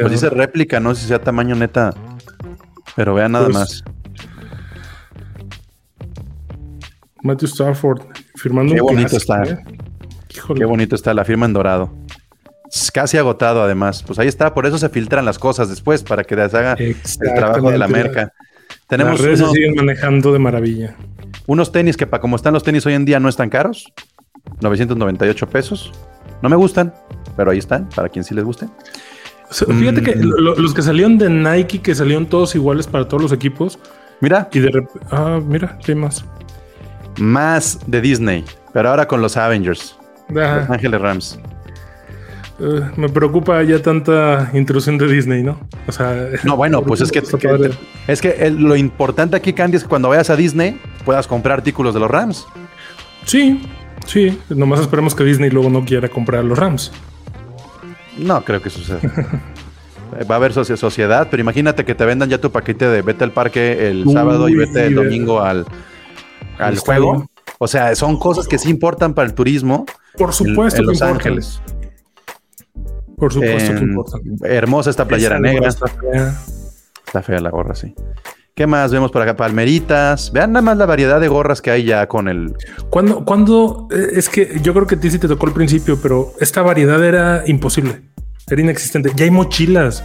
Pues 0.00 0.10
dice 0.10 0.30
réplica, 0.30 0.80
no 0.80 0.94
sé 0.94 1.02
si 1.02 1.08
sea 1.08 1.20
tamaño 1.20 1.54
neta. 1.54 1.92
Pero 2.94 3.14
vean 3.14 3.32
nada 3.32 3.44
Pues, 3.46 3.56
más. 3.56 3.84
Matthew 7.22 7.48
Stafford 7.48 8.02
firmando 8.36 8.74
Qué 8.74 8.80
bonito 8.80 9.08
clásico, 9.10 9.34
está. 9.34 9.42
¿eh? 9.52 9.64
Qué 10.54 10.64
bonito 10.64 10.94
está 10.94 11.12
la 11.14 11.24
firma 11.24 11.46
en 11.46 11.52
dorado. 11.52 11.92
Es 12.72 12.90
casi 12.90 13.16
agotado 13.16 13.62
además. 13.62 14.02
Pues 14.02 14.18
ahí 14.18 14.28
está, 14.28 14.52
por 14.54 14.66
eso 14.66 14.78
se 14.78 14.88
filtran 14.88 15.24
las 15.24 15.38
cosas 15.38 15.68
después, 15.68 16.02
para 16.02 16.24
que 16.24 16.36
les 16.36 16.52
haga 16.54 16.74
el 16.74 16.96
trabajo 17.34 17.70
de 17.70 17.78
la 17.78 17.88
merca. 17.88 18.32
Tenemos 18.88 19.14
Las 19.14 19.20
redes 19.22 19.40
unos, 19.40 19.52
se 19.52 19.56
siguen 19.56 19.74
manejando 19.74 20.32
de 20.32 20.38
maravilla. 20.38 20.96
unos 21.46 21.72
tenis 21.72 21.96
que 21.96 22.06
para 22.06 22.20
como 22.20 22.36
están 22.36 22.52
los 22.54 22.62
tenis 22.62 22.86
hoy 22.86 22.94
en 22.94 23.04
día 23.04 23.18
no 23.20 23.28
están 23.28 23.50
caros. 23.50 23.92
998 24.60 25.48
pesos. 25.48 25.92
No 26.42 26.48
me 26.48 26.56
gustan, 26.56 26.94
pero 27.36 27.50
ahí 27.50 27.58
están, 27.58 27.88
para 27.88 28.08
quien 28.08 28.24
sí 28.24 28.34
les 28.34 28.44
guste. 28.44 28.66
O 29.50 29.54
sea, 29.54 29.66
Fíjate 29.74 30.02
que 30.02 30.16
Mm. 30.16 30.20
lo- 30.22 30.54
los 30.56 30.74
que 30.74 30.82
salieron 30.82 31.18
de 31.18 31.28
Nike, 31.30 31.80
que 31.80 31.94
salieron 31.94 32.26
todos 32.26 32.54
iguales 32.54 32.86
para 32.86 33.06
todos 33.08 33.22
los 33.22 33.32
equipos, 33.32 33.78
Mira, 34.20 34.48
y 34.52 34.60
de 34.60 34.70
repente. 34.70 35.06
Ah, 35.10 35.40
mira, 35.44 35.78
¿qué 35.84 35.94
más? 35.94 36.24
más 37.18 37.78
de 37.86 38.00
Disney, 38.00 38.44
pero 38.72 38.90
ahora 38.90 39.06
con 39.08 39.20
los 39.22 39.36
Avengers. 39.36 39.96
Los 40.28 40.70
Ángeles 40.70 41.00
Rams. 41.00 41.38
Eh, 42.60 42.90
me 42.96 43.08
preocupa 43.08 43.62
ya 43.62 43.80
tanta 43.82 44.50
intrusión 44.54 44.98
de 44.98 45.06
Disney, 45.08 45.42
¿no? 45.42 45.58
O 45.86 45.92
sea. 45.92 46.28
No, 46.44 46.56
bueno, 46.56 46.82
pues 46.82 47.00
es 47.00 47.10
que, 47.12 47.18
es 48.08 48.20
que 48.20 48.28
el- 48.30 48.56
lo 48.62 48.76
importante 48.76 49.36
aquí, 49.36 49.52
Candy, 49.52 49.76
es 49.76 49.82
que 49.82 49.88
cuando 49.88 50.08
vayas 50.08 50.30
a 50.30 50.36
Disney 50.36 50.80
puedas 51.04 51.26
comprar 51.26 51.58
artículos 51.58 51.94
de 51.94 52.00
los 52.00 52.10
Rams. 52.10 52.46
Sí, 53.24 53.62
sí. 54.06 54.38
Nomás 54.48 54.80
esperemos 54.80 55.14
que 55.14 55.24
Disney 55.24 55.50
luego 55.50 55.68
no 55.70 55.84
quiera 55.84 56.08
comprar 56.08 56.44
los 56.44 56.58
Rams. 56.58 56.92
No 58.18 58.42
creo 58.44 58.62
que 58.62 58.70
suceda. 58.70 59.00
Va 60.30 60.36
a 60.36 60.38
haber 60.38 60.52
soci- 60.54 60.76
sociedad, 60.76 61.26
pero 61.30 61.40
imagínate 61.42 61.84
que 61.84 61.94
te 61.94 62.04
vendan 62.04 62.30
ya 62.30 62.40
tu 62.40 62.50
paquete 62.50 62.88
de 62.88 63.02
vete 63.02 63.24
al 63.24 63.32
parque 63.32 63.88
el 63.90 64.06
Uy, 64.06 64.14
sábado 64.14 64.48
y 64.48 64.54
vete 64.54 64.86
el 64.86 64.94
domingo 64.94 65.40
al, 65.42 65.66
al 66.58 66.74
Está 66.74 66.94
juego. 66.94 67.12
bien. 67.16 67.28
O 67.58 67.66
sea, 67.66 67.94
son 67.96 68.16
cosas 68.18 68.46
que 68.46 68.56
sí 68.58 68.70
importan 68.70 69.12
para 69.14 69.26
el 69.28 69.34
turismo. 69.34 69.84
Por 70.16 70.32
supuesto 70.32 70.80
en 70.80 70.86
Los 70.86 71.00
importan. 71.00 71.34
Por 73.16 73.32
supuesto 73.32 73.72
que 73.72 73.78
En- 73.78 73.88
importan. 73.90 74.20
hermosa 74.44 74.90
esta 74.90 75.06
playera 75.06 75.38
negra. 75.40 75.68
está 75.68 75.86
fea. 75.86 76.34
Está 77.06 77.22
fea 77.22 77.40
la 77.40 77.50
gorra, 77.50 77.74
sí. 77.74 77.94
¿Qué 78.54 78.66
más 78.66 78.90
vemos 78.90 79.10
por 79.10 79.20
acá? 79.22 79.36
Palmeritas. 79.36 80.32
Vean 80.32 80.52
nada 80.52 80.62
más 80.62 80.76
la 80.78 80.86
variedad 80.86 81.20
de 81.20 81.28
gorras 81.28 81.60
que 81.60 81.70
hay 81.70 81.84
ya 81.84 82.06
con 82.08 82.26
el. 82.28 82.54
¿Cuándo, 82.90 83.24
cuándo? 83.24 83.86
eh, 83.90 84.08
Es 84.14 84.28
que 84.30 84.58
yo 84.62 84.72
creo 84.72 84.86
que 84.86 84.94
a 84.94 85.00
ti 85.00 85.10
sí 85.10 85.18
te 85.18 85.28
tocó 85.28 85.46
al 85.46 85.52
principio, 85.52 85.98
pero 86.02 86.32
esta 86.40 86.62
variedad 86.62 87.02
era 87.04 87.42
imposible. 87.46 88.00
Era 88.48 88.60
inexistente. 88.62 89.10
Ya 89.14 89.24
hay 89.24 89.30
mochilas. 89.30 90.02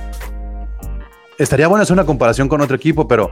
Estaría 1.38 1.67
bueno 1.67 1.84
hacer 1.84 1.93
una 1.93 2.06
comparación 2.06 2.47
con 2.50 2.62
otro 2.62 2.76
equipo, 2.76 3.08
pero 3.08 3.32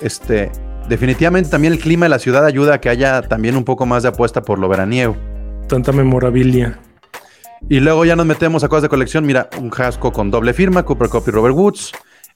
este, 0.00 0.50
definitivamente 0.88 1.50
también 1.50 1.72
el 1.72 1.78
clima 1.78 2.06
de 2.06 2.10
la 2.10 2.18
ciudad 2.18 2.44
ayuda 2.46 2.74
a 2.74 2.80
que 2.80 2.88
haya 2.88 3.22
también 3.22 3.56
un 3.56 3.64
poco 3.64 3.84
más 3.84 4.02
de 4.04 4.10
apuesta 4.10 4.42
por 4.42 4.58
lo 4.58 4.68
veraniego. 4.68 5.16
Tanta 5.68 5.92
memorabilia. 5.92 6.78
Y 7.68 7.80
luego 7.80 8.04
ya 8.04 8.16
nos 8.16 8.26
metemos 8.26 8.64
a 8.64 8.68
cosas 8.68 8.82
de 8.82 8.88
colección. 8.88 9.24
Mira, 9.24 9.48
un 9.58 9.70
jasco 9.70 10.12
con 10.12 10.30
doble 10.30 10.52
firma, 10.52 10.82
Cooper 10.84 11.08
Cup 11.08 11.24
y 11.26 11.30
Robert 11.30 11.54
Woods. 11.54 11.92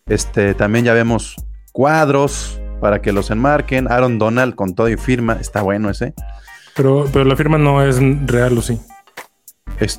Este, 0.07 0.55
también 0.55 0.85
ya 0.85 0.95
vemos 0.95 1.37
cuadros 1.73 2.61
para 2.81 3.03
que 3.03 3.13
los 3.13 3.31
enmarquen. 3.31 3.91
Aaron 3.91 4.19
Donald 4.19 4.55
con 4.55 4.75
todo 4.75 4.89
y 4.89 4.97
firma. 4.97 5.35
Está 5.41 5.63
bueno 5.63 5.91
ese. 5.91 6.15
Pero, 6.75 7.07
pero 7.13 7.25
la 7.25 7.37
firma 7.37 7.59
no 7.59 7.83
es 7.83 7.99
real, 8.27 8.57
¿o 8.57 8.63
sí? 8.63 8.81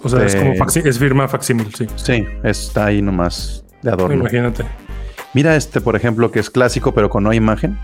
O 0.04 0.10
sea, 0.10 0.24
es 0.24 0.34
Este, 0.34 0.40
como 0.40 0.54
faxi- 0.54 0.86
es 0.86 0.98
firma 0.98 1.28
facsímil, 1.28 1.74
sí. 1.76 1.86
Sí, 1.98 2.26
está 2.44 2.86
ahí 2.86 3.02
nomás 3.02 3.64
de 3.84 3.92
adorno. 3.92 4.16
Imagínate. 4.16 4.64
Mira 5.34 5.56
este, 5.56 5.82
por 5.82 5.96
ejemplo, 5.96 6.32
que 6.32 6.40
es 6.40 6.50
clásico, 6.50 6.94
pero 6.94 7.10
con 7.12 7.24
no 7.24 7.34
imagen. 7.34 7.78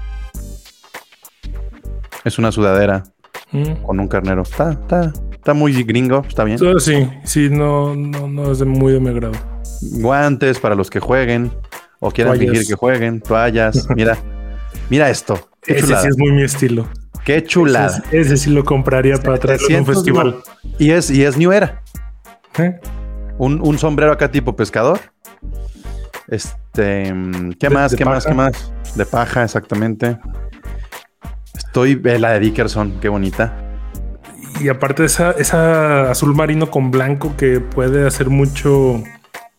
Es 2.23 2.39
una 2.39 2.51
sudadera 2.51 3.03
Mm. 3.51 3.84
con 3.84 3.99
un 3.99 4.08
carnero. 4.08 4.41
Está, 4.41 4.71
está, 4.71 5.13
está 5.43 5.53
muy 5.53 5.84
gringo, 5.84 6.23
está 6.25 6.45
bien. 6.45 6.58
Sí, 6.79 7.10
sí, 7.25 7.49
no, 7.49 7.93
no, 7.95 8.27
no 8.29 8.51
es 8.51 8.60
de 8.60 8.65
muy 8.65 8.93
de 8.93 8.99
mi 9.01 9.10
agrado. 9.10 9.34
Guantes 9.82 10.58
para 10.60 10.73
los 10.73 10.89
que 10.89 11.01
jueguen 11.01 11.51
o 11.99 12.12
quieran 12.12 12.36
Toallas. 12.36 12.51
fingir 12.53 12.67
que 12.67 12.75
jueguen, 12.75 13.19
toallas. 13.21 13.88
Mira, 13.95 14.17
mira 14.89 15.10
esto. 15.10 15.49
Qué 15.62 15.73
Ese 15.77 15.88
sí 15.95 16.08
es 16.08 16.17
muy 16.17 16.32
mi 16.32 16.43
estilo. 16.43 16.88
Qué 17.25 17.43
chulada. 17.43 18.01
Ese, 18.12 18.19
ese 18.21 18.38
sí 18.38 18.49
lo 18.51 18.63
compraría 18.63 19.17
para 19.17 19.38
traerlo 19.38 19.67
en 19.69 19.75
un 19.79 19.86
300 19.86 19.95
festival. 19.95 20.36
no. 20.63 20.69
Y 20.79 20.91
es, 20.91 21.10
y 21.12 21.23
es 21.23 21.38
New 21.38 21.51
Era. 21.51 21.82
¿Eh? 22.58 22.79
Un, 23.38 23.60
un 23.62 23.77
sombrero 23.77 24.12
acá 24.13 24.29
tipo 24.32 24.56
pescador. 24.56 24.99
Este, 26.27 27.13
¿qué 27.60 27.67
De- 27.67 27.73
más? 27.73 27.91
de 27.91 27.97
¿Qué 27.97 28.06
más? 28.06 28.25
¿Qué 28.25 28.34
más? 28.34 28.73
De 28.95 29.06
paja, 29.06 29.43
exactamente. 29.43 30.17
Estoy, 31.53 31.95
ve 31.95 32.19
la 32.19 32.32
de 32.32 32.39
Dickerson, 32.39 32.99
qué 33.01 33.10
bonita. 33.10 33.62
Y 34.64 34.70
aparte 34.70 35.03
esa, 35.05 35.32
esa 35.32 36.09
azul 36.09 36.34
marino 36.34 36.72
con 36.72 36.89
blanco 36.89 37.36
que 37.38 37.59
puede 37.59 38.07
hacer 38.07 38.30
mucho 38.30 39.03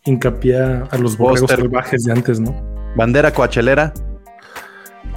hincapié 0.05 0.57
a 0.91 0.97
los 0.99 1.17
borregos 1.19 1.51
salvajes 1.51 2.05
de 2.05 2.13
antes, 2.13 2.41
¿no? 2.41 2.55
Bandera 2.97 3.31
coachelera. 3.33 3.93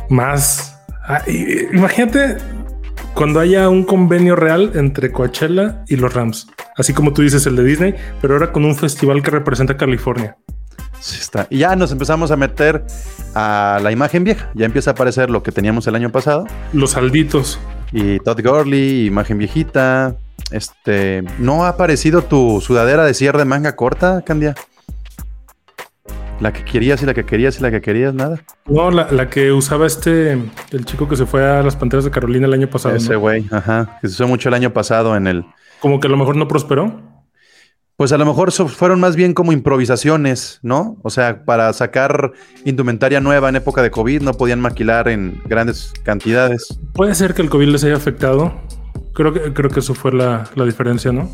Más. 0.10 0.78
ah, 1.08 1.22
y- 1.28 1.74
imagínate 1.76 2.38
cuando 3.14 3.40
haya 3.40 3.70
un 3.70 3.84
convenio 3.84 4.36
real 4.36 4.72
entre 4.76 5.12
Coachella 5.12 5.84
y 5.88 5.96
los 5.96 6.14
Rams. 6.14 6.48
así 6.78 6.94
como 6.94 7.14
tú 7.14 7.22
dices 7.24 7.46
el 7.48 7.56
de 7.56 7.64
Disney, 7.64 7.96
pero 8.22 8.34
ahora 8.36 8.52
con 8.52 8.64
un 8.66 8.76
festival 8.76 9.24
que 9.24 9.32
representa 9.32 9.76
California. 9.78 10.38
Sí 11.00 11.18
está. 11.20 11.48
Y 11.50 11.60
ya 11.60 11.76
nos 11.76 11.92
empezamos 11.92 12.32
a 12.32 12.36
meter 12.36 12.84
a 13.36 13.80
la 13.82 13.92
imagen 13.92 14.24
vieja. 14.24 14.50
Ya 14.54 14.66
empieza 14.66 14.92
a 14.92 14.94
aparecer 14.94 15.30
lo 15.30 15.44
que 15.44 15.52
teníamos 15.52 15.88
el 15.88 15.96
año 15.96 16.12
pasado. 16.12 16.46
Los 16.74 16.92
salditos. 16.92 17.60
Y 17.92 18.20
Todd 18.20 18.42
Gurley, 18.44 19.06
imagen 19.06 19.38
viejita. 19.38 20.16
Este, 20.52 21.24
¿no 21.40 21.66
ha 21.66 21.70
aparecido 21.70 22.22
tu 22.22 22.62
sudadera 22.62 23.06
de 23.06 23.14
cierre 23.14 23.40
de 23.40 23.46
manga 23.46 23.76
corta, 23.76 24.22
Candia? 24.26 24.56
La 26.40 26.54
que 26.54 26.64
querías 26.64 27.02
y 27.02 27.06
la 27.06 27.14
que 27.14 27.26
querías 27.26 27.60
y 27.60 27.64
la 27.64 27.72
que 27.72 27.82
querías, 27.82 28.14
nada. 28.14 28.40
No, 28.68 28.92
la, 28.92 29.12
la 29.12 29.30
que 29.30 29.52
usaba 29.52 29.88
este, 29.88 30.34
el 30.34 30.86
chico 30.86 31.10
que 31.10 31.16
se 31.16 31.26
fue 31.26 31.44
a 31.44 31.64
las 31.64 31.76
Panteras 31.76 32.06
de 32.06 32.12
Carolina 32.12 32.46
el 32.46 32.54
año 32.54 32.70
pasado. 32.70 32.96
Ese 32.96 33.14
¿no? 33.14 33.22
güey, 33.22 33.46
ajá. 33.52 33.98
Que 34.02 34.08
se 34.08 34.14
usó 34.14 34.28
mucho 34.28 34.50
el 34.50 34.56
año 34.56 34.72
pasado 34.72 35.16
en 35.16 35.26
el. 35.26 35.46
Como 35.80 36.00
que 36.00 36.08
a 36.08 36.12
lo 36.12 36.18
mejor 36.18 36.36
no 36.36 36.48
prosperó. 36.48 37.02
Pues 37.98 38.12
a 38.12 38.18
lo 38.20 38.28
mejor 38.28 38.52
fueron 38.52 39.00
más 39.00 39.16
bien 39.16 39.34
como 39.34 39.52
improvisaciones, 39.52 40.60
¿no? 40.62 41.00
O 41.02 41.10
sea, 41.10 41.44
para 41.46 41.74
sacar 41.74 42.32
indumentaria 42.64 43.20
nueva 43.22 43.50
en 43.50 43.56
época 43.56 43.82
de 43.82 43.90
COVID 43.90 44.22
no 44.22 44.34
podían 44.34 44.62
maquilar 44.62 45.08
en 45.08 45.42
grandes 45.46 45.94
cantidades. 46.04 46.78
Puede 46.94 47.16
ser 47.16 47.34
que 47.34 47.42
el 47.42 47.50
COVID 47.50 47.70
les 47.70 47.84
haya 47.84 47.96
afectado. 47.96 48.54
Creo 49.14 49.34
que, 49.34 49.52
creo 49.52 49.72
que 49.72 49.80
eso 49.80 49.96
fue 49.96 50.14
la, 50.14 50.48
la 50.54 50.66
diferencia, 50.66 51.12
¿no? 51.12 51.32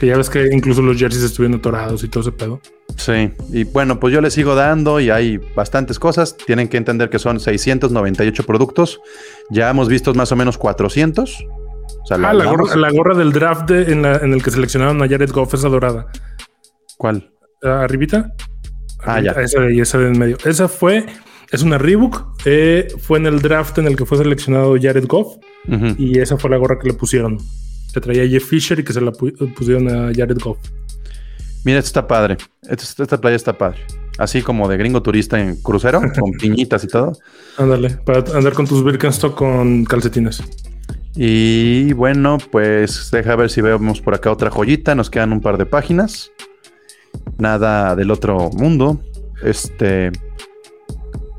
Que 0.00 0.06
ya 0.06 0.16
ves 0.16 0.30
que 0.30 0.48
incluso 0.54 0.80
los 0.80 0.96
jerseys 0.96 1.22
estuvieron 1.22 1.58
atorados 1.58 2.02
y 2.02 2.08
todo 2.08 2.22
ese 2.22 2.32
pedo. 2.32 2.62
Sí, 2.96 3.30
y 3.52 3.64
bueno, 3.64 4.00
pues 4.00 4.14
yo 4.14 4.22
les 4.22 4.32
sigo 4.32 4.54
dando 4.54 5.00
y 5.00 5.10
hay 5.10 5.36
bastantes 5.54 5.98
cosas. 5.98 6.34
Tienen 6.34 6.68
que 6.68 6.78
entender 6.78 7.10
que 7.10 7.18
son 7.18 7.40
698 7.40 8.46
productos. 8.46 9.00
Ya 9.50 9.68
hemos 9.68 9.88
visto 9.88 10.14
más 10.14 10.32
o 10.32 10.36
menos 10.36 10.56
400. 10.56 11.44
O 12.06 12.08
sea, 12.08 12.16
Ah, 12.22 12.32
la 12.32 12.44
gorra, 12.44 12.76
la 12.76 12.90
gorra 12.92 13.14
del 13.16 13.32
draft 13.32 13.68
de- 13.68 13.90
en, 13.92 14.02
la- 14.02 14.18
en 14.18 14.32
el 14.32 14.40
que 14.42 14.52
seleccionaron 14.52 15.02
a 15.02 15.08
Jared 15.08 15.30
Goff, 15.32 15.54
esa 15.54 15.68
dorada. 15.68 16.06
¿Cuál? 16.96 17.30
Ah, 17.64 17.82
Arribita. 17.82 18.32
Ah, 19.04 19.14
Arribita, 19.14 19.34
ya. 19.34 19.40
Esa 19.42 19.60
de 19.60 19.66
ahí, 19.68 19.80
esa 19.80 19.98
de 19.98 20.06
en 20.08 20.18
medio. 20.18 20.36
Esa 20.44 20.68
fue, 20.68 21.04
es 21.50 21.62
una 21.62 21.78
Reebok. 21.78 22.36
eh, 22.44 22.86
fue 23.00 23.18
en 23.18 23.26
el 23.26 23.40
draft 23.42 23.78
en 23.78 23.86
el 23.88 23.96
que 23.96 24.06
fue 24.06 24.18
seleccionado 24.18 24.76
Jared 24.80 25.06
Goff. 25.08 25.36
Y 25.98 26.18
esa 26.20 26.36
fue 26.38 26.48
la 26.48 26.58
gorra 26.58 26.78
que 26.78 26.86
le 26.88 26.94
pusieron. 26.94 27.38
Que 27.92 28.00
traía 28.00 28.28
Jeff 28.28 28.44
Fisher 28.44 28.78
y 28.78 28.84
que 28.84 28.92
se 28.92 29.00
la 29.00 29.10
pu- 29.10 29.52
pusieron 29.54 29.88
a 29.88 30.12
Jared 30.14 30.38
Goff. 30.40 30.58
Mira, 31.64 31.80
esto 31.80 31.88
está 31.88 32.06
padre. 32.06 32.36
Esta, 32.68 33.02
esta 33.02 33.20
playa 33.20 33.34
está 33.34 33.58
padre. 33.58 33.80
Así 34.18 34.42
como 34.42 34.68
de 34.68 34.76
gringo 34.76 35.02
turista 35.02 35.40
en 35.40 35.60
crucero, 35.60 36.00
con 36.00 36.30
piñitas 36.40 36.84
y 36.84 36.86
todo. 36.88 37.12
Ándale, 37.58 37.90
para 38.04 38.20
andar 38.36 38.52
con 38.52 38.66
tus 38.68 38.84
Birkenstock 38.84 39.34
con 39.36 39.84
calcetines. 39.84 40.42
Y 41.16 41.92
bueno, 41.94 42.38
pues 42.50 43.10
deja 43.10 43.34
ver 43.36 43.50
si 43.50 43.60
vemos 43.62 44.00
por 44.00 44.14
acá 44.14 44.30
otra 44.30 44.50
joyita. 44.50 44.94
Nos 44.94 45.08
quedan 45.10 45.32
un 45.32 45.40
par 45.40 45.56
de 45.56 45.66
páginas. 45.66 46.30
Nada 47.38 47.96
del 47.96 48.10
otro 48.10 48.50
mundo. 48.50 49.00
Este. 49.42 50.12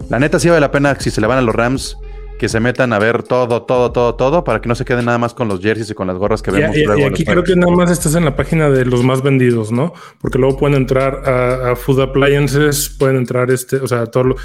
La 0.10 0.20
neta 0.20 0.40
sí 0.40 0.48
vale 0.50 0.62
la 0.62 0.72
pena 0.72 0.96
si 1.00 1.12
se 1.12 1.22
le 1.22 1.28
van 1.28 1.38
a 1.38 1.42
los 1.42 1.54
Rams 1.56 1.98
que 2.40 2.48
se 2.50 2.60
metan 2.60 2.94
a 2.94 3.00
ver 3.00 3.24
todo, 3.24 3.64
todo, 3.64 3.92
todo, 3.92 4.14
todo, 4.14 4.44
para 4.44 4.62
que 4.62 4.70
no 4.70 4.76
se 4.76 4.86
queden 4.86 5.06
nada 5.06 5.18
más 5.18 5.34
con 5.34 5.48
los 5.48 5.60
jerseys 5.60 5.90
y 5.90 5.94
con 5.96 6.06
las 6.06 6.18
gorras 6.18 6.44
que 6.44 6.52
Y, 6.52 6.54
vemos 6.54 6.78
y- 6.78 6.82
y 6.82 6.86
luego. 6.86 7.02
en 7.02 7.08
aquí 7.14 7.26
creo 7.26 7.44
que 7.44 7.56
nada 7.56 7.72
más 7.76 7.90
estás 7.90 8.14
en 8.14 8.26
la 8.26 8.36
página 8.36 8.70
de 8.70 8.86
los 8.86 9.04
más 9.04 9.24
vendidos, 9.24 9.72
¿no? 9.72 9.92
Porque 10.22 10.38
luego 10.38 10.56
pueden 10.56 10.76
entrar 10.78 11.28
a, 11.28 11.72
a 11.72 11.76
Food 11.76 12.00
Appliances, 12.02 12.90
pueden 12.90 13.16
entrar 13.18 13.50
este, 13.50 13.78
o 13.78 13.88
sea, 13.88 14.06
todo 14.06 14.24
lo- 14.24 14.36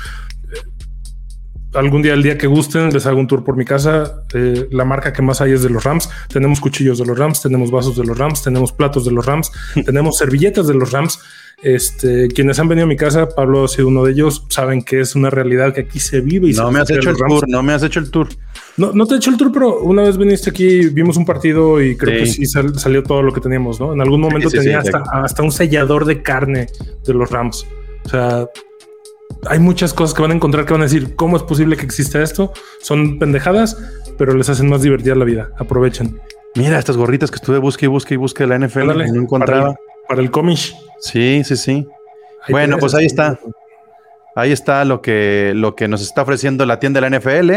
Algún 1.74 2.02
día, 2.02 2.12
el 2.14 2.22
día 2.22 2.36
que 2.36 2.46
gusten, 2.46 2.90
les 2.92 3.06
hago 3.06 3.18
un 3.18 3.26
tour 3.26 3.44
por 3.44 3.56
mi 3.56 3.64
casa. 3.64 4.22
Eh, 4.34 4.68
la 4.70 4.84
marca 4.84 5.12
que 5.12 5.22
más 5.22 5.40
hay 5.40 5.52
es 5.52 5.62
de 5.62 5.70
los 5.70 5.82
Rams. 5.84 6.08
Tenemos 6.28 6.60
cuchillos 6.60 6.98
de 6.98 7.06
los 7.06 7.18
Rams, 7.18 7.40
tenemos 7.40 7.70
vasos 7.70 7.96
de 7.96 8.04
los 8.04 8.16
Rams, 8.18 8.42
tenemos 8.42 8.72
platos 8.72 9.04
de 9.06 9.10
los 9.10 9.24
Rams, 9.24 9.50
tenemos 9.86 10.18
servilletas 10.18 10.66
de 10.66 10.74
los 10.74 10.92
Rams. 10.92 11.18
Este, 11.62 12.26
quienes 12.28 12.58
han 12.58 12.66
venido 12.66 12.86
a 12.86 12.88
mi 12.88 12.96
casa, 12.96 13.28
Pablo 13.28 13.64
ha 13.64 13.68
sido 13.68 13.86
uno 13.86 14.02
de 14.04 14.10
ellos, 14.12 14.44
saben 14.48 14.82
que 14.82 15.00
es 15.00 15.14
una 15.14 15.30
realidad 15.30 15.72
que 15.72 15.82
aquí 15.82 16.00
se 16.00 16.20
vive 16.20 16.48
y 16.48 16.54
se 16.54 16.60
No 16.60 16.72
me 16.72 16.80
has 16.80 16.90
hecho 16.90 17.10
el 17.10 17.16
Rams. 17.18 17.34
tour, 17.40 17.48
no 17.48 17.62
me 17.62 17.72
has 17.72 17.82
hecho 17.84 18.00
el 18.00 18.10
tour. 18.10 18.28
No, 18.76 18.92
no 18.92 19.06
te 19.06 19.14
he 19.14 19.16
hecho 19.18 19.30
el 19.30 19.36
tour, 19.36 19.52
pero 19.52 19.78
una 19.80 20.02
vez 20.02 20.18
viniste 20.18 20.50
aquí, 20.50 20.88
vimos 20.88 21.16
un 21.16 21.24
partido 21.24 21.80
y 21.80 21.96
creo 21.96 22.14
Sí. 22.18 22.20
que 22.24 22.26
sí 22.26 22.46
sal- 22.46 22.78
salió 22.78 23.02
todo 23.04 23.22
lo 23.22 23.32
que 23.32 23.40
teníamos, 23.40 23.78
¿no? 23.78 23.92
En 23.92 24.00
algún 24.00 24.20
momento 24.20 24.50
sí, 24.50 24.56
sí, 24.58 24.64
tenía 24.64 24.80
hasta, 24.80 25.04
hasta 25.12 25.42
un 25.44 25.52
sellador 25.52 26.04
de 26.04 26.20
carne 26.20 26.66
de 27.06 27.14
los 27.14 27.30
Rams. 27.30 27.64
O 28.04 28.08
sea, 28.08 28.46
hay 29.46 29.58
muchas 29.58 29.92
cosas 29.92 30.14
que 30.14 30.22
van 30.22 30.30
a 30.30 30.34
encontrar 30.34 30.64
que 30.64 30.72
van 30.72 30.82
a 30.82 30.84
decir, 30.84 31.16
¿cómo 31.16 31.36
es 31.36 31.42
posible 31.42 31.76
que 31.76 31.84
exista 31.84 32.22
esto? 32.22 32.52
Son 32.80 33.18
pendejadas, 33.18 33.76
pero 34.18 34.34
les 34.34 34.48
hacen 34.48 34.68
más 34.68 34.82
divertida 34.82 35.14
la 35.14 35.24
vida. 35.24 35.50
Aprovechen. 35.58 36.20
Mira 36.54 36.78
estas 36.78 36.96
gorritas 36.96 37.30
que 37.30 37.36
estuve 37.36 37.58
busque 37.58 37.86
y 37.86 37.88
busque 37.88 38.14
y 38.14 38.16
busque 38.16 38.44
de 38.44 38.48
la 38.48 38.66
NFL 38.66 38.80
Ándale, 38.80 39.08
y 39.08 39.12
no 39.12 39.22
encontraba. 39.22 39.62
Para 39.62 39.70
el, 39.72 40.06
para 40.08 40.22
el 40.22 40.30
comish. 40.30 40.76
Sí, 41.00 41.42
sí, 41.44 41.56
sí. 41.56 41.86
Ahí 42.42 42.52
Bueno, 42.52 42.78
pues 42.78 42.94
ahí 42.94 43.06
está. 43.06 43.38
Ahí 44.34 44.52
está 44.52 44.84
lo 44.84 45.02
que, 45.02 45.52
lo 45.54 45.74
que 45.74 45.88
nos 45.88 46.02
está 46.02 46.22
ofreciendo 46.22 46.64
la 46.64 46.78
tienda 46.78 47.00
de 47.00 47.10
la 47.10 47.18
NFL. 47.18 47.52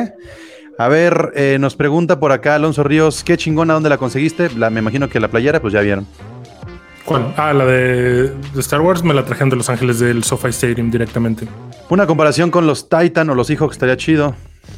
A 0.78 0.88
ver, 0.90 1.32
eh, 1.36 1.58
nos 1.60 1.76
pregunta 1.76 2.20
por 2.20 2.32
acá 2.32 2.56
Alonso 2.56 2.84
Ríos, 2.84 3.24
qué 3.24 3.38
chingona, 3.38 3.74
¿dónde 3.74 3.90
la 3.90 3.98
conseguiste? 3.98 4.50
La, 4.58 4.70
me 4.70 4.80
imagino 4.80 5.08
que 5.08 5.22
la 5.22 5.30
playera, 5.30 5.62
pues 5.62 5.74
ya 5.74 5.82
vieron. 5.82 6.06
¿Cuál? 7.06 7.34
Ah, 7.38 7.54
la 7.54 7.66
de, 7.66 8.30
de 8.30 8.60
Star 8.60 8.82
Wars 8.82 9.04
me 9.04 9.14
la 9.14 9.24
trajeron 9.24 9.50
de 9.50 9.56
Los 9.56 9.70
Ángeles 9.70 10.00
del 10.00 10.24
SoFi 10.24 10.50
Stadium 10.50 10.92
directamente. 10.92 11.48
Una 11.90 12.08
comparación 12.08 12.50
con 12.52 12.66
los 12.66 12.90
Titan 12.90 13.30
o 13.30 13.36
los 13.36 13.48
Seahawks 13.48 13.76
estaría 13.76 13.98
chido. 13.98 14.36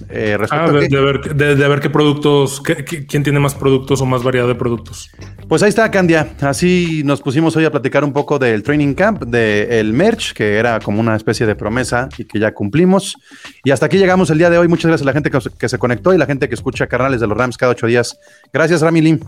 Eh, 0.09 0.37
Ah, 0.51 0.69
de, 0.69 0.87
ver, 1.01 1.33
de, 1.35 1.55
de 1.55 1.67
ver 1.67 1.79
qué 1.79 1.89
productos, 1.89 2.61
qué- 2.61 2.83
qué- 2.83 3.05
quién 3.07 3.23
tiene 3.23 3.39
más 3.39 3.55
productos 3.55 4.01
o 4.01 4.05
más 4.05 4.21
variedad 4.21 4.45
de 4.45 4.53
productos. 4.53 5.09
Pues 5.47 5.63
ahí 5.63 5.69
está, 5.69 5.89
Candia. 5.89 6.35
Así 6.41 7.01
nos 7.05 7.21
pusimos 7.21 7.55
hoy 7.55 7.63
a 7.65 7.71
platicar 7.71 8.03
un 8.03 8.11
poco 8.13 8.37
del 8.37 8.61
training 8.61 8.93
camp, 8.93 9.23
del 9.23 9.93
merch, 9.93 10.33
que 10.33 10.57
era 10.57 10.79
como 10.81 10.99
una 10.99 11.15
especie 11.15 11.45
de 11.47 11.55
promesa 11.55 12.09
y 12.17 12.25
que 12.25 12.37
ya 12.39 12.53
cumplimos. 12.53 13.15
Y 13.63 13.71
hasta 13.71 13.85
aquí 13.85 13.97
llegamos 13.97 14.29
el 14.29 14.37
día 14.37 14.49
de 14.49 14.57
hoy. 14.57 14.67
Muchas 14.67 14.87
gracias 14.89 15.03
a 15.03 15.09
la 15.09 15.13
gente 15.13 15.31
que, 15.31 15.39
que 15.57 15.69
se 15.69 15.77
conectó 15.79 16.13
y 16.13 16.17
la 16.17 16.25
gente 16.25 16.49
que 16.49 16.55
escucha 16.55 16.87
Carnales 16.87 17.21
de 17.21 17.27
los 17.27 17.37
Rams 17.37 17.57
cada 17.57 17.71
ocho 17.71 17.87
días. 17.87 18.19
Gracias, 18.53 18.81
Rami 18.81 19.01
Lim. 19.01 19.19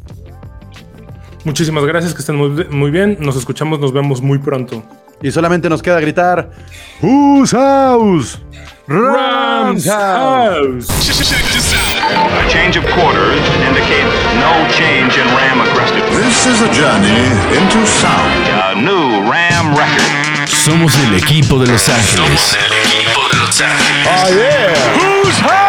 Muchísimas 1.45 1.85
gracias, 1.85 2.13
que 2.13 2.19
estén 2.19 2.35
muy, 2.35 2.65
muy 2.69 2.91
bien. 2.91 3.17
Nos 3.21 3.37
escuchamos, 3.37 3.79
nos 3.79 3.93
vemos 3.93 4.21
muy 4.21 4.37
pronto. 4.39 4.83
Y 5.21 5.31
solamente 5.31 5.69
nos 5.69 5.81
queda 5.81 5.99
gritar: 5.99 6.49
¡Whose 7.01 7.55
house? 7.55 8.39
Rams 8.87 9.85
house. 9.85 10.89
A 10.89 12.49
change 12.49 12.77
of 12.77 12.85
quarters 12.95 13.39
indicates 13.67 14.15
no 14.39 14.67
change 14.71 15.15
in 15.17 15.27
Ram 15.35 15.61
aggressiveness. 15.61 16.25
This 16.25 16.47
is 16.47 16.61
a 16.61 16.69
journey 16.73 17.29
into 17.55 17.85
sound. 17.85 18.47
A 18.49 18.75
new 18.75 19.29
Ram 19.29 19.75
record. 19.75 20.47
Somos 20.47 20.97
el 20.97 21.15
equipo 21.15 21.59
de 21.59 21.67
Los 21.67 21.87
Ángeles. 21.87 22.17
Somos 22.17 22.53
el 22.55 22.73
equipo 22.73 23.27
de 23.31 23.37
Los 23.37 23.61
Ángeles. 23.61 24.79
Whose 24.97 25.39
house? 25.41 25.68